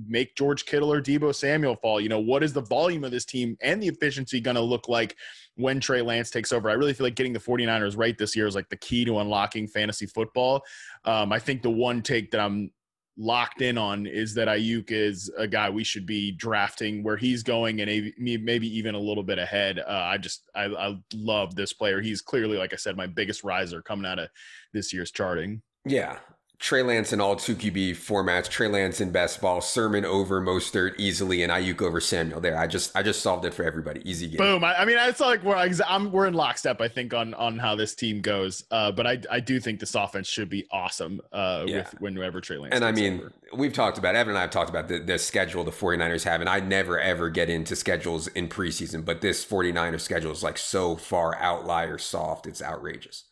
make 0.07 0.35
George 0.37 0.64
Kittle 0.64 0.92
or 0.92 1.02
Deebo 1.02 1.35
Samuel 1.35 1.76
fall? 1.76 2.00
You 2.00 2.09
know, 2.09 2.18
what 2.18 2.42
is 2.42 2.52
the 2.52 2.62
volume 2.62 3.05
of 3.05 3.11
this 3.11 3.24
team 3.24 3.57
and 3.61 3.83
the 3.83 3.88
efficiency 3.88 4.40
going 4.40 4.55
to 4.55 4.61
look 4.61 4.88
like 4.88 5.16
when 5.57 5.81
Trey 5.81 6.02
Lance 6.02 6.31
takes 6.31 6.52
over? 6.52 6.70
I 6.70 6.74
really 6.74 6.94
feel 6.94 7.07
like 7.07 7.14
getting 7.14 7.33
the 7.33 7.38
49ers 7.38 7.96
right 7.96 8.16
this 8.16 8.35
year 8.35 8.46
is 8.46 8.55
like 8.55 8.68
the 8.68 8.76
key 8.76 9.05
to 9.05 9.18
unlocking 9.18 9.68
fantasy 9.68 10.07
football. 10.07 10.62
Um, 11.05 11.33
I 11.33 11.38
think 11.38 11.62
the 11.62 11.70
one 11.70 12.02
take 12.02 12.31
that 12.31 12.40
I'm 12.40 12.70
locked 13.18 13.62
in 13.62 13.79
on 13.79 14.07
is 14.07 14.35
that 14.35 14.48
Aiyuk 14.48 14.90
is 14.90 15.31
a 15.38 15.46
guy 15.46 15.70
we 15.70 15.85
should 15.85 16.07
be 16.07 16.33
drafting 16.33 17.02
where 17.02 17.16
he's 17.16 17.42
going 17.42 17.81
and 17.81 18.12
maybe 18.18 18.76
even 18.76 18.94
a 18.94 19.00
little 19.00 19.22
bit 19.22 19.38
ahead. 19.38 19.79
Uh, 19.79 19.85
I 19.88 20.18
just 20.18 20.48
I, 20.55 20.64
I, 20.66 20.96
love 21.14 21.55
this 21.55 21.72
player. 21.72 22.00
He's 22.00 22.20
clearly, 22.20 22.59
like 22.59 22.72
I 22.72 22.76
said, 22.76 22.96
my 22.96 23.07
biggest 23.07 23.42
riser 23.42 23.81
coming 23.81 24.07
out 24.07 24.18
of 24.18 24.29
this 24.72 24.92
year's 24.92 25.11
charting. 25.11 25.62
Yeah, 25.87 26.18
Trey 26.59 26.83
Lance 26.83 27.12
in 27.12 27.21
all 27.21 27.37
two 27.37 27.55
QB 27.55 27.90
formats. 27.92 28.49
Trey 28.49 28.66
Lance 28.69 29.01
in 29.01 29.11
best 29.11 29.42
ball. 29.42 29.61
Sermon 29.61 30.07
over 30.07 30.40
Mostert 30.40 30.95
easily, 30.97 31.42
and 31.42 31.53
Aiyuk 31.53 31.83
over 31.83 32.01
Samuel. 32.01 32.40
There, 32.40 32.57
I 32.57 32.66
just 32.66 32.97
I 32.97 33.03
just 33.03 33.21
solved 33.21 33.45
it 33.45 33.53
for 33.53 33.62
everybody. 33.62 34.01
Easy 34.09 34.27
game. 34.27 34.38
Boom. 34.38 34.64
I, 34.64 34.81
I 34.81 34.85
mean, 34.87 34.97
it's 34.99 35.21
like 35.21 35.42
we're 35.42 35.55
I'm, 35.55 36.11
we're 36.11 36.27
in 36.27 36.33
lockstep. 36.33 36.81
I 36.81 36.88
think 36.88 37.12
on 37.12 37.35
on 37.35 37.59
how 37.59 37.77
this 37.77 37.95
team 37.95 38.23
goes. 38.23 38.64
Uh, 38.71 38.90
but 38.90 39.07
I 39.07 39.21
I 39.31 39.40
do 39.40 39.61
think 39.61 39.81
this 39.81 39.95
offense 39.95 40.29
should 40.29 40.49
be 40.49 40.66
awesome. 40.71 41.21
Uh, 41.31 41.64
yeah. 41.66 41.79
with 41.79 42.01
whenever 42.01 42.40
Trey 42.40 42.57
Lance. 42.57 42.75
And 42.75 42.85
I 42.87 42.92
mean, 42.92 43.21
over. 43.21 43.33
we've 43.55 43.75
talked 43.75 43.99
about 43.99 44.14
Evan 44.14 44.31
and 44.31 44.38
I 44.38 44.42
have 44.42 44.51
talked 44.51 44.71
about 44.71 44.88
the, 44.88 44.99
the 44.99 45.19
schedule 45.19 45.62
the 45.62 45.71
49ers 45.71 46.25
have, 46.25 46.40
and 46.40 46.49
I 46.49 46.61
never 46.61 46.99
ever 46.99 47.29
get 47.29 47.51
into 47.51 47.77
schedules 47.77 48.29
in 48.29 48.49
preseason, 48.49 49.05
but 49.05 49.21
this 49.21 49.45
49er 49.45 50.01
schedule 50.01 50.33
is 50.33 50.42
like 50.42 50.57
so 50.57 50.97
far 50.97 51.37
outlier 51.37 51.99
soft. 51.99 52.47
It's 52.47 52.62
outrageous, 52.62 53.25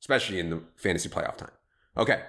especially 0.00 0.38
in 0.38 0.48
the 0.48 0.62
fantasy 0.76 1.10
playoff 1.10 1.36
time. 1.36 1.50
Okay. 1.96 2.22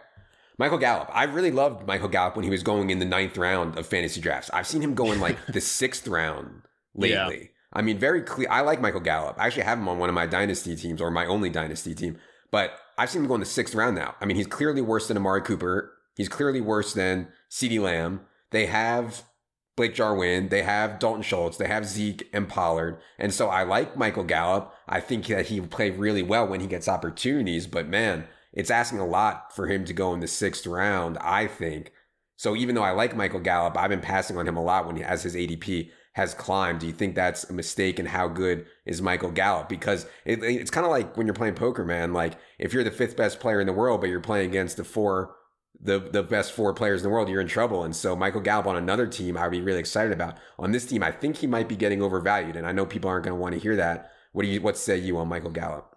Michael 0.62 0.78
Gallup. 0.78 1.10
I 1.12 1.24
really 1.24 1.50
loved 1.50 1.88
Michael 1.88 2.08
Gallup 2.08 2.36
when 2.36 2.44
he 2.44 2.52
was 2.52 2.62
going 2.62 2.92
in 2.92 3.00
the 3.00 3.06
ninth 3.06 3.36
round 3.36 3.80
of 3.80 3.88
fantasy 3.88 4.22
drafts. 4.22 4.52
I've 4.54 4.68
seen 4.68 4.84
him 4.84 4.94
go 4.94 5.12
in 5.12 5.20
like 5.20 5.44
the 5.48 5.60
sixth 5.80 6.08
round 6.08 6.62
lately. 6.94 7.40
Yeah. 7.40 7.48
I 7.74 7.82
mean, 7.82 7.98
very 7.98 8.22
clear. 8.22 8.48
I 8.48 8.62
like 8.62 8.80
Michael 8.80 9.00
Gallup. 9.00 9.38
I 9.40 9.48
actually 9.48 9.64
have 9.64 9.80
him 9.80 9.90
on 9.90 9.98
one 9.98 10.08
of 10.08 10.14
my 10.14 10.28
dynasty 10.28 10.76
teams 10.76 11.02
or 11.02 11.10
my 11.10 11.26
only 11.26 11.50
dynasty 11.50 11.96
team. 11.96 12.20
But 12.52 12.74
I've 12.96 13.10
seen 13.10 13.24
him 13.24 13.28
go 13.28 13.34
in 13.34 13.40
the 13.40 13.46
sixth 13.48 13.74
round 13.74 13.96
now. 13.96 14.14
I 14.22 14.26
mean, 14.26 14.38
he's 14.38 14.46
clearly 14.46 14.84
worse 14.84 15.08
than 15.08 15.18
Amari 15.18 15.42
Cooper. 15.42 15.94
He's 16.16 16.30
clearly 16.30 16.62
worse 16.62 16.94
than 16.94 17.30
CeeDee 17.50 17.82
Lamb. 17.82 18.22
They 18.52 18.68
have 18.68 19.24
Blake 19.76 19.96
Jarwin. 19.96 20.50
They 20.50 20.62
have 20.62 21.00
Dalton 21.00 21.24
Schultz. 21.24 21.58
They 21.58 21.70
have 21.70 21.88
Zeke 21.88 22.30
and 22.34 22.48
Pollard. 22.48 23.00
And 23.18 23.34
so 23.34 23.48
I 23.50 23.64
like 23.64 23.98
Michael 23.98 24.26
Gallup. 24.26 24.72
I 24.88 25.00
think 25.00 25.26
that 25.26 25.48
he 25.48 25.60
will 25.60 25.70
play 25.70 25.90
really 25.90 26.22
well 26.22 26.48
when 26.48 26.60
he 26.60 26.68
gets 26.68 26.88
opportunities. 26.88 27.66
But 27.66 27.88
man, 27.88 28.28
it's 28.54 28.72
asking 28.72 29.00
a 29.00 29.06
lot 29.06 29.56
for 29.56 29.68
him 29.68 29.86
to 29.86 29.94
go 29.94 30.14
in 30.14 30.20
the 30.20 30.28
sixth 30.28 30.68
round, 30.68 31.18
I 31.20 31.48
think. 31.48 31.92
So 32.36 32.56
even 32.56 32.76
though 32.76 32.84
I 32.84 32.92
like 32.92 33.16
Michael 33.16 33.40
Gallup, 33.40 33.78
I've 33.78 33.90
been 33.90 34.02
passing 34.02 34.38
on 34.38 34.48
him 34.48 34.58
a 34.58 34.64
lot 34.64 34.88
when 34.88 34.98
he, 34.98 35.04
as 35.04 35.24
his 35.24 35.36
ADP 35.36 35.92
has 36.14 36.34
climbed. 36.34 36.80
Do 36.80 36.88
you 36.88 36.94
think 36.94 37.16
that's 37.16 37.50
a 37.50 37.54
mistake? 37.54 38.00
And 38.00 38.08
how 38.08 38.28
good 38.28 38.66
is 38.86 39.02
Michael 39.02 39.32
Gallup? 39.32 39.70
Because 39.70 40.06
it, 40.26 40.44
it's 40.44 40.72
kind 40.72 40.86
of 40.86 40.92
like 40.92 41.16
when 41.16 41.28
you're 41.28 41.34
playing 41.34 41.56
poker, 41.56 41.86
man. 41.86 42.14
Like 42.14 42.34
if 42.60 42.74
you're 42.74 42.84
the 42.84 42.92
fifth 42.92 43.16
best 43.16 43.40
player 43.40 43.62
in 43.62 43.68
the 43.68 43.74
world, 43.74 44.02
but 44.02 44.10
you're 44.10 44.20
playing 44.20 44.50
against 44.50 44.78
the 44.78 44.84
four, 44.84 45.36
the 45.80 46.00
the 46.00 46.24
best 46.24 46.52
four 46.52 46.74
players 46.74 47.02
in 47.02 47.04
the 47.04 47.14
world, 47.14 47.30
you're 47.30 47.42
in 47.42 47.48
trouble. 47.48 47.84
And 47.84 47.96
so 47.96 48.16
Michael 48.16 48.42
Gallup 48.42 48.68
on 48.68 48.76
another 48.76 49.08
team, 49.08 49.38
I'd 49.38 49.52
be 49.52 49.62
really 49.62 49.80
excited 49.80 50.12
about. 50.12 50.38
On 50.60 50.72
this 50.72 50.86
team, 50.86 51.04
I 51.04 51.12
think 51.12 51.38
he 51.38 51.48
might 51.48 51.70
be 51.70 51.76
getting 51.76 52.02
overvalued, 52.02 52.56
and 52.56 52.68
I 52.68 52.72
know 52.72 52.86
people 52.86 53.10
aren't 53.10 53.26
going 53.26 53.38
to 53.38 53.42
want 53.42 53.54
to 53.54 53.60
hear 53.62 53.78
that. 53.78 54.12
What 54.34 54.44
do 54.44 54.50
you 54.50 54.62
what 54.62 54.78
say 54.78 54.98
you 54.98 55.18
on 55.18 55.28
Michael 55.28 55.52
Gallup? 55.52 55.91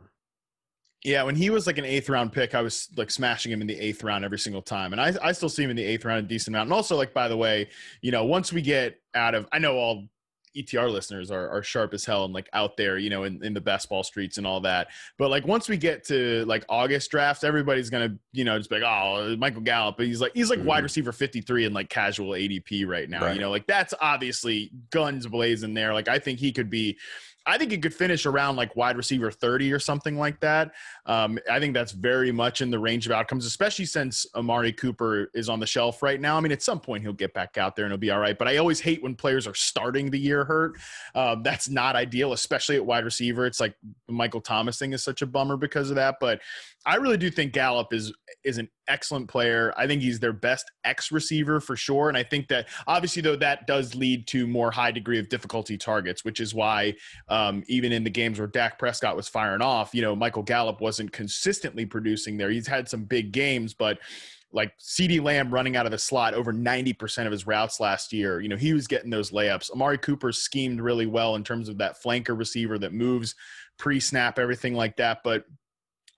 Yeah, 1.04 1.22
when 1.22 1.36
he 1.36 1.50
was 1.50 1.66
like 1.66 1.76
an 1.76 1.84
eighth 1.84 2.08
round 2.08 2.32
pick, 2.32 2.54
I 2.54 2.62
was 2.62 2.88
like 2.96 3.10
smashing 3.10 3.52
him 3.52 3.60
in 3.60 3.66
the 3.66 3.78
eighth 3.78 4.02
round 4.02 4.24
every 4.24 4.38
single 4.38 4.62
time. 4.62 4.92
And 4.92 5.00
I, 5.00 5.12
I 5.22 5.32
still 5.32 5.50
see 5.50 5.62
him 5.62 5.68
in 5.68 5.76
the 5.76 5.84
eighth 5.84 6.06
round 6.06 6.24
a 6.24 6.28
decent 6.28 6.56
amount. 6.56 6.68
And 6.68 6.72
also, 6.72 6.96
like, 6.96 7.12
by 7.12 7.28
the 7.28 7.36
way, 7.36 7.68
you 8.00 8.10
know, 8.10 8.24
once 8.24 8.54
we 8.54 8.62
get 8.62 8.98
out 9.14 9.34
of, 9.34 9.46
I 9.52 9.58
know 9.58 9.76
all 9.76 10.08
ETR 10.56 10.90
listeners 10.90 11.30
are, 11.30 11.48
are 11.50 11.62
sharp 11.62 11.92
as 11.94 12.04
hell 12.04 12.24
and 12.24 12.32
like 12.32 12.48
out 12.52 12.76
there, 12.76 12.96
you 12.96 13.10
know, 13.10 13.24
in, 13.24 13.44
in 13.44 13.52
the 13.54 13.60
best 13.60 13.88
ball 13.88 14.02
streets 14.02 14.38
and 14.38 14.46
all 14.46 14.60
that. 14.60 14.88
But 15.18 15.30
like 15.30 15.46
once 15.46 15.68
we 15.68 15.76
get 15.76 16.04
to 16.06 16.44
like 16.46 16.64
August 16.68 17.10
drafts, 17.10 17.44
everybody's 17.44 17.90
gonna, 17.90 18.16
you 18.32 18.44
know, 18.44 18.56
just 18.56 18.70
be 18.70 18.78
like, 18.78 18.84
oh, 18.84 19.36
Michael 19.36 19.62
Gallup. 19.62 19.96
But 19.96 20.06
he's 20.06 20.20
like 20.20 20.32
he's 20.34 20.50
like 20.50 20.60
mm-hmm. 20.60 20.68
wide 20.68 20.82
receiver 20.84 21.12
53 21.12 21.66
in 21.66 21.72
like 21.72 21.88
casual 21.88 22.30
ADP 22.30 22.86
right 22.86 23.10
now. 23.10 23.22
Right. 23.22 23.34
You 23.34 23.40
know, 23.40 23.50
like 23.50 23.66
that's 23.66 23.94
obviously 24.00 24.70
guns 24.90 25.26
blazing 25.26 25.74
there. 25.74 25.92
Like 25.92 26.08
I 26.08 26.18
think 26.18 26.38
he 26.38 26.52
could 26.52 26.70
be 26.70 26.98
I 27.46 27.58
think 27.58 27.70
he 27.70 27.78
could 27.78 27.94
finish 27.94 28.24
around 28.24 28.56
like 28.56 28.74
wide 28.74 28.96
receiver 28.96 29.30
30 29.30 29.72
or 29.72 29.78
something 29.78 30.16
like 30.16 30.40
that. 30.40 30.72
Um, 31.04 31.38
I 31.50 31.60
think 31.60 31.74
that's 31.74 31.92
very 31.92 32.32
much 32.32 32.62
in 32.62 32.70
the 32.70 32.78
range 32.78 33.06
of 33.06 33.12
outcomes, 33.12 33.44
especially 33.44 33.84
since 33.84 34.26
Amari 34.34 34.72
Cooper 34.72 35.30
is 35.34 35.48
on 35.48 35.60
the 35.60 35.66
shelf 35.66 36.02
right 36.02 36.20
now. 36.20 36.36
I 36.36 36.40
mean, 36.40 36.52
at 36.52 36.62
some 36.62 36.80
point 36.80 37.02
he'll 37.02 37.12
get 37.12 37.34
back 37.34 37.58
out 37.58 37.76
there 37.76 37.84
and 37.84 37.92
he'll 37.92 37.98
be 37.98 38.10
all 38.10 38.18
right. 38.18 38.38
But 38.38 38.48
I 38.48 38.56
always 38.56 38.80
hate 38.80 39.02
when 39.02 39.14
players 39.14 39.46
are 39.46 39.54
starting 39.54 40.10
the 40.10 40.18
year 40.18 40.44
hurt. 40.44 40.76
Um, 41.14 41.42
that's 41.42 41.68
not 41.68 41.96
ideal, 41.96 42.32
especially 42.32 42.76
at 42.76 42.86
wide 42.86 43.04
receiver. 43.04 43.44
It's 43.44 43.60
like 43.60 43.74
the 44.06 44.12
Michael 44.12 44.40
Thomas 44.40 44.78
thing 44.78 44.92
is 44.94 45.04
such 45.04 45.20
a 45.20 45.26
bummer 45.26 45.56
because 45.58 45.90
of 45.90 45.96
that. 45.96 46.16
But 46.20 46.40
I 46.86 46.96
really 46.96 47.16
do 47.16 47.30
think 47.30 47.52
Gallup 47.52 47.92
is 47.92 48.12
is 48.44 48.58
an 48.58 48.68
excellent 48.88 49.28
player. 49.28 49.72
I 49.76 49.86
think 49.86 50.02
he's 50.02 50.20
their 50.20 50.32
best 50.34 50.70
X 50.84 51.10
receiver 51.10 51.60
for 51.60 51.76
sure. 51.76 52.08
And 52.08 52.18
I 52.18 52.22
think 52.22 52.48
that 52.48 52.68
obviously 52.86 53.22
though 53.22 53.36
that 53.36 53.66
does 53.66 53.94
lead 53.94 54.26
to 54.28 54.46
more 54.46 54.70
high 54.70 54.90
degree 54.90 55.18
of 55.18 55.30
difficulty 55.30 55.78
targets, 55.78 56.24
which 56.24 56.40
is 56.40 56.54
why 56.54 56.94
um, 57.28 57.64
even 57.68 57.90
in 57.90 58.04
the 58.04 58.10
games 58.10 58.38
where 58.38 58.48
Dak 58.48 58.78
Prescott 58.78 59.16
was 59.16 59.28
firing 59.28 59.62
off, 59.62 59.94
you 59.94 60.02
know, 60.02 60.14
Michael 60.14 60.42
Gallup 60.42 60.80
wasn't 60.80 61.12
consistently 61.12 61.86
producing 61.86 62.36
there. 62.36 62.50
He's 62.50 62.66
had 62.66 62.88
some 62.88 63.04
big 63.04 63.32
games, 63.32 63.72
but 63.72 63.98
like 64.52 64.72
CeeDee 64.78 65.22
Lamb 65.22 65.52
running 65.52 65.76
out 65.76 65.86
of 65.86 65.92
the 65.92 65.98
slot 65.98 66.32
over 66.32 66.52
90% 66.52 67.26
of 67.26 67.32
his 67.32 67.46
routes 67.46 67.80
last 67.80 68.12
year. 68.12 68.40
You 68.40 68.48
know, 68.48 68.56
he 68.56 68.72
was 68.72 68.86
getting 68.86 69.10
those 69.10 69.32
layups. 69.32 69.70
Amari 69.72 69.98
Cooper 69.98 70.30
schemed 70.32 70.80
really 70.80 71.06
well 71.06 71.34
in 71.34 71.42
terms 71.42 71.68
of 71.68 71.78
that 71.78 71.96
flanker 72.00 72.38
receiver 72.38 72.78
that 72.78 72.92
moves 72.92 73.34
pre 73.78 73.98
snap, 73.98 74.38
everything 74.38 74.74
like 74.74 74.96
that. 74.96 75.18
But 75.24 75.44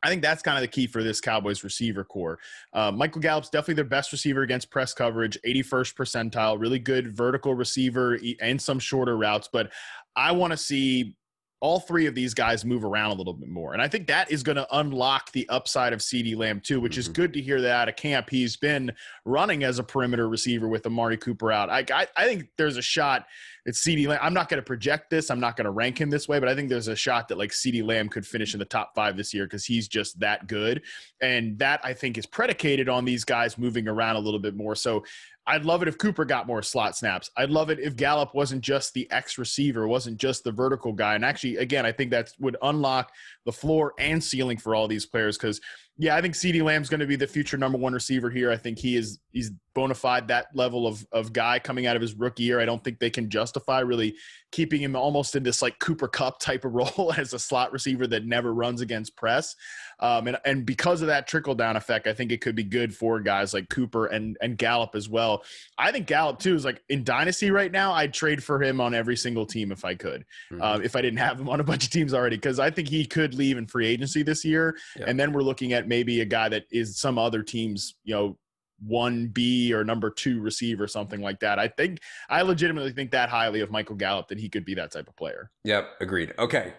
I 0.07 0.09
think 0.09 0.23
that's 0.23 0.41
kind 0.41 0.57
of 0.57 0.63
the 0.63 0.69
key 0.69 0.87
for 0.87 1.03
this 1.03 1.21
Cowboys 1.21 1.65
receiver 1.65 2.05
core. 2.05 2.39
Uh, 2.73 2.93
Michael 2.93 3.21
Gallup's 3.21 3.51
definitely 3.51 3.75
their 3.75 3.85
best 3.85 4.13
receiver 4.13 4.43
against 4.43 4.71
press 4.71 4.95
coverage, 4.95 5.37
81st 5.45 5.95
percentile, 5.95 6.61
really 6.61 6.79
good 6.79 7.09
vertical 7.09 7.55
receiver 7.55 8.17
and 8.41 8.63
some 8.63 8.79
shorter 8.79 9.17
routes. 9.17 9.49
But 9.53 9.73
I 10.15 10.31
want 10.31 10.53
to 10.53 10.57
see 10.57 11.17
all 11.61 11.81
three 11.81 12.07
of 12.07 12.15
these 12.15 12.35
guys 12.35 12.65
move 12.65 12.85
around 12.85 13.11
a 13.11 13.15
little 13.15 13.33
bit 13.33 13.49
more. 13.49 13.73
And 13.73 13.83
I 13.83 13.89
think 13.89 14.07
that 14.07 14.31
is 14.31 14.45
going 14.45 14.57
to 14.57 14.67
unlock 14.77 15.33
the 15.33 15.49
upside 15.49 15.93
of 15.93 16.01
CeeDee 16.01 16.37
Lamb 16.37 16.61
too, 16.61 16.81
which 16.81 16.93
mm-hmm. 16.93 17.01
is 17.01 17.09
good 17.09 17.33
to 17.33 17.41
hear 17.41 17.61
that 17.63 17.73
out 17.73 17.89
of 17.89 17.97
camp. 17.97 18.31
He's 18.31 18.57
been 18.57 18.93
running 19.25 19.65
as 19.65 19.79
a 19.81 19.83
perimeter 19.83 20.29
receiver 20.29 20.69
with 20.69 20.87
Amari 20.87 21.17
Cooper 21.17 21.51
out. 21.51 21.71
I, 21.71 21.85
I, 21.93 22.07
I 22.17 22.27
think 22.27 22.51
there's 22.57 22.77
a 22.77 22.83
shot 22.83 23.27
it's 23.67 23.85
CeeDee 23.85 24.07
Lamb. 24.07 24.21
I'm 24.23 24.33
not 24.33 24.49
going 24.49 24.59
to 24.59 24.65
project 24.65 25.11
this. 25.11 25.29
I'm 25.29 25.41
not 25.41 25.57
going 25.57 25.65
to 25.65 25.73
rank 25.73 26.01
him 26.01 26.09
this 26.09 26.29
way, 26.29 26.39
but 26.39 26.49
I 26.49 26.55
think 26.55 26.69
there's 26.69 26.87
a 26.87 26.97
shot 26.97 27.27
that 27.29 27.37
like 27.37 27.51
CeeDee 27.51 27.85
Lamb 27.85 28.09
could 28.09 28.25
finish 28.25 28.55
in 28.55 28.61
the 28.61 28.65
top 28.65 28.95
five 28.95 29.17
this 29.17 29.35
year 29.35 29.45
because 29.45 29.65
he's 29.65 29.89
just 29.89 30.19
that 30.21 30.47
good. 30.47 30.83
And 31.21 31.59
that 31.59 31.81
I 31.83 31.93
think 31.93 32.17
is 32.17 32.27
predicated 32.27 32.89
on 32.89 33.05
these 33.05 33.25
guys 33.25 33.59
moving 33.59 33.89
around 33.89 34.17
a 34.17 34.21
little 34.21 34.39
bit 34.39 34.55
more. 34.55 34.77
So 34.77 35.05
I'd 35.49 35.65
love 35.65 35.83
it 35.83 35.89
if 35.89 35.99
Cooper 35.99 36.25
got 36.25 36.47
more 36.47 36.63
slot 36.63 36.97
snaps. 36.97 37.31
I'd 37.37 37.51
love 37.51 37.71
it 37.71 37.81
if 37.81 37.97
Gallup 37.97 38.35
wasn't 38.35 38.63
just 38.63 38.95
the 38.95 39.11
X 39.11 39.37
receiver, 39.37 39.89
wasn't 39.89 40.19
just 40.19 40.45
the 40.45 40.53
vertical 40.53 40.93
guy. 40.93 41.17
And 41.17 41.25
actually, 41.25 41.57
again, 41.57 41.85
I 41.85 41.93
think 41.93 42.13
that 42.13 42.33
would 42.39 42.57
unlock 42.63 43.13
the 43.45 43.53
floor 43.53 43.95
and 43.99 44.23
ceiling 44.23 44.59
for 44.59 44.75
all 44.75 44.87
these 44.87 45.07
players 45.07 45.37
because– 45.37 45.61
yeah, 45.99 46.15
I 46.15 46.21
think 46.21 46.35
CeeDee 46.35 46.63
Lamb's 46.63 46.91
going 46.91 47.01
to 47.01 47.07
be 47.07 47.17
the 47.17 47.27
future 47.27 47.57
number 47.57 47.79
one 47.79 47.95
receiver 47.95 48.29
here. 48.29 48.51
I 48.51 48.57
think 48.57 48.79
he 48.79 48.97
is 48.97 49.19
he's 49.33 49.51
bona 49.75 49.95
fide 49.95 50.29
that 50.29 50.49
level 50.55 50.87
of 50.87 51.07
of 51.11 51.33
guy 51.33 51.59
coming 51.59 51.87
out 51.87 51.97
of 51.97 52.03
his 52.03 52.15
rookie 52.15 52.43
year. 52.43 52.61
I 52.61 52.67
don't 52.67 52.85
think 52.85 52.99
they 52.99 53.09
can 53.09 53.31
justify 53.31 53.81
really 53.81 54.15
keeping 54.53 54.83
him 54.83 54.95
almost 54.95 55.37
in 55.37 55.43
this 55.43 55.63
like 55.63 55.79
Cooper 55.79 56.09
Kupp 56.09 56.39
type 56.39 56.67
of 56.67 56.73
role 56.75 57.15
as 57.17 57.33
a 57.33 57.39
slot 57.39 57.73
receiver 57.73 58.07
that 58.09 58.27
never 58.27 58.53
runs 58.53 58.83
against 58.83 59.17
press. 59.17 59.55
Um, 59.99 60.29
and 60.29 60.37
and 60.45 60.67
because 60.67 61.01
of 61.01 61.09
that 61.09 61.27
trickle 61.27 61.55
down 61.55 61.77
effect, 61.77 62.07
I 62.07 62.13
think 62.13 62.31
it 62.33 62.41
could 62.41 62.55
be 62.55 62.65
good 62.65 62.95
for 62.95 63.21
guys 63.21 63.55
like 63.55 63.69
Cooper 63.71 64.07
and 64.07 64.37
and 64.41 64.59
Gallup 64.59 64.95
as 64.95 65.09
well. 65.09 65.43
I 65.79 65.91
think 65.93 66.07
Gallup 66.07 66.39
too 66.39 66.55
is 66.55 66.65
like 66.65 66.83
in 66.89 67.03
dynasty 67.03 67.51
right 67.51 67.73
now. 67.73 67.93
I'd 67.93 68.13
trade 68.13 68.45
for 68.45 68.63
him 68.63 68.81
on 68.81 68.95
every 68.95 69.17
single 69.17 69.47
team 69.47 69.73
if 69.73 69.85
I 69.85 69.95
could, 69.95 70.25
mm-hmm. 70.53 70.63
uh, 70.63 70.79
if 70.83 70.97
I 70.97 71.03
didn't 71.03 71.19
have 71.21 71.41
him 71.41 71.49
on 71.49 71.61
a 71.61 71.65
bunch 71.65 71.85
of 71.85 71.91
teams 71.91 72.13
already, 72.13 72.37
because 72.37 72.59
I 72.59 72.71
think 72.71 72.89
he 72.89 73.07
could 73.07 73.35
leave 73.35 73.57
in 73.57 73.67
free 73.67 73.87
agency 73.87 74.23
this 74.23 74.45
year. 74.45 74.77
Yeah. 74.99 75.07
And 75.07 75.19
then 75.19 75.33
we're 75.33 75.43
looking 75.43 75.73
at 75.73 75.89
maybe 75.89 76.21
a 76.21 76.27
guy 76.27 76.49
that 76.51 76.65
is 76.71 76.99
some 76.99 77.19
other 77.19 77.43
team's, 77.43 77.95
you 78.05 78.15
know, 78.15 78.39
one 78.85 79.29
B 79.29 79.73
or 79.73 79.85
number 79.85 80.11
two 80.11 80.41
receiver, 80.41 80.87
something 80.87 81.23
like 81.23 81.41
that. 81.41 81.59
I 81.59 81.69
think 81.69 82.01
I 82.29 82.43
legitimately 82.43 82.93
think 82.93 83.13
that 83.13 83.31
highly 83.31 83.61
of 83.61 83.71
Michael 83.71 83.97
Gallup 83.97 84.29
that 84.29 84.39
he 84.39 84.51
could 84.51 84.65
be 84.65 84.75
that 84.75 84.93
type 84.93 85.09
of 85.09 85.17
player. 85.17 85.51
Yep, 85.65 85.89
agreed. 86.01 86.35
Okay. 86.39 86.75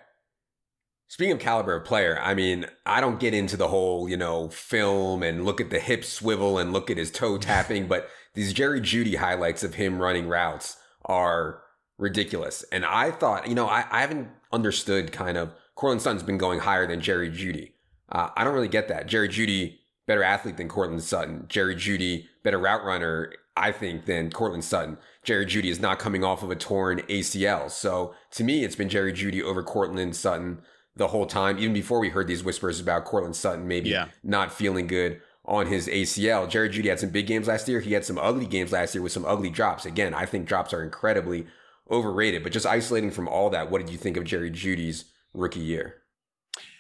Speaking 1.10 1.34
of 1.34 1.40
caliber 1.40 1.76
of 1.76 1.86
player, 1.86 2.20
I 2.22 2.34
mean, 2.34 2.66
I 2.86 3.00
don't 3.00 3.20
get 3.20 3.34
into 3.34 3.56
the 3.56 3.70
whole, 3.70 4.10
you 4.10 4.18
know, 4.18 4.50
film 4.50 5.24
and 5.24 5.46
look 5.46 5.62
at 5.62 5.70
the 5.70 5.80
hip 5.80 6.04
swivel 6.04 6.58
and 6.58 6.74
look 6.74 6.92
at 6.92 6.98
his 6.98 7.12
toe 7.12 7.38
tapping, 7.38 7.88
but 7.88 8.10
these 8.34 8.54
Jerry 8.54 8.82
Jeudy 8.82 9.16
highlights 9.16 9.64
of 9.64 9.76
him 9.76 10.00
running 10.00 10.28
routes 10.28 10.78
are 11.06 11.62
ridiculous. 11.98 12.64
And 12.72 12.86
I 12.86 13.12
thought, 13.12 13.48
you 13.48 13.56
know, 13.56 13.68
I, 13.68 13.86
I 13.90 14.02
haven't 14.02 14.28
understood 14.52 15.12
kind 15.12 15.38
of 15.38 15.54
Courtland 15.76 16.02
Sutton's 16.02 16.24
been 16.24 16.38
going 16.38 16.60
higher 16.60 16.88
than 16.88 17.02
Jerry 17.02 17.30
Jeudy. 17.30 17.72
Uh, 18.10 18.30
I 18.36 18.44
don't 18.44 18.54
really 18.54 18.68
get 18.68 18.88
that. 18.90 19.08
Jerry 19.08 19.30
Jeudy, 19.30 19.80
better 20.06 20.24
athlete 20.24 20.58
than 20.58 20.68
Courtland 20.68 21.04
Sutton. 21.04 21.46
Jerry 21.48 21.76
Jeudy, 21.76 22.26
better 22.44 22.60
route 22.60 22.84
runner, 22.84 23.34
I 23.56 23.72
think, 23.72 24.06
than 24.06 24.30
Courtland 24.30 24.64
Sutton. 24.64 24.98
Jerry 25.24 25.46
Jeudy 25.46 25.70
is 25.70 25.80
not 25.80 26.00
coming 26.00 26.24
off 26.24 26.44
of 26.44 26.52
a 26.52 26.56
torn 26.56 27.00
ACL. 27.10 27.70
So 27.72 28.14
to 28.32 28.44
me, 28.44 28.64
it's 28.64 28.76
been 28.76 28.90
Jerry 28.90 29.14
Jeudy 29.14 29.42
over 29.42 29.64
Courtland 29.64 30.16
Sutton 30.16 30.62
the 30.98 31.08
whole 31.08 31.26
time, 31.26 31.58
even 31.58 31.74
before 31.74 32.00
we 32.00 32.10
heard 32.10 32.28
these 32.28 32.44
whispers 32.44 32.80
about 32.80 33.06
Courtland 33.06 33.36
Sutton 33.36 33.68
maybe 33.68 33.90
yeah. 33.90 34.08
not 34.24 34.52
feeling 34.52 34.88
good 34.88 35.22
on 35.46 35.68
his 35.68 35.88
ACL. 35.88 36.50
Jerry 36.50 36.70
Jeudy 36.70 36.90
had 36.90 37.00
some 37.00 37.10
big 37.10 37.28
games 37.28 37.48
last 37.48 37.68
year. 37.68 37.80
He 37.80 37.94
had 37.94 38.04
some 38.04 38.18
ugly 38.18 38.46
games 38.46 38.72
last 38.72 38.94
year 38.94 39.02
with 39.02 39.12
some 39.12 39.26
ugly 39.26 39.50
drops. 39.50 39.86
Again, 39.86 40.14
I 40.14 40.26
think 40.26 40.48
drops 40.48 40.74
are 40.74 40.84
incredibly 40.84 41.48
overrated. 41.90 42.44
But 42.44 42.52
just 42.52 42.66
isolating 42.66 43.12
from 43.12 43.28
all 43.28 43.50
that, 43.52 43.72
what 43.72 43.80
did 43.80 43.90
you 43.90 43.98
think 43.98 44.18
of 44.18 44.26
Jerry 44.26 44.52
Jeudy's 44.52 45.06
rookie 45.34 45.62
year? 45.62 46.02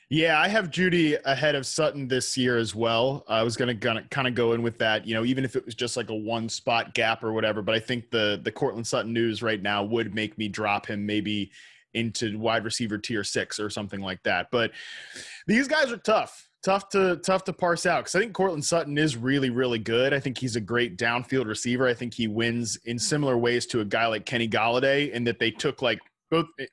Yeah, 0.10 0.39
I 0.39 0.47
have 0.47 0.69
Jeudy 0.69 1.17
ahead 1.25 1.56
of 1.56 1.65
Sutton 1.65 2.08
this 2.08 2.38
year 2.38 2.58
as 2.58 2.73
well. 2.73 3.25
I 3.27 3.43
was 3.43 3.58
going 3.58 3.67
to 3.67 3.73
gonna 3.73 4.03
kind 4.03 4.25
of 4.27 4.36
go 4.36 4.53
in 4.53 4.62
with 4.62 4.77
that, 4.77 5.06
you 5.06 5.13
know, 5.13 5.25
even 5.25 5.43
if 5.43 5.58
it 5.58 5.65
was 5.65 5.75
just 5.75 5.97
like 5.97 6.10
a 6.10 6.15
one 6.15 6.47
spot 6.47 6.93
gap 6.93 7.25
or 7.25 7.34
whatever. 7.34 7.62
But 7.62 7.75
I 7.75 7.80
think 7.80 8.10
the 8.10 8.39
the 8.41 8.51
Courtland 8.51 8.88
Sutton 8.88 9.12
news 9.12 9.41
right 9.41 9.62
now 9.62 9.84
would 9.84 10.15
make 10.15 10.38
me 10.38 10.47
drop 10.47 10.86
him 10.86 11.06
maybe 11.06 11.51
into 11.98 12.38
wide 12.38 12.64
receiver 12.64 12.98
tier 12.98 13.24
six 13.24 13.60
or 13.60 13.70
something 13.70 14.00
like 14.00 14.22
that. 14.24 14.48
But 14.52 14.72
these 15.48 15.68
guys 15.68 15.92
are 15.92 15.98
tough, 15.98 16.50
tough 16.64 16.90
to 16.90 17.18
tough 17.18 17.44
to 17.46 17.54
parse 17.54 17.86
out 17.86 18.06
because 18.06 18.16
I 18.16 18.20
think 18.20 18.34
Courtland 18.34 18.66
Sutton 18.66 18.98
is 18.98 19.18
really 19.18 19.50
really 19.50 19.80
good. 19.80 20.14
I 20.14 20.20
think 20.20 20.38
he's 20.38 20.56
a 20.56 20.62
great 20.62 20.98
downfield 20.98 21.46
receiver. 21.46 21.88
I 21.88 21.94
think 21.94 22.14
he 22.14 22.28
wins 22.28 22.78
in 22.86 23.00
similar 23.00 23.38
ways 23.38 23.66
to 23.68 23.82
a 23.82 23.86
guy 23.86 24.08
like 24.08 24.26
Kenny 24.26 24.48
Golladay 24.48 25.12
in 25.12 25.24
that 25.26 25.40
they 25.40 25.52
took 25.52 25.82
like 25.82 26.00
both 26.30 26.46
eh, 26.60 26.66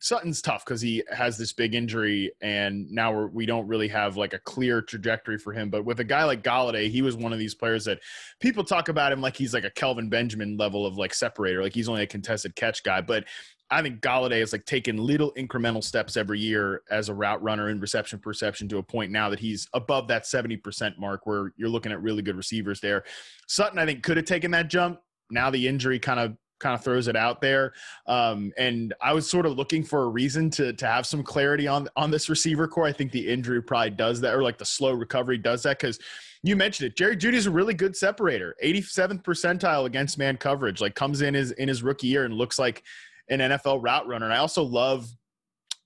Sutton's 0.00 0.42
tough 0.42 0.64
because 0.64 0.80
he 0.80 1.02
has 1.10 1.38
this 1.38 1.52
big 1.52 1.74
injury, 1.74 2.30
and 2.40 2.90
now 2.90 3.12
we're, 3.12 3.26
we 3.28 3.46
don't 3.46 3.66
really 3.66 3.88
have 3.88 4.16
like 4.16 4.34
a 4.34 4.38
clear 4.38 4.82
trajectory 4.82 5.38
for 5.38 5.52
him. 5.52 5.70
But 5.70 5.84
with 5.84 6.00
a 6.00 6.04
guy 6.04 6.24
like 6.24 6.42
Golladay, 6.42 6.90
he 6.90 7.02
was 7.02 7.16
one 7.16 7.32
of 7.32 7.38
these 7.38 7.54
players 7.54 7.86
that 7.86 8.00
people 8.40 8.62
talk 8.62 8.88
about 8.88 9.10
him 9.10 9.20
like 9.20 9.36
he's 9.36 9.54
like 9.54 9.64
a 9.64 9.70
Kelvin 9.70 10.08
Benjamin 10.08 10.56
level 10.56 10.86
of 10.86 10.96
like 10.96 11.14
separator, 11.14 11.62
like 11.62 11.74
he's 11.74 11.88
only 11.88 12.02
a 12.02 12.06
contested 12.06 12.54
catch 12.54 12.82
guy. 12.82 13.00
But 13.00 13.24
I 13.70 13.82
think 13.82 14.00
Golladay 14.00 14.40
has 14.40 14.52
like 14.52 14.64
taken 14.64 14.96
little 14.96 15.32
incremental 15.32 15.82
steps 15.82 16.16
every 16.16 16.38
year 16.38 16.82
as 16.90 17.08
a 17.08 17.14
route 17.14 17.42
runner 17.42 17.68
in 17.68 17.80
reception 17.80 18.18
perception 18.18 18.68
to 18.68 18.78
a 18.78 18.82
point 18.82 19.10
now 19.10 19.28
that 19.30 19.40
he's 19.40 19.68
above 19.74 20.06
that 20.08 20.22
70% 20.22 20.98
mark 20.98 21.26
where 21.26 21.52
you're 21.56 21.68
looking 21.68 21.90
at 21.90 22.00
really 22.00 22.22
good 22.22 22.36
receivers 22.36 22.80
there. 22.80 23.04
Sutton, 23.48 23.78
I 23.78 23.86
think, 23.86 24.02
could 24.02 24.16
have 24.16 24.26
taken 24.26 24.52
that 24.52 24.68
jump. 24.68 25.00
Now 25.30 25.50
the 25.50 25.66
injury 25.66 25.98
kind 25.98 26.20
of 26.20 26.36
kind 26.58 26.74
of 26.74 26.82
throws 26.82 27.06
it 27.08 27.16
out 27.16 27.40
there. 27.40 27.72
Um, 28.06 28.52
and 28.56 28.94
I 29.02 29.12
was 29.12 29.28
sort 29.28 29.46
of 29.46 29.56
looking 29.56 29.84
for 29.84 30.04
a 30.04 30.08
reason 30.08 30.48
to 30.50 30.72
to 30.72 30.86
have 30.86 31.06
some 31.06 31.22
clarity 31.22 31.66
on 31.66 31.88
on 31.96 32.10
this 32.10 32.28
receiver 32.28 32.68
corps. 32.68 32.86
I 32.86 32.92
think 32.92 33.12
the 33.12 33.28
injury 33.28 33.62
probably 33.62 33.90
does 33.90 34.20
that, 34.20 34.34
or 34.34 34.42
like 34.42 34.58
the 34.58 34.64
slow 34.64 34.92
recovery 34.92 35.38
does 35.38 35.62
that 35.64 35.78
because 35.78 35.98
you 36.42 36.56
mentioned 36.56 36.88
it. 36.88 36.96
Jerry 36.96 37.16
Jeudy's 37.16 37.46
a 37.46 37.50
really 37.50 37.74
good 37.74 37.96
separator, 37.96 38.54
87th 38.62 39.22
percentile 39.22 39.86
against 39.86 40.18
man 40.18 40.36
coverage. 40.36 40.80
Like 40.80 40.94
comes 40.94 41.22
in 41.22 41.34
his 41.34 41.50
in 41.52 41.68
his 41.68 41.82
rookie 41.82 42.06
year 42.06 42.24
and 42.24 42.34
looks 42.34 42.58
like 42.58 42.84
an 43.28 43.40
NFL 43.40 43.82
route 43.82 44.06
runner. 44.06 44.26
And 44.26 44.34
I 44.34 44.38
also 44.38 44.62
love 44.62 45.08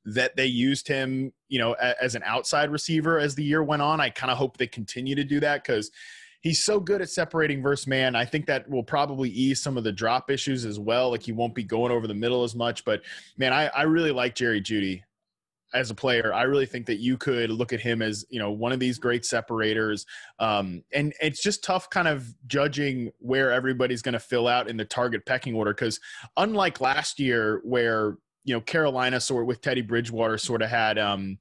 that 0.07 0.37
they 0.37 0.47
used 0.47 0.89
him, 0.89 1.33
you 1.49 1.59
know, 1.59 1.73
as 1.75 2.15
an 2.15 2.23
outside 2.25 2.71
receiver 2.71 3.19
as 3.19 3.35
the 3.35 3.45
year 3.45 3.63
went 3.63 3.83
on. 3.83 4.01
I 4.01 4.11
kind 4.11 4.31
of 4.31 4.39
hope 4.39 4.57
they 4.57 4.67
continue 4.67 5.15
to 5.15 5.25
do 5.25 5.41
that 5.41 5.63
because 5.63 5.91
he's 6.41 6.65
so 6.65 6.81
good 6.81 7.03
at 7.03 7.11
separating 7.11 7.63
versus 7.63 7.87
man. 7.87 8.17
I 8.17 8.25
think 8.25 8.47
that 8.47 8.69
will 8.69 8.83
probably 8.83 9.29
ease 9.31 9.63
some 9.63 9.77
of 9.77 9.85
the 9.85 9.93
drop 9.93 10.31
issues 10.31 10.65
as 10.65 10.79
well. 10.79 11.11
Like 11.11 11.23
he 11.23 11.33
won't 11.33 11.55
be 11.55 11.65
going 11.65 11.93
over 11.93 12.07
the 12.07 12.15
middle 12.15 12.45
as 12.45 12.55
much. 12.55 12.85
But 12.85 13.03
man, 13.37 13.53
I, 13.53 13.67
I 13.69 13.83
really 13.83 14.13
like 14.13 14.35
Jerry 14.35 14.61
Jeudy 14.61 15.03
as 15.73 15.91
a 15.91 15.95
player. 15.95 16.33
I 16.33 16.43
really 16.43 16.67
think 16.67 16.87
that 16.87 16.99
you 16.99 17.17
could 17.17 17.51
look 17.51 17.73
at 17.73 17.81
him 17.81 18.03
as, 18.03 18.25
you 18.31 18.39
know, 18.39 18.51
one 18.51 18.73
of 18.73 18.81
these 18.81 18.99
great 18.99 19.25
separators. 19.25 20.07
Um, 20.39 20.83
and 20.93 21.13
it's 21.21 21.43
just 21.43 21.63
tough 21.63 21.91
kind 21.91 22.09
of 22.09 22.35
judging 22.47 23.13
where 23.19 23.53
everybody's 23.53 24.03
going 24.03 24.15
to 24.15 24.21
fill 24.21 24.49
out 24.49 24.69
in 24.69 24.77
the 24.77 24.85
target 24.85 25.25
pecking 25.27 25.55
order. 25.55 25.73
Cause 25.75 26.01
unlike 26.37 26.81
last 26.81 27.21
year 27.21 27.61
where, 27.65 28.17
you 28.45 28.55
know, 28.55 28.61
Carolina 28.61 29.21
sort 29.21 29.47
with 29.47 29.61
Teddy 29.61 29.83
Bridgewater 29.83 30.39
sort 30.39 30.63
of 30.63 30.71
had 30.71 30.99
um, 30.99 31.39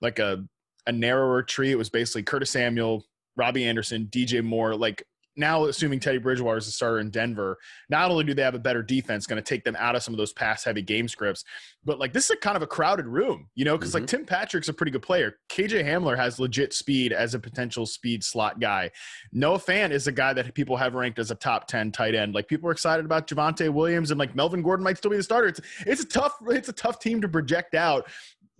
like 0.00 0.18
a, 0.18 0.44
a 0.86 0.92
narrower 0.92 1.42
tree. 1.42 1.70
It 1.70 1.78
was 1.78 1.90
basically 1.90 2.22
Curtis 2.22 2.50
Samuel, 2.50 3.04
Robbie 3.36 3.64
Anderson, 3.64 4.08
DJ 4.10 4.42
Moore, 4.42 4.74
like 4.74 5.04
now 5.36 5.64
assuming 5.64 6.00
Teddy 6.00 6.18
Bridgewater 6.18 6.58
is 6.58 6.66
the 6.66 6.72
starter 6.72 6.98
in 6.98 7.10
Denver, 7.10 7.56
not 7.88 8.10
only 8.10 8.24
do 8.24 8.34
they 8.34 8.42
have 8.42 8.54
a 8.54 8.58
better 8.58 8.82
defense, 8.82 9.26
going 9.26 9.42
to 9.42 9.48
take 9.48 9.64
them 9.64 9.76
out 9.78 9.96
of 9.96 10.02
some 10.02 10.14
of 10.14 10.18
those 10.18 10.32
pass 10.32 10.64
heavy 10.64 10.82
game 10.82 11.08
scripts, 11.08 11.44
but 11.84 11.98
like 11.98 12.12
this 12.12 12.24
is 12.24 12.30
a 12.32 12.36
kind 12.36 12.56
of 12.56 12.62
a 12.62 12.66
crowded 12.66 13.06
room, 13.06 13.48
you 13.54 13.64
know, 13.64 13.76
because 13.76 13.90
mm-hmm. 13.90 14.02
like 14.02 14.08
Tim 14.08 14.26
Patrick's 14.26 14.68
a 14.68 14.72
pretty 14.72 14.92
good 14.92 15.02
player. 15.02 15.36
KJ 15.50 15.84
Hamler 15.84 16.16
has 16.16 16.38
legit 16.38 16.72
speed 16.72 17.12
as 17.12 17.34
a 17.34 17.38
potential 17.38 17.86
speed 17.86 18.24
slot 18.24 18.60
guy. 18.60 18.90
Noah 19.32 19.58
Fant 19.58 19.90
is 19.90 20.06
a 20.06 20.12
guy 20.12 20.32
that 20.32 20.54
people 20.54 20.76
have 20.76 20.94
ranked 20.94 21.18
as 21.18 21.30
a 21.30 21.36
top 21.36 21.66
10 21.66 21.92
tight 21.92 22.14
end. 22.14 22.34
Like 22.34 22.48
people 22.48 22.68
are 22.68 22.72
excited 22.72 23.04
about 23.04 23.26
Javonte 23.26 23.72
Williams 23.72 24.10
and 24.10 24.18
like 24.18 24.34
Melvin 24.34 24.62
Gordon 24.62 24.84
might 24.84 24.98
still 24.98 25.10
be 25.10 25.16
the 25.16 25.22
starter. 25.22 25.48
It's, 25.48 25.60
it's 25.86 26.02
a 26.02 26.06
tough, 26.06 26.36
it's 26.48 26.68
a 26.68 26.74
tough 26.74 26.98
team 26.98 27.20
to 27.20 27.28
project 27.28 27.74
out. 27.74 28.08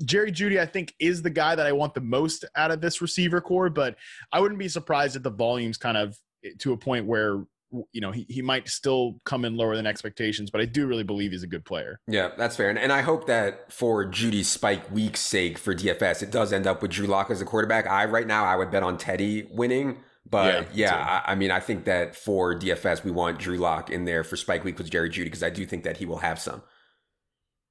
Jerry 0.05 0.33
Jeudy, 0.33 0.59
I 0.59 0.67
think, 0.67 0.95
is 0.99 1.23
the 1.23 1.31
guy 1.31 1.55
that 1.55 1.67
I 1.67 1.73
want 1.73 1.95
the 1.95 2.01
most 2.01 2.45
out 2.57 2.71
of 2.71 2.81
this 2.81 3.03
receiver 3.03 3.41
corps, 3.41 3.69
but 3.71 3.97
I 4.33 4.41
wouldn't 4.41 4.59
be 4.59 4.69
surprised 4.69 5.17
if 5.17 5.23
the 5.23 5.31
volume's 5.31 5.77
kind 5.77 5.97
of 5.97 6.19
to 6.59 6.73
a 6.73 6.77
point 6.77 7.07
where 7.07 7.45
you 7.93 8.01
know 8.01 8.11
he, 8.11 8.27
he 8.29 8.43
might 8.43 8.69
still 8.69 9.21
come 9.25 9.45
in 9.45 9.57
lower 9.57 9.77
than 9.77 9.87
expectations 9.87 10.51
but 10.51 10.61
i 10.61 10.65
do 10.65 10.87
really 10.87 11.05
believe 11.05 11.31
he's 11.31 11.45
a 11.45 11.47
good 11.49 11.65
player. 11.65 12.01
Yeah 12.09 12.31
that's 12.37 12.57
fair. 12.57 12.69
And, 12.69 12.79
and 12.79 12.93
i 12.93 13.01
hope 13.01 13.27
that 13.27 13.73
for 13.73 14.05
jeudy's 14.05 14.49
spike 14.49 14.91
week's 14.91 15.21
sake 15.21 15.57
for 15.57 15.75
dfs 15.75 16.23
it 16.23 16.31
does 16.31 16.53
end 16.53 16.67
up 16.67 16.83
with 16.83 16.91
drew 16.91 17.07
lock 17.07 17.31
as 17.31 17.41
a 17.41 17.45
quarterback. 17.45 17.87
I 17.87 18.07
right 18.07 18.27
now 18.27 18.45
i 18.45 18.57
would 18.57 18.71
bet 18.71 18.83
on 18.83 18.99
teddy 18.99 19.47
winning 19.53 19.99
but 20.29 20.75
yeah, 20.75 20.95
yeah 20.95 21.23
I, 21.27 21.33
I, 21.33 21.35
mean 21.37 21.51
i 21.51 21.61
think 21.61 21.85
that 21.85 22.17
for 22.17 22.59
dfs 22.59 23.05
we 23.05 23.11
want 23.13 23.39
drew 23.39 23.57
lock 23.57 23.89
in 23.89 24.05
there 24.05 24.25
for 24.25 24.37
spike 24.37 24.65
week 24.65 24.79
with 24.79 24.91
jerry 24.91 25.11
jeudy 25.11 25.25
because 25.25 25.43
i 25.43 25.51
do 25.51 25.65
think 25.65 25.85
that 25.85 25.99
he 25.99 26.07
will 26.07 26.19
have 26.19 26.41
some. 26.41 26.63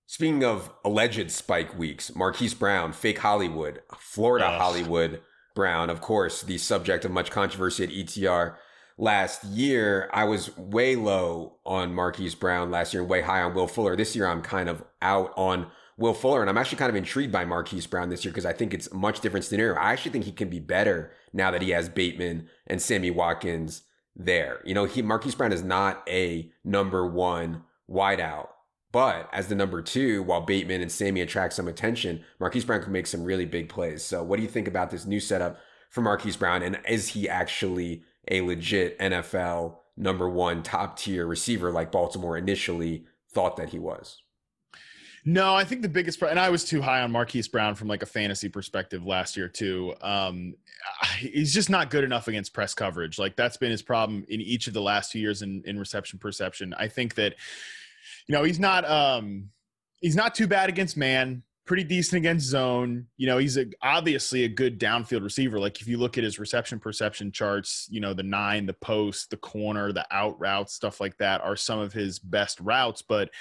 Speaking 0.10 0.44
of 0.44 0.72
alleged 0.84 1.30
spike 1.30 1.78
weeks, 1.78 2.16
Marquise 2.16 2.56
Brown, 2.56 2.94
fake 2.94 3.20
Hollywood, 3.20 3.84
Florida 4.00 4.48
Ugh. 4.48 4.60
Hollywood 4.60 5.22
Brown, 5.60 5.90
of 5.90 6.00
course, 6.00 6.42
the 6.42 6.58
subject 6.58 7.04
of 7.04 7.12
much 7.12 7.32
controversy 7.32 7.84
at 7.84 7.90
ETR 7.90 8.56
last 8.98 9.44
year. 9.44 10.10
I 10.14 10.24
was 10.24 10.58
way 10.58 10.96
low 10.96 11.58
on 11.66 11.94
Marquise 11.94 12.34
Brown 12.34 12.72
last 12.72 12.94
year 12.94 13.02
and 13.02 13.10
way 13.10 13.20
high 13.20 13.42
on 13.42 13.54
Will 13.54 13.68
Fuller. 13.68 13.98
This 13.98 14.16
year, 14.16 14.26
I'm 14.26 14.42
kind 14.42 14.70
of 14.70 14.82
out 15.02 15.34
on 15.36 15.70
Will 15.98 16.14
Fuller, 16.14 16.40
and 16.40 16.50
I'm 16.50 16.58
actually 16.58 16.78
kind 16.78 16.90
of 16.90 16.96
intrigued 16.96 17.34
by 17.34 17.44
Marquise 17.44 17.88
Brown 17.88 18.08
this 18.08 18.24
year 18.24 18.32
because 18.32 18.46
I 18.46 18.54
think 18.54 18.74
it's 18.74 18.88
a 18.88 18.96
much 18.96 19.20
different 19.20 19.46
scenario. 19.46 19.76
I 19.76 19.92
actually 19.92 20.12
think 20.12 20.24
he 20.24 20.32
can 20.32 20.50
be 20.50 20.60
better 20.62 21.12
now 21.34 21.52
that 21.52 21.62
he 21.62 21.72
has 21.72 21.90
Bateman 21.90 22.48
and 22.66 22.82
Sammy 22.82 23.12
Watkins 23.12 23.82
there. 24.16 24.62
You 24.64 24.74
know, 24.74 24.86
he 24.86 25.02
Marquise 25.02 25.36
Brown 25.36 25.52
is 25.52 25.62
not 25.62 26.08
a 26.08 26.54
number 26.64 27.06
one 27.06 27.64
wideout 27.90 28.48
but 28.92 29.30
as 29.32 29.48
the 29.48 29.56
number 29.56 29.82
two, 29.82 30.24
while 30.24 30.42
Bateman 30.42 30.82
and 30.82 30.92
Sammy 30.92 31.22
attract 31.22 31.54
some 31.54 31.68
attention, 31.68 32.24
Marquise 32.40 32.66
Brown 32.66 32.82
can 32.82 32.92
make 32.92 33.08
some 33.08 33.24
really 33.24 33.46
big 33.46 33.70
plays. 33.70 34.04
So, 34.04 34.24
what 34.24 34.38
do 34.38 34.44
you 34.44 34.50
think 34.50 34.68
about 34.68 34.90
this 34.90 35.06
new 35.06 35.20
setup 35.20 35.60
for 35.90 36.02
Marquise 36.02 36.38
Brown? 36.38 36.64
And 36.64 36.80
is 36.88 37.10
he 37.10 37.30
actually 37.30 38.04
a 38.30 38.42
legit 38.42 38.98
NFL 39.00 39.78
number 39.96 40.28
one 40.28 40.64
top 40.64 40.98
tier 40.98 41.28
receiver 41.28 41.72
like 41.72 41.92
Baltimore 41.92 42.38
initially 42.38 43.06
thought 43.32 43.58
that 43.58 43.70
he 43.70 43.80
was? 43.80 44.22
No, 45.26 45.54
I 45.54 45.66
think 45.66 45.82
the 45.82 45.90
biggest, 45.90 46.22
and 46.22 46.40
I 46.40 46.50
was 46.50 46.64
too 46.64 46.82
high 46.82 47.02
on 47.02 47.12
Marquise 47.12 47.48
Brown 47.48 47.76
from 47.76 47.88
like 47.88 48.02
a 48.02 48.08
fantasy 48.08 48.50
perspective 48.50 49.06
last 49.06 49.36
year 49.36 49.50
too. 49.50 49.94
Um, 50.02 50.56
he's 51.18 51.54
just 51.54 51.70
not 51.70 51.90
good 51.90 52.04
enough 52.04 52.28
against 52.28 52.54
press 52.54 52.74
coverage. 52.74 53.20
Like 53.20 53.36
that's 53.36 53.58
been 53.58 53.70
his 53.70 53.82
problem 53.82 54.26
in 54.30 54.42
each 54.42 54.68
of 54.68 54.74
the 54.74 54.82
last 54.82 55.12
two 55.12 55.20
years 55.20 55.42
in, 55.42 55.62
in 55.66 55.78
reception 55.78 56.18
perception. 56.18 56.74
I 56.74 56.88
think 56.88 57.16
that 57.16 57.36
you 58.30 58.36
know, 58.36 58.44
he's 58.44 58.60
not 58.60 58.90
um 58.90 59.50
he's 60.02 60.16
not 60.16 60.36
too 60.36 60.48
bad 60.48 60.70
against 60.70 60.96
man, 60.96 61.42
pretty 61.66 61.84
decent 61.84 62.20
against 62.20 62.46
zone. 62.46 63.08
You 63.18 63.26
know, 63.26 63.40
he's 63.40 63.58
a, 63.58 63.66
obviously 63.82 64.44
a 64.44 64.48
good 64.48 64.80
downfield 64.80 65.24
receiver. 65.24 65.60
Like 65.60 65.82
if 65.82 65.88
you 65.88 65.98
look 65.98 66.18
at 66.18 66.24
his 66.24 66.38
reception 66.38 66.80
perception 66.80 67.32
charts, 67.32 67.88
you 67.90 68.00
know, 68.00 68.14
the 68.14 68.24
nine, 68.24 68.68
the 68.68 68.74
post, 68.74 69.32
the 69.32 69.38
corner, 69.38 69.92
the 69.92 70.06
out 70.12 70.40
routes, 70.40 70.76
stuff 70.76 71.02
like 71.02 71.18
that 71.18 71.42
are 71.42 71.56
some 71.56 71.80
of 71.80 71.92
his 71.92 72.20
best 72.20 72.60
routes. 72.60 73.02
But 73.02 73.32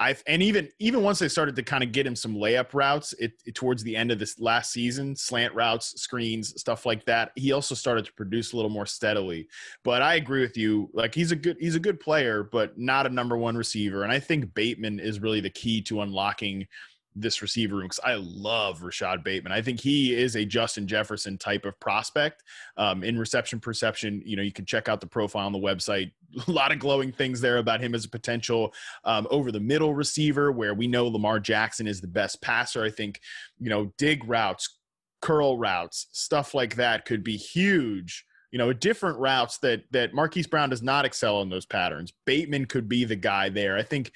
I've 0.00 0.22
and 0.26 0.42
even 0.42 0.70
even 0.78 1.02
once 1.02 1.18
they 1.18 1.28
started 1.28 1.54
to 1.56 1.62
kind 1.62 1.84
of 1.84 1.92
get 1.92 2.06
him 2.06 2.16
some 2.16 2.34
layup 2.34 2.72
routes 2.72 3.12
it, 3.18 3.34
it, 3.44 3.54
towards 3.54 3.82
the 3.82 3.94
end 3.94 4.10
of 4.10 4.18
this 4.18 4.40
last 4.40 4.72
season, 4.72 5.14
slant 5.14 5.54
routes, 5.54 6.00
screens, 6.00 6.58
stuff 6.58 6.86
like 6.86 7.04
that. 7.04 7.32
He 7.36 7.52
also 7.52 7.74
started 7.74 8.06
to 8.06 8.12
produce 8.14 8.54
a 8.54 8.56
little 8.56 8.70
more 8.70 8.86
steadily. 8.86 9.46
But 9.84 10.00
I 10.00 10.14
agree 10.14 10.40
with 10.40 10.56
you. 10.56 10.88
Like 10.94 11.14
he's 11.14 11.32
a 11.32 11.36
good 11.36 11.58
he's 11.60 11.74
a 11.74 11.80
good 11.80 12.00
player, 12.00 12.42
but 12.42 12.78
not 12.78 13.06
a 13.06 13.10
number 13.10 13.36
one 13.36 13.58
receiver. 13.58 14.02
And 14.02 14.10
I 14.10 14.18
think 14.18 14.54
Bateman 14.54 15.00
is 15.00 15.20
really 15.20 15.40
the 15.40 15.50
key 15.50 15.82
to 15.82 16.00
unlocking 16.00 16.66
this 17.16 17.42
receiver 17.42 17.76
room 17.76 17.86
because 17.86 18.00
I 18.04 18.14
love 18.14 18.82
Rashod 18.82 19.24
Bateman. 19.24 19.52
I 19.52 19.62
think 19.62 19.80
he 19.80 20.14
is 20.14 20.36
a 20.36 20.44
Justin 20.44 20.86
Jefferson 20.86 21.38
type 21.38 21.64
of 21.64 21.78
prospect 21.80 22.44
um, 22.76 23.02
in 23.02 23.18
reception 23.18 23.60
perception. 23.60 24.22
You 24.24 24.36
know, 24.36 24.42
you 24.42 24.52
can 24.52 24.64
check 24.64 24.88
out 24.88 25.00
the 25.00 25.06
profile 25.06 25.46
on 25.46 25.52
the 25.52 25.58
website. 25.58 26.12
A 26.46 26.50
lot 26.50 26.70
of 26.70 26.78
glowing 26.78 27.10
things 27.10 27.40
there 27.40 27.58
about 27.58 27.80
him 27.80 27.92
as 27.92 28.04
a 28.04 28.08
potential 28.08 28.72
um, 29.04 29.26
over 29.30 29.50
the 29.50 29.58
middle 29.58 29.94
receiver, 29.94 30.52
where 30.52 30.74
we 30.74 30.86
know 30.86 31.08
Lamar 31.08 31.40
Jackson 31.40 31.88
is 31.88 32.00
the 32.00 32.06
best 32.06 32.40
passer. 32.40 32.84
I 32.84 32.90
think, 32.90 33.20
you 33.58 33.68
know, 33.68 33.92
dig 33.98 34.22
routes, 34.28 34.78
curl 35.20 35.58
routes, 35.58 36.06
stuff 36.12 36.54
like 36.54 36.76
that 36.76 37.04
could 37.04 37.24
be 37.24 37.36
huge 37.36 38.24
you 38.52 38.58
know, 38.58 38.72
different 38.72 39.16
routes 39.18 39.58
that 39.58 39.84
that 39.92 40.12
Marquise 40.12 40.46
Brown 40.46 40.70
does 40.70 40.82
not 40.82 41.04
excel 41.04 41.42
in 41.42 41.48
those 41.48 41.66
patterns. 41.66 42.12
Bateman 42.24 42.66
could 42.66 42.88
be 42.88 43.04
the 43.04 43.16
guy 43.16 43.48
there. 43.48 43.76
I 43.76 43.82
think 43.82 44.10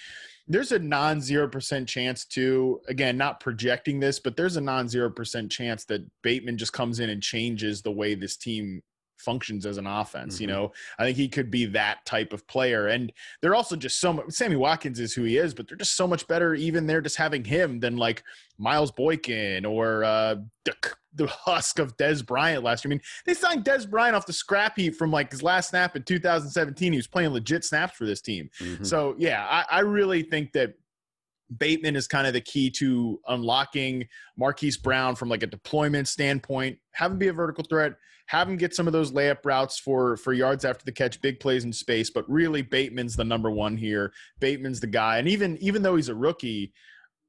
there's 0.47 0.72
a 0.72 0.78
non 0.78 1.20
zero 1.20 1.49
percent 1.49 1.88
chance 1.88 2.24
to 2.26 2.80
again 2.88 3.16
not 3.16 3.40
projecting 3.40 4.01
this, 4.01 4.18
but 4.18 4.36
there's 4.36 4.57
a 4.57 4.61
non 4.61 4.88
zero 4.88 5.11
percent 5.11 5.51
chance 5.51 5.84
that 5.86 6.03
Bateman 6.22 6.59
just 6.59 6.72
comes 6.72 7.01
in 7.01 7.11
and 7.11 7.22
changes 7.22 7.82
the 7.82 7.92
way 7.92 8.14
this 8.14 8.36
team 8.36 8.82
functions 9.25 9.66
as 9.66 9.79
an 9.79 9.87
offense. 9.87 10.35
Mm-hmm. 10.35 10.43
You 10.43 10.47
know, 10.49 10.72
I 10.99 11.05
think 11.05 11.16
he 11.16 11.29
could 11.29 11.51
be 11.51 11.64
that 11.66 12.05
type 12.05 12.33
of 12.33 12.47
player. 12.47 12.89
And 12.89 13.12
they're 13.41 13.55
also 13.55 13.77
just 13.77 14.01
so 14.01 14.12
much. 14.12 14.31
Sammy 14.31 14.57
Watkins 14.57 15.01
is 15.01 15.14
who 15.14 15.22
he 15.22 15.37
is, 15.37 15.55
but 15.55 15.66
they're 15.66 15.77
just 15.77 15.97
so 15.97 16.07
much 16.07 16.27
better. 16.27 16.55
Even 16.55 16.87
they're 16.87 17.01
just 17.01 17.16
having 17.16 17.45
him 17.45 17.81
than 17.81 17.97
like 17.97 18.22
Miles 18.59 18.91
Boykin 18.91 19.64
or 19.64 20.05
uh, 20.05 20.37
the, 20.64 20.75
the 21.14 21.27
husk 21.27 21.79
of 21.79 21.97
Dez 21.97 22.25
Bryant 22.25 22.62
last 22.62 22.85
year. 22.85 22.91
I 22.91 22.95
mean, 22.95 23.03
they 23.27 23.35
signed 23.35 23.64
Dez 23.64 23.89
Bryant 23.89 24.14
off 24.14 24.27
the 24.27 24.33
scrap 24.33 24.77
heap 24.77 24.95
from 24.95 25.11
like 25.11 25.31
his 25.31 25.43
last 25.43 25.70
snap 25.70 25.97
in 25.97 26.03
2017. 26.03 26.93
He 26.93 26.99
was 26.99 27.07
playing 27.07 27.31
legit 27.31 27.64
snaps 27.64 27.97
for 27.97 28.05
this 28.05 28.20
team. 28.20 28.51
Mm-hmm. 28.61 28.85
So 28.85 29.14
yeah, 29.18 29.47
I, 29.49 29.79
I 29.79 29.81
really 29.81 30.22
think 30.22 30.53
that 30.53 30.75
Bateman 31.59 31.96
is 31.96 32.07
kind 32.07 32.26
of 32.26 32.32
the 32.32 32.40
key 32.40 32.70
to 32.70 33.20
unlocking 33.28 34.07
Marquise 34.36 34.76
Brown 34.76 35.14
from 35.14 35.28
like 35.28 35.42
a 35.42 35.46
deployment 35.46 36.09
standpoint. 36.09 36.78
Have 36.92 37.12
him 37.12 37.18
be 37.18 37.28
a 37.28 37.32
vertical 37.32 37.64
threat. 37.64 37.94
Have 38.26 38.48
him 38.48 38.57
get 38.57 38.74
some 38.74 38.86
of 38.86 38.92
those 38.92 39.12
layup 39.12 39.44
routes 39.44 39.78
for 39.78 40.16
for 40.16 40.32
yards 40.32 40.64
after 40.64 40.84
the 40.84 40.92
catch, 40.92 41.20
big 41.20 41.40
plays 41.40 41.64
in 41.64 41.72
space. 41.72 42.11
But 42.11 42.28
really, 42.28 42.62
Bateman's 42.62 43.16
the 43.16 43.24
number 43.24 43.50
one 43.50 43.76
here. 43.76 44.12
Bateman's 44.40 44.80
the 44.80 44.86
guy. 44.86 45.18
And 45.18 45.28
even 45.28 45.59
even 45.59 45.82
though 45.82 45.96
he's 45.96 46.09
a 46.09 46.14
rookie, 46.14 46.72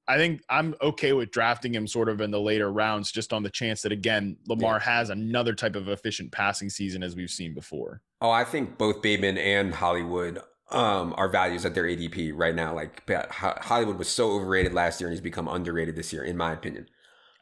I 0.07 0.17
think 0.17 0.41
I'm 0.49 0.75
okay 0.81 1.13
with 1.13 1.31
drafting 1.31 1.73
him 1.73 1.87
sort 1.87 2.09
of 2.09 2.21
in 2.21 2.31
the 2.31 2.39
later 2.39 2.71
rounds, 2.71 3.11
just 3.11 3.33
on 3.33 3.43
the 3.43 3.49
chance 3.49 3.81
that 3.81 3.91
again 3.91 4.37
Lamar 4.47 4.75
yeah. 4.75 4.79
has 4.97 5.09
another 5.09 5.53
type 5.53 5.75
of 5.75 5.89
efficient 5.89 6.31
passing 6.31 6.69
season 6.69 7.03
as 7.03 7.15
we've 7.15 7.29
seen 7.29 7.53
before. 7.53 8.01
Oh, 8.21 8.31
I 8.31 8.43
think 8.43 8.77
both 8.77 9.01
Bateman 9.01 9.37
and 9.37 9.73
Hollywood 9.73 10.41
um, 10.75 11.13
our 11.17 11.29
values 11.29 11.65
at 11.65 11.73
their 11.73 11.85
ADP 11.85 12.33
right 12.35 12.53
now. 12.53 12.73
Like 12.73 13.09
Hollywood 13.31 13.97
was 13.97 14.09
so 14.09 14.31
overrated 14.31 14.73
last 14.73 14.99
year 14.99 15.07
and 15.07 15.13
he's 15.13 15.21
become 15.21 15.47
underrated 15.47 15.95
this 15.95 16.11
year, 16.11 16.23
in 16.23 16.37
my 16.37 16.53
opinion. 16.53 16.87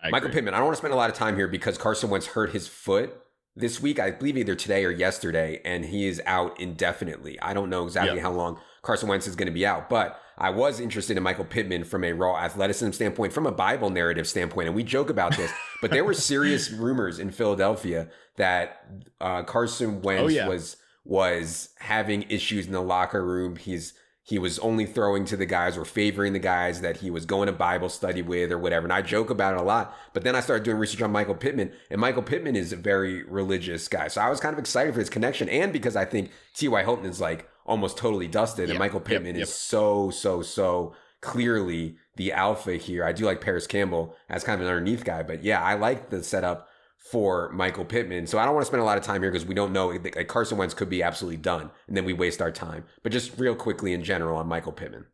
I 0.02 0.10
Michael 0.10 0.28
agree. 0.28 0.36
Pittman, 0.36 0.54
I 0.54 0.58
don't 0.58 0.66
want 0.66 0.76
to 0.76 0.82
spend 0.82 0.94
a 0.94 0.98
lot 0.98 1.10
of 1.10 1.16
time 1.16 1.36
here 1.36 1.48
because 1.48 1.78
Carson 1.78 2.10
Wentz 2.10 2.28
hurt 2.28 2.52
his 2.52 2.68
foot 2.68 3.20
this 3.56 3.82
week, 3.82 4.00
I 4.00 4.12
believe 4.12 4.38
either 4.38 4.56
today 4.56 4.84
or 4.84 4.92
yesterday, 4.92 5.62
and 5.64 5.86
he 5.86 6.08
is 6.08 6.22
out 6.26 6.60
indefinitely. 6.60 7.40
I 7.40 7.54
don't 7.54 7.70
know 7.70 7.86
exactly 7.86 8.16
yep. 8.16 8.24
how 8.24 8.32
long 8.32 8.60
Carson 8.82 9.08
Wentz 9.08 9.28
is 9.28 9.36
going 9.36 9.48
to 9.48 9.54
be 9.54 9.66
out, 9.66 9.90
but 9.90 10.20
I 10.38 10.50
was 10.50 10.80
interested 10.80 11.18
in 11.18 11.24
Michael 11.24 11.46
Pittman 11.46 11.84
from 11.84 12.04
a 12.04 12.14
raw 12.14 12.38
athleticism 12.38 12.92
standpoint, 12.92 13.32
from 13.32 13.46
a 13.46 13.52
Bible 13.52 13.92
narrative 13.92 14.28
standpoint, 14.28 14.68
and 14.68 14.76
we 14.76 14.84
joke 14.84 15.10
about 15.10 15.38
this, 15.38 15.52
but 15.82 15.92
there 15.92 16.04
were 16.04 16.14
serious 16.16 16.72
rumors 16.72 17.20
in 17.20 17.30
Philadelphia 17.30 18.10
that 18.38 18.86
uh, 19.22 19.44
Carson 19.44 20.02
Wentz 20.02 20.24
oh, 20.24 20.28
yeah. 20.28 20.48
was 20.48 20.78
was 21.06 21.70
having 21.80 22.24
issues 22.30 22.66
in 22.66 22.74
the 22.74 22.82
locker 22.82 23.26
room. 23.26 23.56
He's 23.56 23.94
he 24.26 24.40
was 24.40 24.58
only 24.60 24.86
throwing 24.86 25.26
to 25.26 25.36
the 25.36 25.46
guys 25.46 25.78
or 25.78 25.84
favoring 25.84 26.32
the 26.32 26.40
guys 26.40 26.80
that 26.80 26.98
he 26.98 27.12
was 27.12 27.26
going 27.26 27.48
to 27.48 27.52
Bible 27.52 27.90
study 27.90 28.22
with 28.22 28.54
or 28.54 28.58
whatever. 28.58 28.86
And 28.86 28.94
I 28.94 29.02
joke 29.02 29.30
about 29.30 29.56
it 29.56 29.60
a 29.60 29.64
lot. 29.64 29.94
But 30.14 30.24
then 30.24 30.34
I 30.34 30.40
started 30.40 30.64
doing 30.64 30.78
research 30.78 31.02
on 31.02 31.12
Michael 31.12 31.36
Pittman, 31.36 31.74
and 31.92 32.00
Michael 32.00 32.24
Pittman 32.24 32.56
is 32.56 32.72
a 32.72 32.78
very 32.78 33.24
religious 33.24 33.90
guy. 33.90 34.08
So 34.08 34.22
I 34.22 34.30
was 34.30 34.40
kind 34.40 34.54
of 34.54 34.60
excited 34.60 34.94
for 34.94 35.02
his 35.02 35.10
connection, 35.10 35.50
and 35.50 35.74
because 35.74 35.98
I 35.98 36.06
think 36.06 36.32
T.Y. 36.56 36.84
Hilton 36.84 37.06
is 37.06 37.20
like 37.20 37.50
almost 37.66 37.98
totally 37.98 38.30
dusted, 38.30 38.70
yep, 38.70 38.76
and 38.76 38.80
Michael 38.80 39.02
Pittman 39.02 39.36
yep, 39.36 39.40
yep. 39.40 39.48
is 39.48 39.54
so 39.54 40.10
so 40.10 40.42
so 40.42 40.96
clearly 41.20 41.98
the 42.16 42.32
alpha 42.32 42.76
here. 42.76 43.04
I 43.04 43.12
do 43.12 43.26
like 43.26 43.42
Parris 43.42 43.68
Campbell 43.68 44.16
as 44.30 44.46
kind 44.46 44.62
of 44.62 44.66
an 44.66 44.74
underneath 44.74 45.04
guy, 45.04 45.24
but 45.24 45.44
yeah, 45.44 45.62
I 45.62 45.74
like 45.74 46.12
the 46.12 46.24
setup 46.24 46.70
for 47.04 47.52
Michael 47.52 47.86
Pittman. 47.86 48.26
So 48.26 48.40
I 48.40 48.46
don't 48.46 48.54
want 48.54 48.64
to 48.64 48.68
spend 48.68 48.82
a 48.82 48.86
lot 48.86 48.98
of 48.98 49.04
time 49.04 49.22
here 49.22 49.30
because 49.30 49.46
we 49.46 49.54
don't 49.54 49.74
know. 49.74 49.88
Like 49.88 50.28
Carson 50.28 50.58
Wentz 50.58 50.74
could 50.74 50.90
be 50.90 51.04
absolutely 51.04 51.38
done, 51.38 51.70
and 51.88 51.96
then 51.96 52.06
we 52.06 52.14
waste 52.14 52.42
our 52.42 52.52
time. 52.52 52.86
But 53.04 53.12
just 53.12 53.38
real 53.38 53.56
quickly 53.56 53.94
in 53.94 54.04
general 54.04 54.38
on 54.38 54.48
Michael 54.48 54.72
Pittman. 54.72 55.06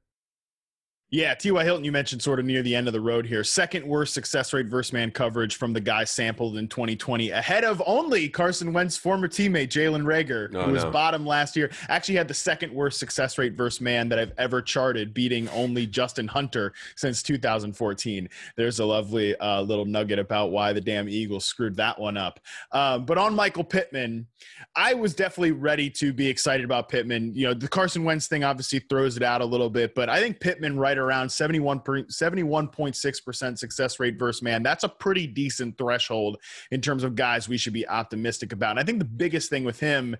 Yeah, 1.11 1.33
T.Y. 1.33 1.63
Hilton, 1.63 1.83
you 1.83 1.91
mentioned 1.91 2.21
sort 2.21 2.39
of 2.39 2.45
near 2.45 2.61
the 2.61 2.75
end 2.75 2.85
of 2.85 2.93
the 2.93 3.01
road 3.01 3.25
here. 3.25 3.43
Second 3.43 3.83
worst 3.83 4.13
success 4.13 4.53
rate 4.53 4.67
versus 4.67 4.93
man 4.93 5.09
coverage 5.09 5.55
from 5.55 5.73
the 5.73 5.81
guy 5.81 6.03
sampled 6.03 6.55
in 6.57 6.67
2020, 6.67 7.31
ahead 7.31 7.63
of 7.63 7.81
only 7.87 8.29
Carson 8.29 8.71
Wentz's 8.73 8.99
former 8.99 9.27
teammate, 9.27 9.69
Jalen 9.69 10.03
Reagor, 10.03 10.53
oh, 10.53 10.65
who 10.65 10.71
was 10.71 10.83
no. 10.83 10.91
bottom 10.91 11.25
last 11.25 11.55
year. 11.55 11.71
Actually 11.87 12.13
had 12.13 12.27
the 12.27 12.35
second 12.35 12.71
worst 12.71 12.99
success 12.99 13.39
rate 13.39 13.53
versus 13.53 13.81
man 13.81 14.07
that 14.09 14.19
I've 14.19 14.33
ever 14.37 14.61
charted, 14.61 15.15
beating 15.15 15.49
only 15.49 15.87
Justin 15.87 16.27
Hunter 16.27 16.73
since 16.95 17.23
2014. 17.23 18.29
There's 18.55 18.79
a 18.79 18.85
lovely 18.85 19.35
uh, 19.37 19.61
little 19.61 19.85
nugget 19.85 20.19
about 20.19 20.51
why 20.51 20.73
the 20.73 20.81
damn 20.81 21.09
Eagles 21.09 21.45
screwed 21.45 21.75
that 21.77 21.99
one 21.99 22.17
up. 22.17 22.39
Uh, 22.71 22.99
but 22.99 23.17
on 23.17 23.33
Michael 23.33 23.63
Pittman, 23.63 24.27
I 24.75 24.93
was 24.93 25.15
definitely 25.15 25.53
ready 25.53 25.89
to 25.89 26.13
be 26.13 26.27
excited 26.27 26.65
about 26.65 26.87
Pittman. 26.87 27.33
You 27.33 27.47
know, 27.47 27.53
the 27.55 27.67
Carson 27.67 28.03
Wentz 28.03 28.27
thing 28.27 28.43
obviously 28.43 28.77
throws 28.77 29.17
it 29.17 29.23
out 29.23 29.41
a 29.41 29.45
little 29.45 29.71
bit, 29.71 29.95
but 29.95 30.07
I 30.07 30.19
think 30.19 30.39
Pittman 30.39 30.77
right 30.77 30.98
around 30.99 31.29
71 31.29 31.79
71.6% 31.79 33.57
success 33.57 33.99
rate 33.99 34.19
versus 34.19 34.41
man. 34.41 34.63
That's 34.63 34.83
a 34.83 34.89
pretty 34.89 35.27
decent 35.27 35.77
threshold 35.77 36.37
in 36.71 36.81
terms 36.81 37.03
of 37.03 37.15
guys 37.15 37.49
we 37.49 37.57
should 37.57 37.73
be 37.73 37.87
optimistic 37.87 38.53
about. 38.53 38.71
And 38.71 38.79
I 38.79 38.83
think 38.83 38.99
the 38.99 39.05
biggest 39.05 39.49
thing 39.49 39.63
with 39.63 39.79
him, 39.79 40.15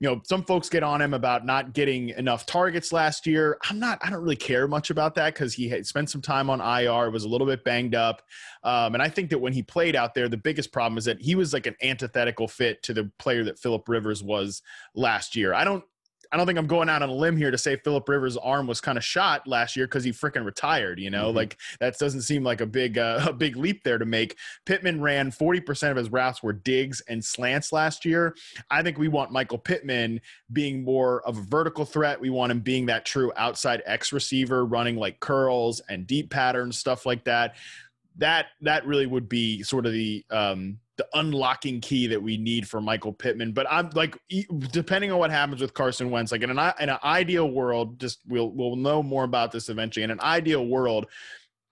you 0.00 0.08
know, 0.08 0.20
some 0.24 0.44
folks 0.44 0.68
get 0.68 0.82
on 0.82 1.00
him 1.00 1.14
about 1.14 1.46
not 1.46 1.72
getting 1.72 2.10
enough 2.10 2.44
targets 2.46 2.92
last 2.92 3.26
year. 3.26 3.58
I'm 3.68 3.78
not, 3.78 3.98
I 4.02 4.10
don't 4.10 4.22
really 4.22 4.36
care 4.36 4.68
much 4.68 4.90
about 4.90 5.14
that 5.14 5.34
because 5.34 5.54
he 5.54 5.82
spent 5.82 6.10
some 6.10 6.20
time 6.20 6.50
on 6.50 6.60
IR, 6.60 7.10
was 7.10 7.24
a 7.24 7.28
little 7.28 7.46
bit 7.46 7.64
banged 7.64 7.94
up. 7.94 8.22
Um, 8.62 8.94
and 8.94 9.02
I 9.02 9.08
think 9.08 9.30
that 9.30 9.38
when 9.38 9.52
he 9.52 9.62
played 9.62 9.96
out 9.96 10.14
there, 10.14 10.28
the 10.28 10.36
biggest 10.36 10.72
problem 10.72 10.98
is 10.98 11.06
that 11.06 11.22
he 11.22 11.34
was 11.34 11.52
like 11.52 11.66
an 11.66 11.76
antithetical 11.82 12.48
fit 12.48 12.82
to 12.84 12.94
the 12.94 13.10
player 13.18 13.44
that 13.44 13.58
Philip 13.58 13.88
Rivers 13.88 14.22
was 14.22 14.62
last 14.94 15.36
year. 15.36 15.54
I 15.54 15.64
don't, 15.64 15.84
I 16.32 16.36
don't 16.36 16.46
think 16.46 16.58
I'm 16.58 16.66
going 16.66 16.88
out 16.88 17.02
on 17.02 17.08
a 17.08 17.14
limb 17.14 17.36
here 17.36 17.50
to 17.50 17.58
say 17.58 17.76
Philip 17.76 18.08
Rivers' 18.08 18.36
arm 18.36 18.66
was 18.66 18.80
kind 18.80 18.98
of 18.98 19.04
shot 19.04 19.46
last 19.46 19.76
year 19.76 19.86
because 19.86 20.04
he 20.04 20.10
freaking 20.10 20.44
retired. 20.44 20.98
You 20.98 21.10
know, 21.10 21.28
mm-hmm. 21.28 21.36
like 21.36 21.58
that 21.80 21.98
doesn't 21.98 22.22
seem 22.22 22.42
like 22.42 22.60
a 22.60 22.66
big 22.66 22.98
uh, 22.98 23.24
a 23.28 23.32
big 23.32 23.56
leap 23.56 23.84
there 23.84 23.98
to 23.98 24.04
make. 24.04 24.36
Pittman 24.64 25.00
ran 25.00 25.30
40% 25.30 25.90
of 25.90 25.96
his 25.96 26.10
routes 26.10 26.42
were 26.42 26.52
digs 26.52 27.00
and 27.08 27.24
slants 27.24 27.72
last 27.72 28.04
year. 28.04 28.34
I 28.70 28.82
think 28.82 28.98
we 28.98 29.08
want 29.08 29.32
Michael 29.32 29.58
Pittman 29.58 30.20
being 30.52 30.82
more 30.82 31.22
of 31.26 31.38
a 31.38 31.42
vertical 31.42 31.84
threat. 31.84 32.20
We 32.20 32.30
want 32.30 32.52
him 32.52 32.60
being 32.60 32.86
that 32.86 33.04
true 33.04 33.32
outside 33.36 33.82
X 33.86 34.12
receiver, 34.12 34.64
running 34.64 34.96
like 34.96 35.20
curls 35.20 35.80
and 35.88 36.06
deep 36.06 36.30
patterns, 36.30 36.78
stuff 36.78 37.06
like 37.06 37.24
that. 37.24 37.56
That 38.18 38.46
that 38.62 38.86
really 38.86 39.06
would 39.06 39.28
be 39.28 39.62
sort 39.62 39.86
of 39.86 39.92
the 39.92 40.24
um, 40.30 40.78
the 40.96 41.06
unlocking 41.14 41.80
key 41.80 42.06
that 42.06 42.22
we 42.22 42.36
need 42.36 42.66
for 42.66 42.80
Michael 42.80 43.12
Pittman. 43.12 43.52
But 43.52 43.66
I'm 43.70 43.90
like, 43.94 44.18
depending 44.70 45.12
on 45.12 45.18
what 45.18 45.30
happens 45.30 45.60
with 45.60 45.74
Carson 45.74 46.10
Wentz, 46.10 46.32
like 46.32 46.42
in 46.42 46.50
an 46.50 46.72
in 46.80 46.88
an 46.88 46.98
ideal 47.04 47.50
world, 47.50 48.00
just 48.00 48.20
we'll 48.26 48.50
we'll 48.50 48.76
know 48.76 49.02
more 49.02 49.24
about 49.24 49.52
this 49.52 49.68
eventually. 49.68 50.04
In 50.04 50.10
an 50.10 50.20
ideal 50.20 50.66
world, 50.66 51.06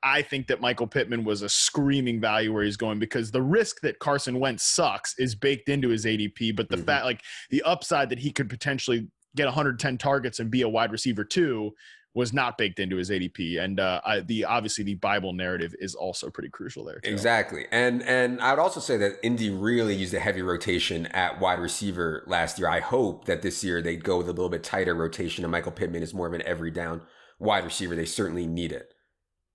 I 0.02 0.20
think 0.20 0.46
that 0.48 0.60
Michael 0.60 0.86
Pittman 0.86 1.24
was 1.24 1.42
a 1.42 1.48
screaming 1.48 2.20
value 2.20 2.52
where 2.52 2.64
he's 2.64 2.76
going 2.76 2.98
because 2.98 3.30
the 3.30 3.42
risk 3.42 3.80
that 3.80 3.98
Carson 3.98 4.38
Wentz 4.38 4.64
sucks 4.64 5.18
is 5.18 5.34
baked 5.34 5.70
into 5.70 5.88
his 5.88 6.04
ADP, 6.04 6.54
but 6.54 6.68
the 6.68 6.76
mm-hmm. 6.76 6.84
fact 6.84 7.04
like 7.06 7.22
the 7.50 7.62
upside 7.62 8.10
that 8.10 8.18
he 8.18 8.30
could 8.30 8.50
potentially 8.50 9.08
get 9.36 9.46
110 9.46 9.98
targets 9.98 10.38
and 10.38 10.50
be 10.50 10.62
a 10.62 10.68
wide 10.68 10.92
receiver 10.92 11.24
too 11.24 11.72
was 12.14 12.32
not 12.32 12.56
baked 12.56 12.78
into 12.78 12.96
his 12.96 13.10
ADP, 13.10 13.60
and 13.60 13.80
uh, 13.80 14.00
I, 14.04 14.20
the 14.20 14.44
obviously 14.44 14.84
the 14.84 14.94
Bible 14.94 15.32
narrative 15.32 15.74
is 15.80 15.94
also 15.96 16.30
pretty 16.30 16.48
crucial 16.48 16.84
there. 16.84 17.00
Too. 17.00 17.10
Exactly, 17.10 17.66
and 17.72 18.02
and 18.04 18.40
I 18.40 18.50
would 18.50 18.60
also 18.60 18.80
say 18.80 18.96
that 18.98 19.14
Indy 19.22 19.50
really 19.50 19.94
used 19.94 20.14
a 20.14 20.20
heavy 20.20 20.40
rotation 20.40 21.06
at 21.06 21.40
wide 21.40 21.58
receiver 21.58 22.22
last 22.26 22.58
year. 22.58 22.68
I 22.68 22.80
hope 22.80 23.24
that 23.24 23.42
this 23.42 23.64
year 23.64 23.82
they 23.82 23.96
go 23.96 24.18
with 24.18 24.28
a 24.28 24.32
little 24.32 24.48
bit 24.48 24.62
tighter 24.62 24.94
rotation, 24.94 25.44
and 25.44 25.50
Michael 25.50 25.72
Pittman 25.72 26.02
is 26.02 26.14
more 26.14 26.28
of 26.28 26.32
an 26.32 26.42
every 26.42 26.70
down 26.70 27.02
wide 27.38 27.64
receiver. 27.64 27.96
They 27.96 28.04
certainly 28.04 28.46
need 28.46 28.70
it. 28.70 28.93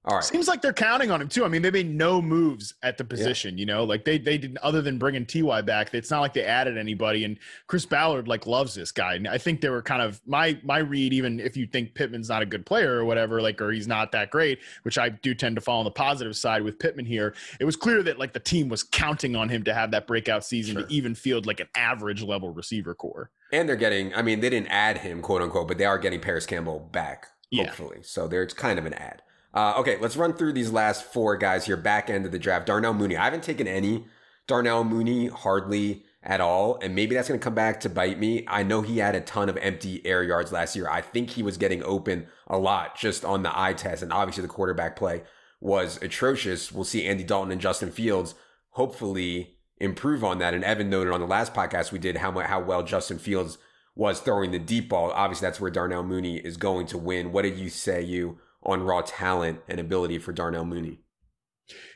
All 0.10 0.16
right. 0.16 0.24
Seems 0.24 0.47
like 0.47 0.64
they're 0.64 0.74
counting 0.74 1.12
on 1.12 1.22
him 1.22 1.30
too. 1.30 1.45
I 1.45 1.47
mean, 1.49 1.62
they 1.62 1.70
made 1.70 1.88
no 1.88 2.20
moves 2.20 2.74
at 2.82 2.97
the 2.97 3.03
position, 3.03 3.57
yeah. 3.57 3.60
you 3.60 3.66
know, 3.68 3.84
like 3.84 4.05
they 4.05 4.18
they 4.18 4.39
didn't 4.39 4.57
other 4.57 4.82
than 4.82 4.97
bringing 4.97 5.24
Ty 5.24 5.62
back. 5.62 5.93
It's 5.93 6.10
not 6.10 6.22
like 6.22 6.34
they 6.34 6.43
added 6.43 6.78
anybody. 6.80 7.26
And 7.26 7.38
Chris 7.68 7.86
Ballard 7.86 8.28
like 8.28 8.47
loves 8.47 8.74
this 8.74 8.91
guy. 8.91 9.14
And 9.14 9.28
I 9.28 9.38
think 9.38 9.62
they 9.62 9.70
were 9.70 9.84
kind 9.84 10.01
of 10.01 10.20
my 10.26 10.60
my 10.64 10.80
read. 10.80 11.14
Even 11.14 11.39
if 11.39 11.55
you 11.55 11.68
think 11.68 11.93
Pittman's 11.93 12.28
not 12.28 12.41
a 12.41 12.45
good 12.45 12.66
player 12.66 12.97
or 12.97 13.05
whatever, 13.05 13.39
like 13.39 13.62
or 13.62 13.72
he's 13.72 13.88
not 13.88 14.12
that 14.14 14.32
great, 14.32 14.60
which 14.82 14.97
I 14.97 15.10
do 15.10 15.36
tend 15.36 15.55
to 15.57 15.62
fall 15.62 15.78
on 15.78 15.86
the 15.86 15.91
positive 15.91 16.36
side 16.36 16.64
with 16.64 16.80
Pittman 16.80 17.05
here. 17.05 17.36
It 17.60 17.66
was 17.66 17.76
clear 17.76 18.01
that 18.01 18.18
like 18.18 18.34
the 18.34 18.39
team 18.39 18.68
was 18.68 18.82
counting 18.82 19.36
on 19.36 19.47
him 19.47 19.64
to 19.66 19.76
have 19.76 19.91
that 19.91 20.07
breakout 20.07 20.43
season 20.43 20.76
sure. 20.76 20.88
to 20.88 20.93
even 20.93 21.14
field 21.14 21.45
like 21.45 21.60
an 21.60 21.70
average 21.76 22.24
level 22.24 22.49
receiver 22.49 22.95
corps. 22.95 23.30
And 23.51 23.70
they're 23.70 23.76
getting. 23.76 24.16
I 24.16 24.24
mean, 24.24 24.39
they 24.39 24.49
didn't 24.49 24.70
add 24.70 24.99
him, 24.99 25.22
quote 25.22 25.43
unquote, 25.43 25.68
but 25.68 25.78
they 25.78 25.86
are 25.86 25.99
getting 25.99 26.20
Parris 26.20 26.47
Campbell 26.47 26.80
back. 26.80 27.28
Hopefully, 27.55 27.97
yeah. 27.97 28.03
so 28.03 28.30
it's 28.32 28.53
kind 28.53 28.80
of 28.80 28.86
an 28.86 28.93
ad. 28.93 29.24
Uh, 29.54 29.74
okay, 29.78 29.97
let's 30.00 30.16
run 30.16 30.34
through 30.34 30.54
these 30.54 30.72
last 30.72 31.04
four 31.04 31.36
guys 31.36 31.66
here, 31.66 31.78
back 31.78 32.10
end 32.10 32.26
of 32.26 32.32
the 32.32 32.39
draft. 32.39 32.66
Darnell 32.66 32.93
Mooney. 32.93 33.18
I 33.18 33.26
haven't 33.26 33.43
taken 33.43 33.68
any 33.68 34.06
Darnell 34.47 34.84
Mooney 34.84 35.28
hardly 35.28 36.04
at 36.22 36.41
all, 36.41 36.78
and 36.82 36.93
maybe 36.93 37.16
that's 37.16 37.28
going 37.28 37.39
to 37.39 37.43
come 37.43 37.56
back 37.56 37.80
to 37.80 37.89
bite 37.89 38.20
me. 38.20 38.45
I 38.47 38.64
know 38.64 38.82
he 38.82 38.97
had 38.97 39.16
a 39.16 39.22
ton 39.22 39.50
of 39.50 39.58
empty 39.58 40.06
air 40.06 40.24
yards 40.24 40.52
last 40.52 40.76
year. 40.76 40.89
I 40.89 41.02
think 41.02 41.32
he 41.32 41.43
was 41.43 41.58
getting 41.58 41.84
open 41.84 42.28
a 42.47 42.58
lot 42.58 42.97
just 42.97 43.26
on 43.26 43.43
the 43.43 43.58
eye 43.58 43.74
test, 43.74 44.04
and 44.04 44.14
obviously 44.14 44.41
the 44.41 44.50
quarterback 44.50 44.95
play 44.95 45.24
was 45.62 46.02
atrocious. 46.02 46.72
We'll 46.72 46.84
see 46.84 47.06
Andy 47.06 47.24
Dalton 47.24 47.52
and 47.52 47.62
Justin 47.62 47.91
Fields 47.91 48.36
hopefully 48.72 49.56
improve 49.80 50.24
on 50.24 50.39
that. 50.39 50.54
And 50.54 50.64
Evan 50.64 50.89
noted 50.89 51.14
on 51.14 51.22
the 51.22 51.28
last 51.28 51.54
podcast 51.54 51.91
we 51.91 52.00
did 52.00 52.18
how 52.18 52.32
how 52.39 52.62
well 52.62 52.84
Justin 52.84 53.18
Fields 53.18 53.58
was 53.95 54.20
throwing 54.20 54.52
the 54.52 54.60
deep 54.60 54.89
ball. 54.89 55.12
Obviously, 55.12 55.45
that's 55.45 55.60
where 55.60 55.72
Darnell 55.72 56.04
Mooney 56.04 56.38
is 56.38 56.58
going 56.58 56.86
to 56.88 56.97
win. 56.97 57.32
What 57.32 57.41
did 57.41 57.58
you 57.58 57.70
say, 57.70 58.02
you? 58.02 58.39
On 58.64 58.84
raw 58.84 59.01
talent 59.01 59.60
and 59.68 59.80
ability 59.80 60.20
for 60.20 60.32
Darnell 60.32 60.66
Mooney. 60.66 60.99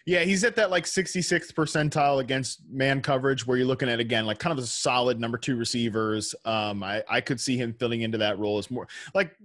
Yeah, 0.06 0.20
he's 0.24 0.44
at 0.44 0.58
that 0.58 0.70
like 0.70 0.84
66th 0.84 1.54
percentile 1.54 2.20
against 2.20 2.60
man 2.70 3.02
coverage 3.02 3.48
where 3.48 3.58
you're 3.58 3.66
looking 3.66 3.88
at 3.88 4.02
again 4.02 4.26
like 4.26 4.38
kind 4.38 4.52
of 4.52 4.62
a 4.62 4.68
solid 4.68 5.18
number 5.18 5.38
two 5.38 5.56
receivers. 5.56 6.36
Um, 6.44 6.84
I, 6.84 7.02
I 7.10 7.22
could 7.22 7.40
see 7.40 7.56
him 7.56 7.74
filling 7.80 8.02
into 8.02 8.18
that 8.18 8.38
role 8.38 8.58
as 8.58 8.70
more 8.70 8.86
like 9.14 9.38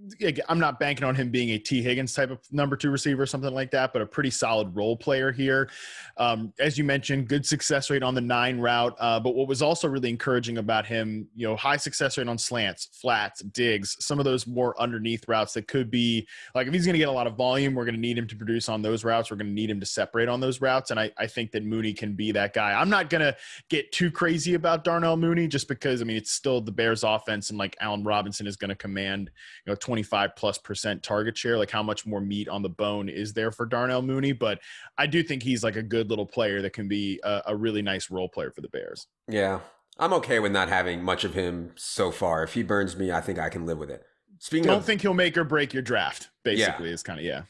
I'm 0.49 0.59
not 0.59 0.77
banking 0.77 1.05
on 1.05 1.15
him 1.15 1.31
being 1.31 1.51
a 1.51 1.57
Tee 1.57 1.81
Higgins 1.81 2.13
type 2.13 2.29
of 2.29 2.39
number 2.51 2.75
two 2.75 2.91
receiver 2.91 3.23
or 3.23 3.25
something 3.25 3.53
like 3.53 3.71
that, 3.71 3.93
but 3.93 4.01
a 4.01 4.05
pretty 4.05 4.31
solid 4.31 4.75
role 4.75 4.97
player 4.97 5.31
here. 5.31 5.69
Um, 6.17 6.51
as 6.59 6.77
you 6.77 6.83
mentioned, 6.83 7.29
good 7.29 7.45
success 7.45 7.89
rate 7.89 8.03
on 8.03 8.13
the 8.13 8.19
nine 8.19 8.59
route. 8.59 8.97
Uh, 8.99 9.17
but 9.17 9.35
what 9.35 9.47
was 9.47 9.61
also 9.61 9.87
really 9.87 10.09
encouraging 10.09 10.57
about 10.57 10.85
him, 10.85 11.29
you 11.37 11.47
know, 11.47 11.55
high 11.55 11.77
success 11.77 12.17
rate 12.17 12.27
on 12.27 12.37
slants, 12.37 12.89
flats, 13.01 13.41
digs, 13.43 13.95
some 14.01 14.19
of 14.19 14.25
those 14.25 14.45
more 14.45 14.79
underneath 14.81 15.25
routes 15.29 15.53
that 15.53 15.69
could 15.69 15.89
be 15.89 16.27
like 16.53 16.67
if 16.67 16.73
he's 16.73 16.85
going 16.85 16.95
to 16.95 16.99
get 16.99 17.07
a 17.07 17.11
lot 17.11 17.27
of 17.27 17.37
volume, 17.37 17.75
we're 17.75 17.85
going 17.85 17.95
to 17.95 18.01
need 18.01 18.17
him 18.17 18.27
to 18.27 18.35
produce 18.35 18.67
on 18.67 18.81
those 18.81 19.05
routes. 19.05 19.31
We're 19.31 19.37
going 19.37 19.47
to 19.47 19.53
need 19.53 19.69
him 19.69 19.79
to 19.79 19.85
separate 19.85 20.27
on 20.27 20.41
those 20.41 20.48
routes. 20.61 20.91
And 20.91 20.99
I, 20.99 21.11
I 21.17 21.27
think 21.27 21.51
that 21.51 21.63
Mooney 21.63 21.93
can 21.93 22.13
be 22.13 22.31
that 22.31 22.53
guy. 22.53 22.73
I'm 22.73 22.89
not 22.89 23.09
going 23.09 23.21
to 23.21 23.35
get 23.69 23.91
too 23.91 24.11
crazy 24.11 24.53
about 24.53 24.83
Darnell 24.83 25.17
Mooney 25.17 25.47
just 25.47 25.67
because, 25.67 26.01
I 26.01 26.05
mean, 26.05 26.17
it's 26.17 26.31
still 26.31 26.61
the 26.61 26.71
Bears 26.71 27.03
offense 27.03 27.49
and 27.49 27.59
like 27.59 27.75
Allen 27.79 28.03
Robinson 28.03 28.47
is 28.47 28.55
going 28.55 28.69
to 28.69 28.75
command, 28.75 29.29
you 29.65 29.71
know, 29.71 29.75
25 29.75 30.35
plus 30.35 30.57
percent 30.57 31.03
target 31.03 31.37
share. 31.37 31.57
Like 31.57 31.71
how 31.71 31.83
much 31.83 32.05
more 32.05 32.21
meat 32.21 32.49
on 32.49 32.61
the 32.61 32.69
bone 32.69 33.09
is 33.09 33.33
there 33.33 33.51
for 33.51 33.65
Darnell 33.65 34.01
Mooney? 34.01 34.31
But 34.31 34.59
I 34.97 35.05
do 35.05 35.23
think 35.23 35.43
he's 35.43 35.63
like 35.63 35.75
a 35.75 35.83
good 35.83 36.09
little 36.09 36.25
player 36.25 36.61
that 36.61 36.73
can 36.73 36.87
be 36.87 37.19
a, 37.23 37.41
a 37.47 37.55
really 37.55 37.81
nice 37.81 38.09
role 38.09 38.29
player 38.29 38.51
for 38.51 38.61
the 38.61 38.69
Bears. 38.69 39.07
Yeah. 39.27 39.59
I'm 39.99 40.13
okay 40.13 40.39
with 40.39 40.53
not 40.53 40.69
having 40.69 41.03
much 41.03 41.25
of 41.25 41.33
him 41.33 41.73
so 41.75 42.09
far. 42.09 42.41
If 42.43 42.53
he 42.53 42.63
burns 42.63 42.95
me, 42.95 43.11
I 43.11 43.19
think 43.19 43.37
I 43.37 43.49
can 43.49 43.65
live 43.65 43.77
with 43.77 43.91
it. 43.91 44.05
Speaking 44.39 44.67
don't 44.67 44.77
of, 44.77 44.85
think 44.85 45.01
he'll 45.01 45.13
make 45.13 45.37
or 45.37 45.43
break 45.43 45.73
your 45.73 45.83
draft. 45.83 46.29
Basically, 46.43 46.87
yeah. 46.87 46.93
is 46.93 47.03
kind 47.03 47.19
of 47.19 47.25
yeah. 47.25 47.41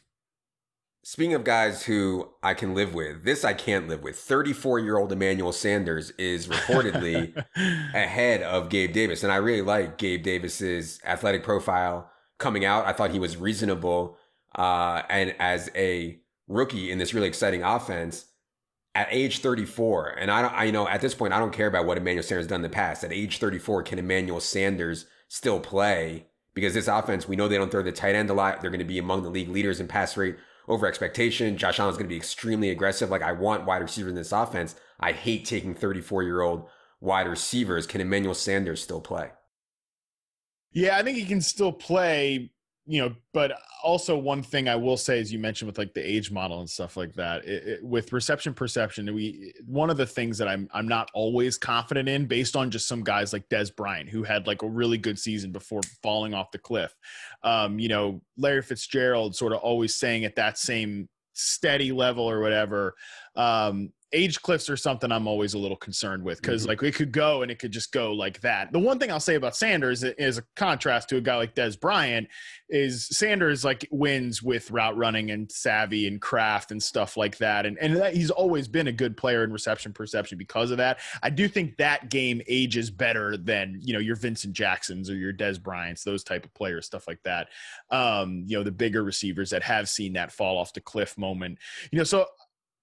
Speaking 1.12 1.34
of 1.34 1.44
guys 1.44 1.86
who 1.86 2.30
I 2.44 2.54
can 2.54 2.76
live 2.76 2.94
with, 2.94 3.24
this 3.24 3.44
I 3.44 3.56
can't 3.56 3.88
live 3.88 4.04
with. 4.04 4.16
34 4.16 4.78
year 4.78 5.00
old 5.00 5.12
Emmanuel 5.12 5.52
Sanders 5.52 6.12
is 6.20 6.48
reportedly 6.48 7.36
ahead 7.96 8.44
of 8.44 8.70
Gabe 8.70 8.94
Davis. 8.94 9.24
And 9.24 9.32
I 9.32 9.38
really 9.38 9.64
like 9.64 9.98
Gabe 9.98 10.22
Davis's 10.22 11.00
athletic 11.04 11.44
profile 11.44 12.12
coming 12.38 12.64
out. 12.64 12.86
I 12.86 12.94
thought 12.94 13.10
he 13.10 13.18
was 13.18 13.38
reasonable. 13.38 14.20
Uh, 14.56 15.02
and 15.10 15.34
as 15.40 15.72
a 15.74 16.20
rookie 16.48 16.92
in 16.92 17.00
this 17.00 17.16
really 17.16 17.28
exciting 17.28 17.64
offense 17.64 18.28
at 18.94 19.08
age 19.10 19.40
34, 19.40 20.10
and 20.10 20.30
I 20.30 20.44
don't, 20.44 20.54
I 20.54 20.66
you 20.66 20.72
know, 20.72 20.88
at 20.88 21.02
this 21.02 21.16
point, 21.16 21.34
I 21.34 21.40
don't 21.40 21.52
care 21.52 21.66
about 21.66 21.88
what 21.88 21.98
Emmanuel 21.98 22.22
Sanders 22.22 22.46
done 22.46 22.60
in 22.60 22.62
the 22.62 22.70
past. 22.70 23.04
At 23.04 23.12
age 23.12 23.40
34, 23.40 23.82
can 23.82 23.98
Emmanuel 23.98 24.42
Sanders 24.42 25.08
still 25.28 25.60
play? 25.60 26.28
Because 26.54 26.76
this 26.76 26.88
offense, 26.88 27.28
we 27.28 27.36
know 27.36 27.48
they 27.48 27.58
don't 27.58 27.72
throw 27.72 27.82
the 27.82 27.92
tight 27.92 28.14
end 28.14 28.30
a 28.30 28.36
lot. 28.36 28.62
They're 28.62 28.70
going 28.70 28.78
to 28.78 28.86
be 28.86 29.00
among 29.00 29.24
the 29.24 29.32
league 29.32 29.50
leaders 29.50 29.80
in 29.80 29.88
pass 29.88 30.16
rate 30.16 30.38
over 30.70 30.88
expectation. 30.88 31.58
Josh 31.58 31.80
Allen's 31.80 31.98
going 31.98 32.08
to 32.08 32.14
be 32.14 32.18
extremely 32.18 32.70
aggressive. 32.70 33.10
Like 33.10 33.24
I 33.24 33.34
want 33.34 33.66
wide 33.66 33.82
receivers 33.82 34.12
in 34.12 34.16
this 34.16 34.32
offense. 34.32 34.76
I 35.00 35.12
hate 35.12 35.46
taking 35.46 35.74
34 35.74 36.24
year 36.24 36.42
old 36.42 36.70
wide 37.02 37.28
receivers. 37.28 37.88
Can 37.88 38.02
Emmanuel 38.02 38.34
Sanders 38.34 38.82
still 38.82 39.02
play? 39.02 39.32
Yeah, 40.72 40.98
I 40.98 41.04
think 41.04 41.18
he 41.18 41.26
can 41.26 41.42
still 41.42 41.72
play 41.72 42.52
you 42.90 43.00
know, 43.00 43.16
but 43.36 43.52
also 43.84 44.18
one 44.18 44.42
thing 44.42 44.68
I 44.68 44.76
will 44.76 44.98
say, 44.98 45.20
as 45.20 45.32
you 45.32 45.38
mentioned 45.38 45.68
with 45.68 45.78
like 45.78 45.94
the 45.94 46.02
age 46.02 46.32
model 46.32 46.60
and 46.60 46.68
stuff 46.68 46.98
like 46.98 47.14
that, 47.14 47.46
it, 47.46 47.68
it, 47.68 47.84
with 47.84 48.12
reception 48.12 48.52
perception, 48.52 49.14
we 49.14 49.54
one 49.68 49.92
of 49.92 49.98
the 49.98 50.08
things 50.08 50.40
that 50.40 50.48
I'm 50.48 50.68
I'm 50.74 50.88
not 50.88 51.12
always 51.14 51.56
confident 51.56 52.10
in, 52.10 52.26
based 52.26 52.56
on 52.56 52.72
just 52.72 52.88
some 52.88 53.04
guys 53.04 53.32
like 53.32 53.48
Dez 53.48 53.74
Bryant, 53.74 54.10
who 54.10 54.24
had 54.24 54.48
like 54.48 54.64
a 54.64 54.68
really 54.68 54.98
good 54.98 55.20
season 55.20 55.52
before 55.52 55.82
falling 56.02 56.34
off 56.34 56.50
the 56.50 56.58
cliff. 56.58 56.96
Um, 57.44 57.78
you 57.78 57.90
know, 57.90 58.24
Larry 58.38 58.64
Fitzgerald 58.64 59.36
sort 59.36 59.54
of 59.54 59.60
always 59.60 59.94
saying 59.94 60.26
at 60.26 60.36
that 60.38 60.58
same 60.58 61.10
steady 61.34 61.92
level 61.92 62.28
or 62.28 62.42
whatever. 62.42 62.96
Um, 63.36 63.94
age 64.12 64.42
cliffs 64.42 64.70
are 64.70 64.78
something 64.78 65.12
I'm 65.12 65.28
always 65.28 65.54
a 65.54 65.60
little 65.60 65.78
concerned 65.78 66.24
with 66.24 66.42
because 66.42 66.64
mm-hmm. 66.64 66.70
like 66.70 66.84
it 66.84 66.96
could 66.96 67.12
go 67.12 67.42
and 67.42 67.52
it 67.52 67.60
could 67.60 67.72
just 67.72 67.92
go 67.92 68.12
like 68.12 68.42
that. 68.42 68.72
The 68.72 68.80
one 68.80 68.98
thing 68.98 69.12
I'll 69.12 69.20
say 69.20 69.36
about 69.36 69.56
Sanders 69.56 70.04
is 70.04 70.40
a 70.40 70.44
contrast 70.56 71.10
to 71.10 71.18
a 71.18 71.22
guy 71.22 71.36
like 71.36 71.54
Dez 71.54 71.80
Bryant 71.80 72.28
is 72.70 73.08
Sanders 73.08 73.64
like 73.64 73.88
wins 73.92 74.42
with 74.42 74.72
route 74.72 74.98
running 74.98 75.32
and 75.32 75.52
savvy 75.52 76.08
and 76.08 76.20
craft 76.22 76.72
and 76.72 76.82
stuff 76.82 77.18
like 77.18 77.38
that. 77.38 77.66
And 77.66 77.78
and 77.78 77.98
that, 77.98 78.16
he's 78.16 78.32
always 78.32 78.68
been 78.68 78.88
a 78.88 78.92
good 78.92 79.16
player 79.16 79.44
in 79.44 79.52
reception 79.52 79.94
perception 79.94 80.38
because 80.38 80.72
of 80.72 80.78
that. 80.78 81.00
I 81.22 81.30
do 81.30 81.48
think 81.48 81.78
that 81.78 82.10
game 82.10 82.42
ages 82.48 82.90
better 82.90 83.38
than, 83.38 83.80
you 83.82 83.94
know, 83.94 84.00
your 84.00 84.16
Vincent 84.16 84.54
Jacksons 84.54 85.10
or 85.10 85.16
your 85.16 85.34
Dez 85.34 85.62
Bryants, 85.62 86.04
those 86.04 86.24
type 86.24 86.46
of 86.46 86.54
players, 86.54 86.86
stuff 86.86 87.08
like 87.08 87.22
that. 87.24 87.50
Um, 87.92 88.44
you 88.48 88.58
know, 88.58 88.64
the 88.64 88.72
bigger 88.72 89.04
receivers 89.04 89.52
that 89.52 89.64
have 89.64 89.88
seen 89.88 90.14
that 90.14 90.32
fall 90.32 90.58
off 90.58 90.74
the 90.74 90.82
cliff 90.82 91.18
moment. 91.18 91.60
You 91.92 92.00
know, 92.00 92.04
so 92.04 92.26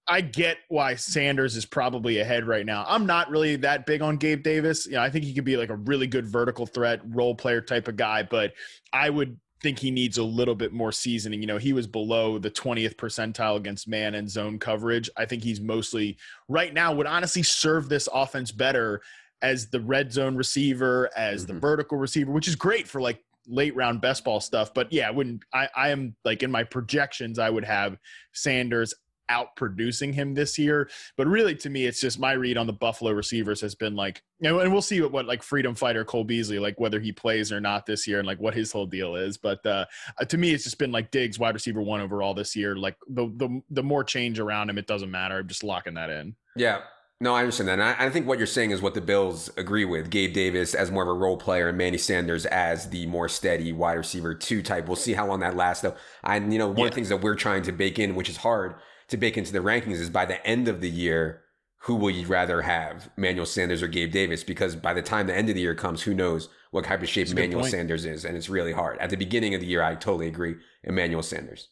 I 0.09 0.21
get 0.21 0.57
why 0.69 0.95
Sanders 0.95 1.55
is 1.55 1.65
probably 1.65 2.19
ahead 2.19 2.45
right 2.45 2.65
now. 2.65 2.85
I'm 2.87 3.05
not 3.05 3.29
really 3.29 3.57
that 3.57 3.85
big 3.85 4.01
on 4.01 4.17
Gabe 4.17 4.41
Davis. 4.41 4.85
You 4.85 4.93
know, 4.93 5.01
I 5.01 5.09
think 5.09 5.25
he 5.25 5.33
could 5.33 5.43
be 5.43 5.57
like 5.57 5.69
a 5.69 5.75
really 5.75 6.07
good 6.07 6.25
vertical 6.25 6.65
threat 6.65 7.01
role 7.05 7.35
player 7.35 7.61
type 7.61 7.87
of 7.87 7.97
guy, 7.97 8.23
but 8.23 8.53
I 8.93 9.09
would 9.09 9.37
think 9.61 9.79
he 9.79 9.91
needs 9.91 10.17
a 10.17 10.23
little 10.23 10.55
bit 10.55 10.71
more 10.71 10.91
seasoning. 10.91 11.41
You 11.41 11.47
know, 11.47 11.57
he 11.57 11.73
was 11.73 11.87
below 11.87 12.37
the 12.37 12.51
20th 12.51 12.95
percentile 12.95 13.57
against 13.57 13.87
man 13.87 14.15
and 14.15 14.29
zone 14.29 14.59
coverage. 14.59 15.09
I 15.17 15.25
think 15.25 15.43
he's 15.43 15.59
mostly 15.59 16.17
right 16.47 16.73
now 16.73 16.93
would 16.93 17.07
honestly 17.07 17.43
serve 17.43 17.89
this 17.89 18.07
offense 18.13 18.51
better 18.51 19.01
as 19.41 19.69
the 19.69 19.79
red 19.79 20.13
zone 20.13 20.35
receiver, 20.35 21.09
as 21.15 21.43
mm-hmm. 21.43 21.53
the 21.53 21.59
vertical 21.59 21.97
receiver, 21.97 22.31
which 22.31 22.47
is 22.47 22.55
great 22.55 22.87
for 22.87 23.01
like 23.01 23.23
late 23.47 23.75
round 23.75 24.01
best 24.01 24.23
ball 24.23 24.39
stuff. 24.39 24.73
But 24.73 24.91
yeah, 24.91 25.09
when 25.09 25.39
I, 25.53 25.69
I 25.75 25.89
am 25.89 26.15
like 26.23 26.43
in 26.43 26.51
my 26.51 26.63
projections, 26.63 27.39
I 27.39 27.49
would 27.49 27.65
have 27.65 27.97
Sanders 28.33 28.93
out 29.29 29.55
producing 29.55 30.13
him 30.13 30.33
this 30.33 30.57
year. 30.57 30.89
But 31.15 31.27
really, 31.27 31.55
to 31.55 31.69
me, 31.69 31.85
it's 31.85 31.99
just 31.99 32.19
my 32.19 32.33
read 32.33 32.57
on 32.57 32.67
the 32.67 32.73
Buffalo 32.73 33.11
receivers 33.11 33.61
has 33.61 33.75
been 33.75 33.95
like, 33.95 34.21
you 34.39 34.49
know, 34.49 34.59
and 34.59 34.71
we'll 34.71 34.81
see 34.81 35.01
what, 35.01 35.11
what 35.11 35.25
like 35.25 35.43
freedom 35.43 35.75
fighter 35.75 36.05
Cole 36.05 36.23
Beasley, 36.23 36.59
like 36.59 36.79
whether 36.79 36.99
he 36.99 37.11
plays 37.11 37.51
or 37.51 37.59
not 37.59 37.85
this 37.85 38.07
year 38.07 38.19
and 38.19 38.27
like 38.27 38.39
what 38.39 38.53
his 38.53 38.71
whole 38.71 38.85
deal 38.85 39.15
is. 39.15 39.37
But 39.37 39.65
uh, 39.65 39.85
uh, 40.19 40.25
to 40.25 40.37
me, 40.37 40.51
it's 40.51 40.63
just 40.63 40.77
been 40.77 40.91
like 40.91 41.11
Diggs, 41.11 41.39
wide 41.39 41.55
receiver 41.55 41.81
one 41.81 42.01
overall 42.01 42.33
this 42.33 42.55
year. 42.55 42.75
Like 42.75 42.97
the, 43.07 43.31
the, 43.35 43.61
the 43.69 43.83
more 43.83 44.03
change 44.03 44.39
around 44.39 44.69
him, 44.69 44.77
it 44.77 44.87
doesn't 44.87 45.11
matter. 45.11 45.37
I'm 45.37 45.47
just 45.47 45.63
locking 45.63 45.95
that 45.95 46.09
in. 46.09 46.35
Yeah. 46.55 46.81
No, 47.19 47.33
I 47.33 47.39
understand 47.39 47.67
that. 47.69 47.79
And 47.79 47.83
I, 47.83 47.95
I 48.05 48.09
think 48.11 48.27
what 48.27 48.37
you're 48.37 48.45
saying 48.45 48.69
is 48.69 48.79
what 48.79 48.93
the 48.93 49.01
Bills 49.01 49.49
agree 49.57 49.85
with. 49.85 50.11
Gabe 50.11 50.33
Davis 50.33 50.75
as 50.75 50.91
more 50.91 51.01
of 51.01 51.09
a 51.09 51.13
role 51.13 51.35
player 51.35 51.67
and 51.67 51.77
Manny 51.77 51.97
Sanders 51.97 52.45
as 52.45 52.89
the 52.89 53.07
more 53.07 53.27
steady 53.27 53.73
wide 53.73 53.93
receiver 53.93 54.35
two 54.35 54.61
type. 54.61 54.85
We'll 54.85 54.97
see 54.97 55.13
how 55.13 55.25
long 55.25 55.39
that 55.39 55.55
lasts 55.55 55.81
though. 55.81 55.95
And 56.23 56.53
you 56.53 56.59
know, 56.59 56.67
one 56.67 56.77
yeah. 56.77 56.85
of 56.85 56.91
the 56.91 56.95
things 56.95 57.09
that 57.09 57.21
we're 57.21 57.35
trying 57.35 57.63
to 57.63 57.71
bake 57.71 57.97
in, 57.97 58.13
which 58.13 58.29
is 58.29 58.37
hard, 58.37 58.75
to 59.07 59.17
bake 59.17 59.37
into 59.37 59.53
the 59.53 59.59
rankings 59.59 59.99
is 59.99 60.09
by 60.09 60.25
the 60.25 60.45
end 60.45 60.67
of 60.67 60.81
the 60.81 60.89
year, 60.89 61.41
who 61.81 61.95
will 61.95 62.09
you 62.09 62.27
rather 62.27 62.63
have, 62.63 63.09
Manuel 63.15 63.45
Sanders 63.45 63.81
or 63.81 63.87
Gabe 63.87 64.11
Davis? 64.11 64.43
Because 64.43 64.75
by 64.75 64.93
the 64.93 65.01
time 65.01 65.27
the 65.27 65.35
end 65.35 65.49
of 65.49 65.55
the 65.55 65.61
year 65.61 65.75
comes, 65.75 66.01
who 66.01 66.13
knows 66.13 66.49
what 66.71 66.85
type 66.85 67.01
of 67.01 67.09
shape 67.09 67.29
Emmanuel 67.29 67.63
Sanders 67.63 68.05
is, 68.05 68.25
and 68.25 68.35
it's 68.35 68.49
really 68.49 68.73
hard. 68.73 68.97
At 68.97 69.09
the 69.09 69.15
beginning 69.15 69.53
of 69.53 69.61
the 69.61 69.67
year, 69.67 69.81
I 69.81 69.95
totally 69.95 70.27
agree. 70.27 70.55
Emmanuel 70.83 71.23
Sanders, 71.23 71.69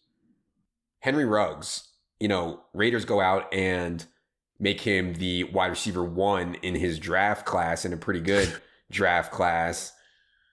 Henry 0.99 1.25
Ruggs. 1.25 1.89
You 2.19 2.29
know, 2.29 2.61
Raiders 2.73 3.03
go 3.03 3.19
out 3.19 3.53
and 3.53 4.05
make 4.57 4.79
him 4.79 5.15
the 5.15 5.43
wide 5.43 5.67
receiver 5.67 6.03
one 6.03 6.55
in 6.55 6.75
his 6.75 6.97
draft 6.97 7.45
class, 7.45 7.83
in 7.83 7.91
a 7.91 7.97
pretty 7.97 8.21
good 8.21 8.55
draft 8.91 9.33
class. 9.33 9.91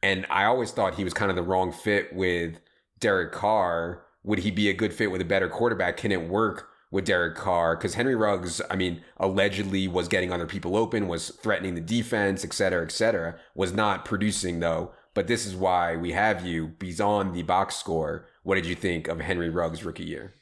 And 0.03 0.27
I 0.29 0.47
always 0.47 0.73
thought 0.73 0.97
he 0.97 1.05
was 1.05 1.15
kind 1.15 1.31
of 1.31 1.37
the 1.37 1.43
wrong 1.45 1.71
fit 1.71 2.13
with 2.13 2.59
Derek 2.99 3.31
Carr. 3.31 4.03
Would 4.25 4.41
he 4.41 4.51
be 4.51 4.69
a 4.69 4.73
good 4.73 4.93
fit 4.93 5.13
with 5.13 5.21
a 5.21 5.25
better 5.25 5.49
quarterback? 5.49 5.97
Can 5.97 6.11
it 6.11 6.29
work 6.29 6.72
with 6.93 7.07
Derek 7.07 7.35
Carr 7.35 7.75
because 7.75 7.95
Henry 7.95 8.15
Ruggs, 8.15 8.63
I 8.71 8.77
mean, 8.77 9.03
allegedly 9.17 9.89
was 9.89 10.07
getting 10.07 10.33
other 10.33 10.47
people 10.47 10.77
open, 10.77 11.09
was 11.09 11.31
threatening 11.31 11.75
the 11.75 11.81
defense, 11.81 12.45
et 12.45 12.53
cetera, 12.53 12.85
et 12.85 12.93
cetera. 12.93 13.37
Was 13.57 13.73
not 13.73 14.05
producing 14.05 14.61
though. 14.61 14.93
But 15.15 15.27
this 15.27 15.45
is 15.45 15.57
why 15.57 15.97
we 15.97 16.13
have 16.13 16.47
you. 16.47 16.69
beyond 16.69 17.35
the 17.35 17.43
box 17.43 17.77
score. 17.77 18.29
What 18.45 18.55
did 18.55 18.67
you 18.67 18.75
think 18.75 19.09
of 19.09 19.21
Henry 19.21 19.51
Ruggs' 19.51 19.85
rookie 19.85 20.05
year? 20.05 20.35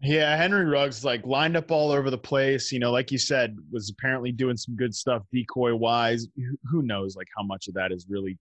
Yeah, 0.00 0.36
Henry 0.36 0.64
Ruggs 0.64 1.04
like 1.04 1.26
lined 1.26 1.56
up 1.56 1.70
all 1.70 1.90
over 1.90 2.10
the 2.10 2.18
place. 2.18 2.70
You 2.70 2.78
know, 2.78 2.92
like 2.92 3.10
you 3.10 3.18
said, 3.18 3.56
was 3.72 3.90
apparently 3.90 4.30
doing 4.30 4.56
some 4.56 4.76
good 4.76 4.94
stuff 4.94 5.22
decoy 5.32 5.74
wise. 5.74 6.28
Who 6.70 6.82
knows 6.82 7.16
like 7.16 7.26
how 7.36 7.42
much 7.44 7.66
of 7.66 7.74
that 7.74 7.90
is 7.90 8.06
really 8.08 8.38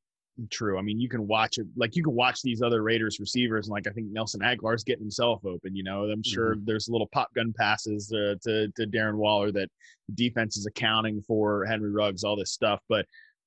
true. 0.50 0.78
I 0.78 0.82
mean, 0.82 1.00
you 1.00 1.10
can 1.10 1.28
watch 1.28 1.58
it 1.58 1.68
like 1.76 1.96
you 1.96 2.04
can 2.04 2.14
watch 2.14 2.42
these 2.42 2.62
other 2.62 2.84
Raiders 2.84 3.20
receivers, 3.20 3.68
and 3.68 3.74
like 3.74 3.88
I 3.88 3.92
think 3.92 4.08
Nelson 4.12 4.42
Agholor's 4.42 4.84
getting 4.84 5.04
himself 5.04 5.46
open. 5.46 5.76
You 5.76 5.84
know, 5.84 6.04
I'm 6.04 6.24
sure 6.24 6.56
mm-hmm. 6.56 6.66
there's 6.66 6.90
little 6.90 7.08
pop 7.08 7.34
gun 7.34 7.54
passes 7.58 8.12
uh, 8.12 8.36
to 8.44 8.68
to 8.76 8.88
Darren 8.88 9.16
Waller 9.16 9.52
that 9.52 9.70
the 10.08 10.16
defense 10.16 10.58
is 10.58 10.66
accounting 10.66 11.22
for 11.22 11.66
Henry 11.66 11.92
Ruggs, 11.92 12.24
all 12.24 12.36
this 12.36 12.52
stuff. 12.52 12.82
But 12.88 13.06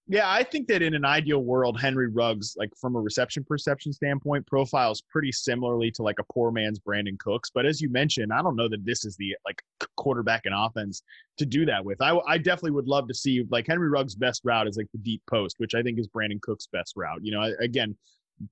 yeah, 0.09 0.30
I 0.30 0.42
think 0.42 0.66
that 0.68 0.82
in 0.82 0.94
an 0.94 1.05
ideal 1.05 1.44
world, 1.44 1.80
Henry 1.80 2.09
Ruggs, 2.09 2.55
like 2.59 2.70
from 2.80 2.96
a 2.96 3.01
reception 3.01 3.44
perception 3.44 3.92
standpoint, 3.92 4.46
profiles 4.46 5.03
pretty 5.03 5.30
similarly 5.30 5.90
to 5.92 6.03
like 6.03 6.18
a 6.18 6.32
poor 6.32 6.51
man's 6.51 6.80
Brandin 6.80 7.18
Cooks. 7.18 7.51
But 7.55 7.64
as 7.64 7.80
you 7.80 7.88
mentioned, 7.90 8.32
I 8.32 8.42
don't 8.42 8.57
know 8.57 8.68
that 8.68 8.84
this 8.84 9.05
is 9.05 9.16
the 9.16 9.36
like 9.44 9.62
quarterback 9.96 10.46
and 10.46 10.55
offense 10.57 11.03
to 11.38 11.46
do 11.46 11.64
that 11.66 11.84
with. 11.84 12.03
I, 12.03 12.18
I 12.26 12.38
definitely 12.38 12.72
would 12.72 12.88
love 12.88 13.07
to 13.09 13.14
see 13.14 13.44
like 13.51 13.66
Henry 13.66 13.88
Ruggs' 13.88 14.14
best 14.14 14.40
route 14.44 14.66
is 14.66 14.76
like 14.76 14.90
the 14.92 14.98
deep 14.98 15.22
post, 15.28 15.57
which 15.59 15.74
I 15.74 15.82
think 15.82 15.98
is 15.98 16.09
Brandin 16.09 16.40
Cooks' 16.40 16.66
best 16.72 16.94
route. 16.96 17.20
You 17.22 17.32
know, 17.32 17.55
again, 17.61 17.96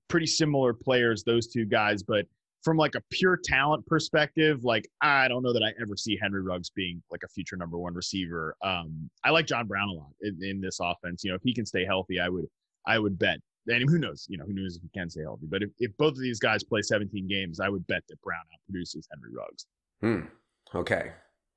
pretty 0.07 0.27
similar 0.27 0.73
players, 0.73 1.23
those 1.23 1.47
two 1.47 1.65
guys, 1.65 2.03
but 2.03 2.25
from 2.63 2.77
like 2.77 2.95
a 2.95 3.01
pure 3.11 3.37
talent 3.43 3.85
perspective, 3.85 4.63
like 4.63 4.89
I 5.01 5.27
don't 5.27 5.43
know 5.43 5.53
that 5.53 5.63
I 5.63 5.73
ever 5.81 5.95
see 5.95 6.17
Henry 6.21 6.41
Ruggs 6.41 6.69
being 6.69 7.01
like 7.11 7.23
a 7.23 7.27
future 7.27 7.55
number 7.55 7.77
one 7.77 7.93
receiver. 7.93 8.55
Um, 8.63 9.09
I 9.23 9.29
like 9.29 9.45
John 9.45 9.67
Brown 9.67 9.89
a 9.89 9.93
lot 9.93 10.11
in, 10.21 10.37
in 10.43 10.61
this 10.61 10.79
offense. 10.81 11.23
You 11.23 11.31
know, 11.31 11.35
if 11.35 11.41
he 11.43 11.53
can 11.53 11.65
stay 11.65 11.85
healthy, 11.85 12.19
I 12.19 12.29
would 12.29 12.45
I 12.85 12.99
would 12.99 13.17
bet. 13.17 13.39
And 13.67 13.87
who 13.87 13.99
knows? 13.99 14.25
You 14.29 14.37
know, 14.37 14.45
who 14.45 14.53
knows 14.53 14.77
if 14.77 14.81
he 14.81 14.89
can 14.89 15.09
stay 15.09 15.21
healthy? 15.21 15.45
But 15.47 15.61
if, 15.61 15.69
if 15.77 15.95
both 15.97 16.13
of 16.13 16.21
these 16.21 16.39
guys 16.39 16.63
play 16.63 16.81
17 16.81 17.27
games, 17.27 17.59
I 17.59 17.69
would 17.69 17.85
bet 17.85 18.01
that 18.09 18.19
Brown 18.21 18.41
outproduces 18.53 19.03
Henry 19.11 19.31
Ruggs. 19.31 19.65
Hmm. 20.01 20.77
Okay. 20.77 21.11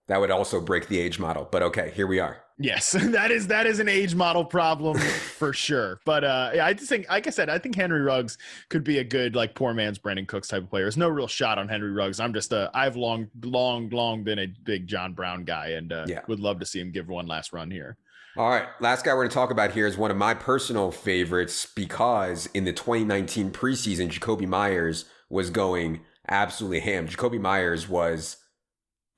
That 0.08 0.20
would 0.20 0.30
also 0.30 0.60
break 0.60 0.88
the 0.88 0.98
age 0.98 1.18
model, 1.18 1.48
but 1.50 1.62
okay, 1.62 1.92
here 1.94 2.06
we 2.06 2.18
are. 2.18 2.42
Yes, 2.58 2.92
that 3.00 3.30
is 3.30 3.46
that 3.48 3.66
is 3.66 3.80
an 3.80 3.88
age 3.88 4.14
model 4.14 4.44
problem 4.44 4.98
for 5.38 5.52
sure. 5.52 6.00
But 6.04 6.24
uh, 6.24 6.50
yeah, 6.54 6.66
I 6.66 6.72
just 6.74 6.88
think, 6.88 7.08
like 7.08 7.26
I 7.26 7.30
said, 7.30 7.48
I 7.48 7.58
think 7.58 7.74
Henry 7.74 8.00
Ruggs 8.00 8.38
could 8.68 8.84
be 8.84 8.98
a 8.98 9.04
good 9.04 9.34
like 9.34 9.54
poor 9.54 9.74
man's 9.74 9.98
Brandin 9.98 10.26
Cooks 10.26 10.48
type 10.48 10.62
of 10.62 10.70
player. 10.70 10.84
There's 10.84 10.96
no 10.96 11.08
real 11.08 11.28
shot 11.28 11.58
on 11.58 11.68
Henry 11.68 11.92
Ruggs. 11.92 12.20
I'm 12.20 12.32
just 12.32 12.52
a 12.52 12.70
I've 12.74 12.96
long, 12.96 13.28
long, 13.42 13.88
long 13.90 14.22
been 14.22 14.38
a 14.38 14.46
big 14.46 14.86
John 14.86 15.12
Brown 15.12 15.44
guy, 15.44 15.68
and 15.68 15.92
uh, 15.92 16.04
yeah. 16.08 16.20
would 16.28 16.40
love 16.40 16.60
to 16.60 16.66
see 16.66 16.80
him 16.80 16.90
give 16.90 17.08
one 17.08 17.26
last 17.26 17.52
run 17.52 17.70
here. 17.70 17.96
All 18.36 18.48
right, 18.48 18.66
last 18.80 19.04
guy 19.04 19.12
we're 19.12 19.20
going 19.20 19.28
to 19.28 19.34
talk 19.34 19.50
about 19.50 19.72
here 19.72 19.86
is 19.86 19.98
one 19.98 20.10
of 20.10 20.16
my 20.16 20.32
personal 20.32 20.90
favorites 20.90 21.66
because 21.74 22.48
in 22.54 22.64
the 22.64 22.72
2019 22.72 23.50
preseason, 23.50 24.10
Jakobi 24.10 24.48
Meyers 24.48 25.04
was 25.28 25.50
going 25.50 26.00
absolutely 26.30 26.80
ham. 26.80 27.06
Jakobi 27.06 27.38
Meyers 27.38 27.90
was, 27.90 28.38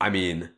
I 0.00 0.10
mean 0.10 0.50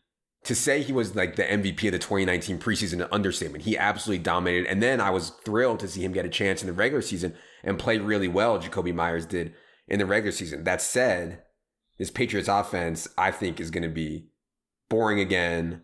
to 0.47 0.55
say 0.55 0.83
he 0.83 0.93
was 0.93 1.17
like 1.17 1.37
the 1.37 1.43
MVP 1.43 1.87
of 1.87 1.93
the 1.93 1.99
2019 1.99 2.59
preseason 2.59 3.03
an 3.03 3.09
understatement. 3.11 3.65
He 3.65 3.77
absolutely 3.77 4.23
dominated. 4.23 4.67
And 4.67 4.83
then 4.83 5.01
I 5.01 5.11
was 5.11 5.31
thrilled 5.45 5.81
to 5.81 5.89
see 5.89 6.05
him 6.05 6.13
get 6.13 6.25
a 6.25 6.31
chance 6.31 6.63
in 6.63 6.69
the 6.69 6.73
regular 6.73 7.03
season 7.03 7.35
and 7.65 7.79
play 7.79 7.99
really 7.99 8.29
well. 8.29 8.59
Jakobi 8.59 8.95
Meyers 8.95 9.27
did 9.27 9.55
in 9.89 9.99
the 9.99 10.07
regular 10.07 10.33
season. 10.33 10.63
That 10.65 10.81
said, 10.81 11.43
this 11.99 12.11
Patriots 12.11 12.49
offense, 12.49 13.09
I 13.19 13.33
think, 13.33 13.61
is 13.61 13.73
going 13.73 13.83
to 13.83 13.89
be 13.89 14.29
boring 14.89 15.19
again. 15.19 15.83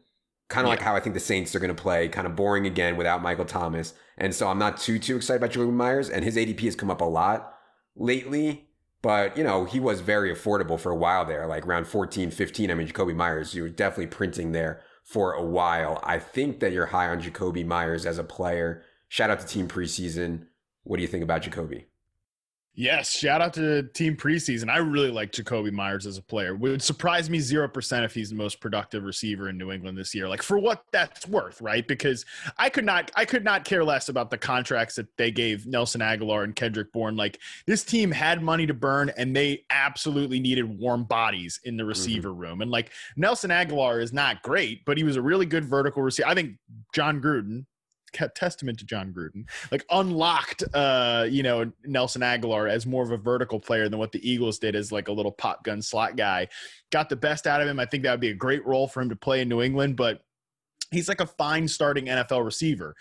Kind 0.48 0.66
of 0.66 0.68
yeah. 0.68 0.76
like 0.76 0.82
how 0.82 0.94
I 0.94 1.00
think 1.00 1.14
the 1.14 1.20
Saints 1.20 1.54
are 1.56 1.60
going 1.60 1.74
to 1.74 1.82
play, 1.82 2.08
kind 2.08 2.26
of 2.26 2.36
boring 2.36 2.66
again 2.66 2.96
without 2.96 3.22
Michael 3.22 3.44
Thomas. 3.44 3.94
And 4.16 4.34
so 4.34 4.46
I'm 4.46 4.58
not 4.58 4.78
too, 4.78 4.98
too 4.98 5.16
excited 5.16 5.42
about 5.42 5.54
Jakobi 5.54 5.72
Meyers. 5.72 6.08
And 6.08 6.24
his 6.24 6.36
ADP 6.36 6.60
has 6.60 6.76
come 6.76 6.90
up 6.90 7.00
a 7.00 7.06
lot 7.06 7.54
lately. 7.96 8.68
But, 9.02 9.36
you 9.36 9.42
know, 9.42 9.64
he 9.64 9.80
was 9.80 10.00
very 10.00 10.32
affordable 10.32 10.78
for 10.78 10.92
a 10.92 10.96
while 10.96 11.24
there, 11.24 11.46
like 11.46 11.66
around 11.66 11.88
14, 11.88 12.30
15. 12.30 12.70
I 12.70 12.74
mean, 12.74 12.86
Jakobi 12.86 13.14
Meyers, 13.14 13.52
you 13.52 13.62
were 13.62 13.68
definitely 13.68 14.06
printing 14.06 14.52
there 14.52 14.80
for 15.02 15.32
a 15.32 15.44
while. 15.44 16.00
I 16.04 16.20
think 16.20 16.60
that 16.60 16.72
you're 16.72 16.86
high 16.86 17.08
on 17.08 17.20
Jakobi 17.20 17.66
Meyers 17.66 18.06
as 18.06 18.18
a 18.18 18.24
player. 18.24 18.84
Shout 19.08 19.30
out 19.30 19.40
to 19.40 19.46
Team 19.46 19.66
Preseason. 19.66 20.46
What 20.84 20.96
do 20.96 21.02
you 21.02 21.08
think 21.08 21.24
about 21.24 21.42
Jakobi? 21.42 21.86
Yes, 22.74 23.10
shout 23.10 23.42
out 23.42 23.52
to 23.54 23.82
team 23.82 24.16
preseason. 24.16 24.70
I 24.70 24.78
really 24.78 25.10
like 25.10 25.30
Jakobi 25.30 25.70
Meyers 25.70 26.06
as 26.06 26.16
a 26.16 26.22
player. 26.22 26.56
Would 26.56 26.80
surprise 26.80 27.28
me 27.28 27.38
0% 27.38 28.04
if 28.04 28.14
he's 28.14 28.30
the 28.30 28.34
most 28.34 28.62
productive 28.62 29.04
receiver 29.04 29.50
in 29.50 29.58
New 29.58 29.72
England 29.72 29.98
this 29.98 30.14
year. 30.14 30.26
Like 30.26 30.42
for 30.42 30.58
what 30.58 30.82
that's 30.90 31.28
worth, 31.28 31.60
right? 31.60 31.86
Because 31.86 32.24
I 32.56 32.70
could 32.70 32.86
not 32.86 33.10
I 33.14 33.26
could 33.26 33.44
not 33.44 33.66
care 33.66 33.84
less 33.84 34.08
about 34.08 34.30
the 34.30 34.38
contracts 34.38 34.94
that 34.94 35.06
they 35.18 35.30
gave 35.30 35.66
Nelson 35.66 36.00
Agholor 36.00 36.44
and 36.44 36.56
Kendrick 36.56 36.92
Bourne. 36.92 37.14
Like 37.14 37.38
this 37.66 37.84
team 37.84 38.10
had 38.10 38.42
money 38.42 38.66
to 38.66 38.74
burn 38.74 39.10
and 39.18 39.36
they 39.36 39.66
absolutely 39.68 40.40
needed 40.40 40.64
warm 40.78 41.04
bodies 41.04 41.60
in 41.64 41.76
the 41.76 41.82
mm-hmm. 41.82 41.88
receiver 41.88 42.30
mm-hmm. 42.30 42.40
room. 42.40 42.62
And 42.62 42.70
like 42.70 42.90
Nelson 43.18 43.50
Agholor 43.50 44.02
is 44.02 44.14
not 44.14 44.42
great, 44.42 44.86
but 44.86 44.96
he 44.96 45.04
was 45.04 45.16
a 45.16 45.22
really 45.22 45.44
good 45.44 45.66
vertical 45.66 46.02
receiver. 46.02 46.28
I 46.28 46.34
think 46.34 46.56
Jon 46.94 47.20
Gruden, 47.20 47.66
testament 48.12 48.78
to 48.78 48.84
Jon 48.84 49.12
Gruden, 49.12 49.44
like 49.70 49.84
unlocked, 49.90 50.64
uh, 50.74 51.26
you 51.28 51.42
know, 51.42 51.70
Nelson 51.84 52.22
Agholor 52.22 52.70
as 52.70 52.86
more 52.86 53.02
of 53.02 53.10
a 53.10 53.16
vertical 53.16 53.60
player 53.60 53.88
than 53.88 53.98
what 53.98 54.12
the 54.12 54.28
Eagles 54.28 54.58
did 54.58 54.74
as 54.74 54.92
like 54.92 55.08
a 55.08 55.12
little 55.12 55.32
pop 55.32 55.64
gun 55.64 55.82
slot 55.82 56.16
guy. 56.16 56.48
Got 56.90 57.08
the 57.08 57.16
best 57.16 57.46
out 57.46 57.60
of 57.60 57.68
him. 57.68 57.80
I 57.80 57.86
think 57.86 58.02
that 58.04 58.12
would 58.12 58.20
be 58.20 58.30
a 58.30 58.34
great 58.34 58.64
role 58.66 58.88
for 58.88 59.00
him 59.00 59.08
to 59.08 59.16
play 59.16 59.40
in 59.40 59.48
New 59.48 59.62
England, 59.62 59.96
but 59.96 60.22
he's 60.90 61.08
like 61.08 61.20
a 61.20 61.26
fine 61.26 61.66
starting 61.66 62.06
NFL 62.06 62.44
receiver. 62.44 62.94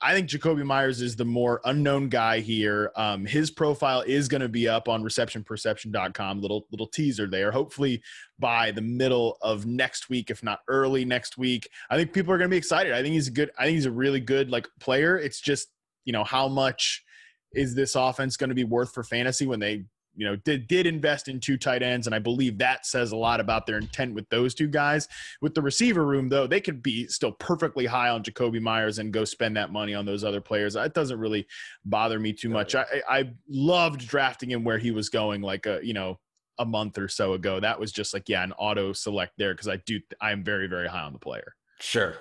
I 0.00 0.14
think 0.14 0.28
Jakobi 0.28 0.64
Meyers 0.64 1.00
is 1.00 1.16
the 1.16 1.24
more 1.24 1.60
unknown 1.64 2.08
guy 2.08 2.38
here. 2.38 2.92
Um, 2.94 3.24
his 3.24 3.50
profile 3.50 4.02
is 4.02 4.28
going 4.28 4.40
to 4.40 4.48
be 4.48 4.68
up 4.68 4.88
on 4.88 5.02
receptionperception.com. 5.02 6.40
Little 6.40 6.66
little 6.70 6.86
teaser 6.86 7.26
there. 7.26 7.50
Hopefully 7.50 8.00
by 8.38 8.70
the 8.70 8.80
middle 8.80 9.38
of 9.42 9.66
next 9.66 10.08
week, 10.08 10.30
if 10.30 10.42
not 10.42 10.60
early 10.68 11.04
next 11.04 11.36
week. 11.36 11.68
I 11.90 11.96
think 11.96 12.12
people 12.12 12.32
are 12.32 12.38
going 12.38 12.48
to 12.48 12.54
be 12.54 12.58
excited. 12.58 12.92
I 12.92 13.02
think 13.02 13.14
he's 13.14 13.28
a 13.28 13.32
good. 13.32 13.50
I 13.58 13.64
think 13.64 13.74
he's 13.74 13.86
a 13.86 13.90
really 13.90 14.20
good 14.20 14.50
like 14.50 14.68
player. 14.78 15.18
It's 15.18 15.40
just 15.40 15.68
you 16.04 16.12
know 16.12 16.24
how 16.24 16.46
much 16.46 17.04
is 17.52 17.74
this 17.74 17.96
offense 17.96 18.36
going 18.36 18.50
to 18.50 18.54
be 18.54 18.64
worth 18.64 18.92
for 18.92 19.02
fantasy 19.02 19.46
when 19.46 19.58
they 19.58 19.84
you 20.18 20.26
know 20.26 20.36
did 20.36 20.66
did 20.66 20.86
invest 20.86 21.28
in 21.28 21.40
two 21.40 21.56
tight 21.56 21.82
ends 21.82 22.06
and 22.06 22.14
i 22.14 22.18
believe 22.18 22.58
that 22.58 22.84
says 22.84 23.12
a 23.12 23.16
lot 23.16 23.40
about 23.40 23.66
their 23.66 23.78
intent 23.78 24.14
with 24.14 24.28
those 24.28 24.54
two 24.54 24.66
guys. 24.66 25.08
With 25.40 25.54
the 25.54 25.62
receiver 25.62 26.04
room 26.04 26.28
though 26.28 26.46
they 26.46 26.60
could 26.60 26.82
be 26.82 27.06
still 27.06 27.32
perfectly 27.32 27.86
high 27.86 28.08
on 28.08 28.22
Jakobi 28.22 28.60
meyers 28.60 28.98
and 28.98 29.12
go 29.12 29.24
spend 29.24 29.56
that 29.56 29.72
money 29.72 29.94
on 29.94 30.04
those 30.04 30.24
other 30.24 30.40
players. 30.40 30.74
That 30.74 30.94
doesn't 30.94 31.18
really 31.18 31.46
bother 31.84 32.18
me 32.18 32.32
too 32.32 32.48
much. 32.48 32.74
i 32.74 32.84
i 33.08 33.30
loved 33.48 34.06
drafting 34.06 34.50
him 34.50 34.64
where 34.64 34.78
he 34.78 34.90
was 34.90 35.08
going 35.08 35.40
like 35.40 35.66
a 35.66 35.80
you 35.82 35.94
know 35.94 36.18
a 36.58 36.64
month 36.64 36.98
or 36.98 37.08
so 37.08 37.34
ago. 37.34 37.60
That 37.60 37.78
was 37.78 37.92
just 37.92 38.12
like 38.12 38.28
yeah 38.28 38.42
an 38.42 38.52
auto 38.52 38.92
select 38.92 39.34
there 39.38 39.54
because 39.54 39.68
i 39.68 39.76
do 39.86 40.00
i'm 40.20 40.42
very 40.42 40.66
very 40.66 40.88
high 40.88 41.02
on 41.02 41.12
the 41.12 41.18
player. 41.18 41.54
Sure. 41.80 42.16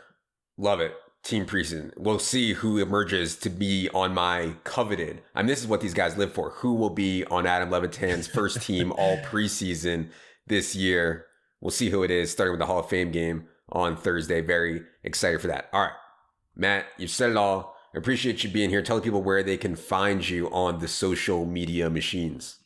Love 0.57 0.79
it 0.79 0.95
team 1.27 1.45
preseason. 1.45 1.91
We'll 1.97 2.19
see 2.19 2.53
who 2.53 2.77
emerges 2.77 3.35
to 3.37 3.49
be 3.49 3.89
on 3.93 4.13
my 4.13 4.55
coveted. 4.63 5.21
I 5.35 5.41
mean, 5.41 5.47
this 5.47 5.61
is 5.61 5.67
what 5.67 5.81
these 5.81 5.93
guys 5.93 6.17
live 6.17 6.33
for. 6.33 6.51
Who 6.51 6.75
will 6.75 6.89
be 6.89 7.25
on 7.25 7.45
Adam 7.45 7.69
Levitan's 7.69 8.27
first 8.27 8.61
team 8.61 8.91
all 8.93 9.17
preseason 9.17 10.09
this 10.47 10.75
year? 10.75 11.25
We'll 11.59 11.71
see 11.71 11.89
who 11.89 12.03
it 12.03 12.11
is, 12.11 12.31
starting 12.31 12.53
with 12.53 12.59
the 12.59 12.65
Hall 12.65 12.79
of 12.79 12.89
Fame 12.89 13.11
game 13.11 13.47
on 13.69 13.97
Thursday. 13.97 14.41
Very 14.41 14.83
excited 15.03 15.41
for 15.41 15.47
that. 15.47 15.69
All 15.73 15.81
right, 15.81 15.91
Matt, 16.55 16.85
you've 16.97 17.09
said 17.09 17.31
it 17.31 17.37
all. 17.37 17.75
I 17.93 17.97
appreciate 17.97 18.43
you 18.43 18.49
being 18.49 18.69
here. 18.69 18.81
Tell 18.81 19.01
people 19.01 19.23
where 19.23 19.43
they 19.43 19.57
can 19.57 19.75
find 19.75 20.27
you 20.27 20.49
on 20.51 20.79
the 20.79 20.87
social 20.87 21.45
media 21.45 21.89
machines. 21.89 22.59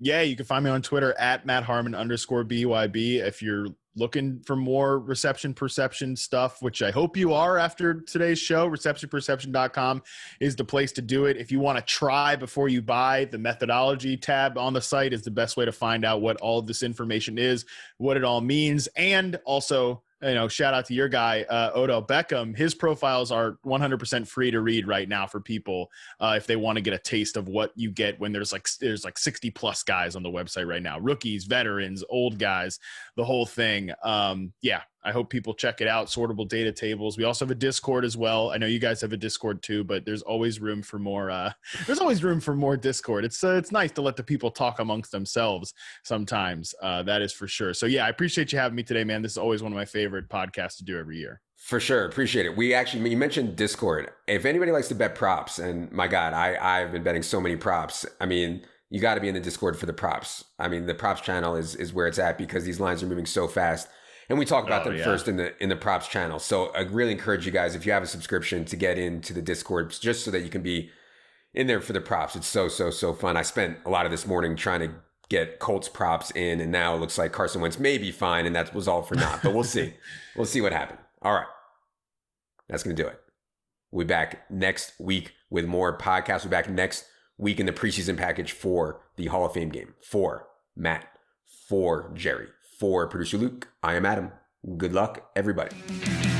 Yeah, 0.00 0.22
you 0.22 0.34
can 0.34 0.46
find 0.46 0.64
me 0.64 0.70
on 0.70 0.82
Twitter 0.82 1.14
at 1.18 1.46
Matt 1.46 1.62
Harmon 1.62 1.94
underscore 1.94 2.44
BYB. 2.44 3.24
If 3.24 3.42
you're 3.42 3.68
looking 3.94 4.40
for 4.40 4.56
more 4.56 4.98
reception 4.98 5.52
perception 5.52 6.16
stuff, 6.16 6.62
which 6.62 6.82
I 6.82 6.90
hope 6.90 7.16
you 7.16 7.32
are 7.34 7.58
after 7.58 8.00
today's 8.00 8.38
show, 8.38 8.68
receptionperception.com 8.68 10.02
is 10.40 10.56
the 10.56 10.64
place 10.64 10.92
to 10.92 11.02
do 11.02 11.26
it. 11.26 11.36
If 11.36 11.52
you 11.52 11.60
want 11.60 11.78
to 11.78 11.84
try 11.84 12.36
before 12.36 12.68
you 12.68 12.80
buy, 12.80 13.26
the 13.26 13.38
methodology 13.38 14.16
tab 14.16 14.56
on 14.56 14.72
the 14.72 14.80
site 14.80 15.12
is 15.12 15.22
the 15.22 15.30
best 15.30 15.56
way 15.56 15.64
to 15.64 15.72
find 15.72 16.04
out 16.04 16.22
what 16.22 16.40
all 16.40 16.62
this 16.62 16.82
information 16.82 17.38
is, 17.38 17.64
what 17.98 18.16
it 18.16 18.24
all 18.24 18.40
means, 18.40 18.86
and 18.96 19.36
also 19.44 20.02
you 20.22 20.34
know, 20.34 20.46
shout 20.46 20.72
out 20.72 20.86
to 20.86 20.94
your 20.94 21.08
guy, 21.08 21.42
uh, 21.50 21.72
Odell 21.74 22.04
Beckham. 22.04 22.56
His 22.56 22.74
profiles 22.74 23.32
are 23.32 23.58
100% 23.66 24.26
free 24.26 24.50
to 24.50 24.60
read 24.60 24.86
right 24.86 25.08
now 25.08 25.26
for 25.26 25.40
people 25.40 25.90
uh, 26.20 26.34
if 26.36 26.46
they 26.46 26.56
want 26.56 26.76
to 26.76 26.82
get 26.82 26.94
a 26.94 26.98
taste 26.98 27.36
of 27.36 27.48
what 27.48 27.72
you 27.74 27.90
get 27.90 28.18
when 28.20 28.32
there's 28.32 28.52
like 28.52 28.68
there's 28.80 29.04
like 29.04 29.18
60 29.18 29.50
plus 29.50 29.82
guys 29.82 30.14
on 30.14 30.22
the 30.22 30.30
website 30.30 30.66
right 30.66 30.82
now, 30.82 30.98
rookies, 31.00 31.44
veterans, 31.44 32.04
old 32.08 32.38
guys, 32.38 32.78
the 33.16 33.24
whole 33.24 33.46
thing. 33.46 33.90
Um, 34.04 34.52
yeah, 34.62 34.82
I 35.04 35.10
hope 35.10 35.30
people 35.30 35.54
check 35.54 35.80
it 35.80 35.88
out. 35.88 36.06
Sortable 36.06 36.48
data 36.48 36.70
tables. 36.70 37.18
We 37.18 37.24
also 37.24 37.44
have 37.44 37.50
a 37.50 37.56
Discord 37.56 38.04
as 38.04 38.16
well. 38.16 38.50
I 38.50 38.58
know 38.58 38.66
you 38.66 38.78
guys 38.78 39.00
have 39.00 39.12
a 39.12 39.16
Discord 39.16 39.62
too, 39.62 39.82
but 39.82 40.04
there's 40.04 40.22
always 40.22 40.60
room 40.60 40.82
for 40.82 40.98
more. 40.98 41.30
Uh, 41.30 41.52
there's 41.86 41.98
always 41.98 42.22
room 42.22 42.40
for 42.40 42.54
more 42.54 42.76
Discord. 42.76 43.24
It's 43.24 43.42
uh, 43.42 43.54
it's 43.54 43.72
nice 43.72 43.90
to 43.92 44.02
let 44.02 44.16
the 44.16 44.22
people 44.22 44.50
talk 44.50 44.78
amongst 44.78 45.10
themselves 45.10 45.74
sometimes. 46.04 46.74
Uh, 46.80 47.02
that 47.02 47.22
is 47.22 47.32
for 47.32 47.48
sure. 47.48 47.74
So 47.74 47.86
yeah, 47.86 48.06
I 48.06 48.10
appreciate 48.10 48.52
you 48.52 48.58
having 48.58 48.76
me 48.76 48.82
today, 48.82 49.04
man. 49.04 49.22
This 49.22 49.32
is 49.32 49.38
always 49.38 49.62
one 49.62 49.72
of 49.72 49.76
my 49.76 49.84
favorite 49.84 50.28
podcasts 50.28 50.76
to 50.78 50.84
do 50.84 50.98
every 50.98 51.18
year. 51.18 51.40
For 51.56 51.78
sure, 51.78 52.04
appreciate 52.06 52.46
it. 52.46 52.56
We 52.56 52.74
actually 52.74 53.10
you 53.10 53.16
mentioned 53.16 53.56
Discord. 53.56 54.10
If 54.28 54.44
anybody 54.44 54.72
likes 54.72 54.88
to 54.88 54.94
bet 54.94 55.14
props, 55.14 55.58
and 55.58 55.90
my 55.90 56.06
God, 56.06 56.32
I 56.32 56.56
I've 56.60 56.92
been 56.92 57.02
betting 57.02 57.22
so 57.22 57.40
many 57.40 57.56
props. 57.56 58.06
I 58.20 58.26
mean 58.26 58.62
you 58.92 59.00
got 59.00 59.14
to 59.14 59.22
be 59.22 59.28
in 59.28 59.34
the 59.34 59.40
Discord 59.40 59.78
for 59.78 59.86
the 59.86 59.92
props. 59.94 60.44
I 60.58 60.68
mean, 60.68 60.84
the 60.84 60.94
props 60.94 61.22
channel 61.22 61.56
is 61.56 61.74
is 61.74 61.94
where 61.94 62.06
it's 62.06 62.18
at 62.18 62.36
because 62.36 62.64
these 62.64 62.78
lines 62.78 63.02
are 63.02 63.06
moving 63.06 63.24
so 63.24 63.48
fast 63.48 63.88
and 64.32 64.38
we 64.38 64.46
talk 64.46 64.64
about 64.64 64.80
oh, 64.80 64.84
them 64.88 64.98
yeah. 64.98 65.04
first 65.04 65.28
in 65.28 65.36
the 65.36 65.62
in 65.62 65.68
the 65.68 65.76
props 65.76 66.08
channel. 66.08 66.38
So 66.38 66.68
I 66.68 66.80
really 66.80 67.12
encourage 67.12 67.44
you 67.44 67.52
guys 67.52 67.74
if 67.74 67.84
you 67.84 67.92
have 67.92 68.02
a 68.02 68.06
subscription 68.06 68.64
to 68.64 68.76
get 68.76 68.96
into 68.96 69.34
the 69.34 69.42
Discord 69.42 69.90
just 69.90 70.24
so 70.24 70.30
that 70.30 70.40
you 70.40 70.48
can 70.48 70.62
be 70.62 70.90
in 71.52 71.66
there 71.66 71.82
for 71.82 71.92
the 71.92 72.00
props. 72.00 72.34
It's 72.34 72.46
so 72.46 72.68
so 72.68 72.90
so 72.90 73.12
fun. 73.12 73.36
I 73.36 73.42
spent 73.42 73.76
a 73.84 73.90
lot 73.90 74.06
of 74.06 74.10
this 74.10 74.26
morning 74.26 74.56
trying 74.56 74.80
to 74.80 74.94
get 75.28 75.58
Colts 75.58 75.90
props 75.90 76.30
in, 76.30 76.62
and 76.62 76.72
now 76.72 76.94
it 76.94 76.98
looks 76.98 77.18
like 77.18 77.32
Carson 77.32 77.60
Wentz 77.60 77.78
may 77.78 77.98
be 77.98 78.10
fine, 78.10 78.46
and 78.46 78.56
that 78.56 78.74
was 78.74 78.88
all 78.88 79.02
for 79.02 79.16
naught. 79.16 79.40
But 79.42 79.52
we'll 79.52 79.64
see. 79.64 79.92
we'll 80.34 80.46
see 80.46 80.62
what 80.62 80.72
happens. 80.72 81.00
All 81.20 81.34
right, 81.34 81.46
that's 82.70 82.82
gonna 82.82 82.96
do 82.96 83.06
it. 83.06 83.20
We'll 83.90 84.06
be 84.06 84.08
back 84.08 84.50
next 84.50 84.94
week 84.98 85.34
with 85.50 85.66
more 85.66 85.98
podcasts. 85.98 86.44
We'll 86.44 86.52
be 86.52 86.56
back 86.56 86.70
next 86.70 87.04
week 87.36 87.60
in 87.60 87.66
the 87.66 87.72
preseason 87.72 88.16
package 88.16 88.52
for 88.52 89.02
the 89.16 89.26
Hall 89.26 89.44
of 89.44 89.52
Fame 89.52 89.68
game 89.68 89.92
for 90.00 90.48
Matt, 90.74 91.06
for 91.68 92.10
Jerry, 92.14 92.48
for 92.82 93.06
producer 93.06 93.38
Luke, 93.38 93.68
I 93.80 93.94
am 93.94 94.04
Adam. 94.04 94.32
Good 94.76 94.92
luck, 94.92 95.30
everybody. 95.36 96.31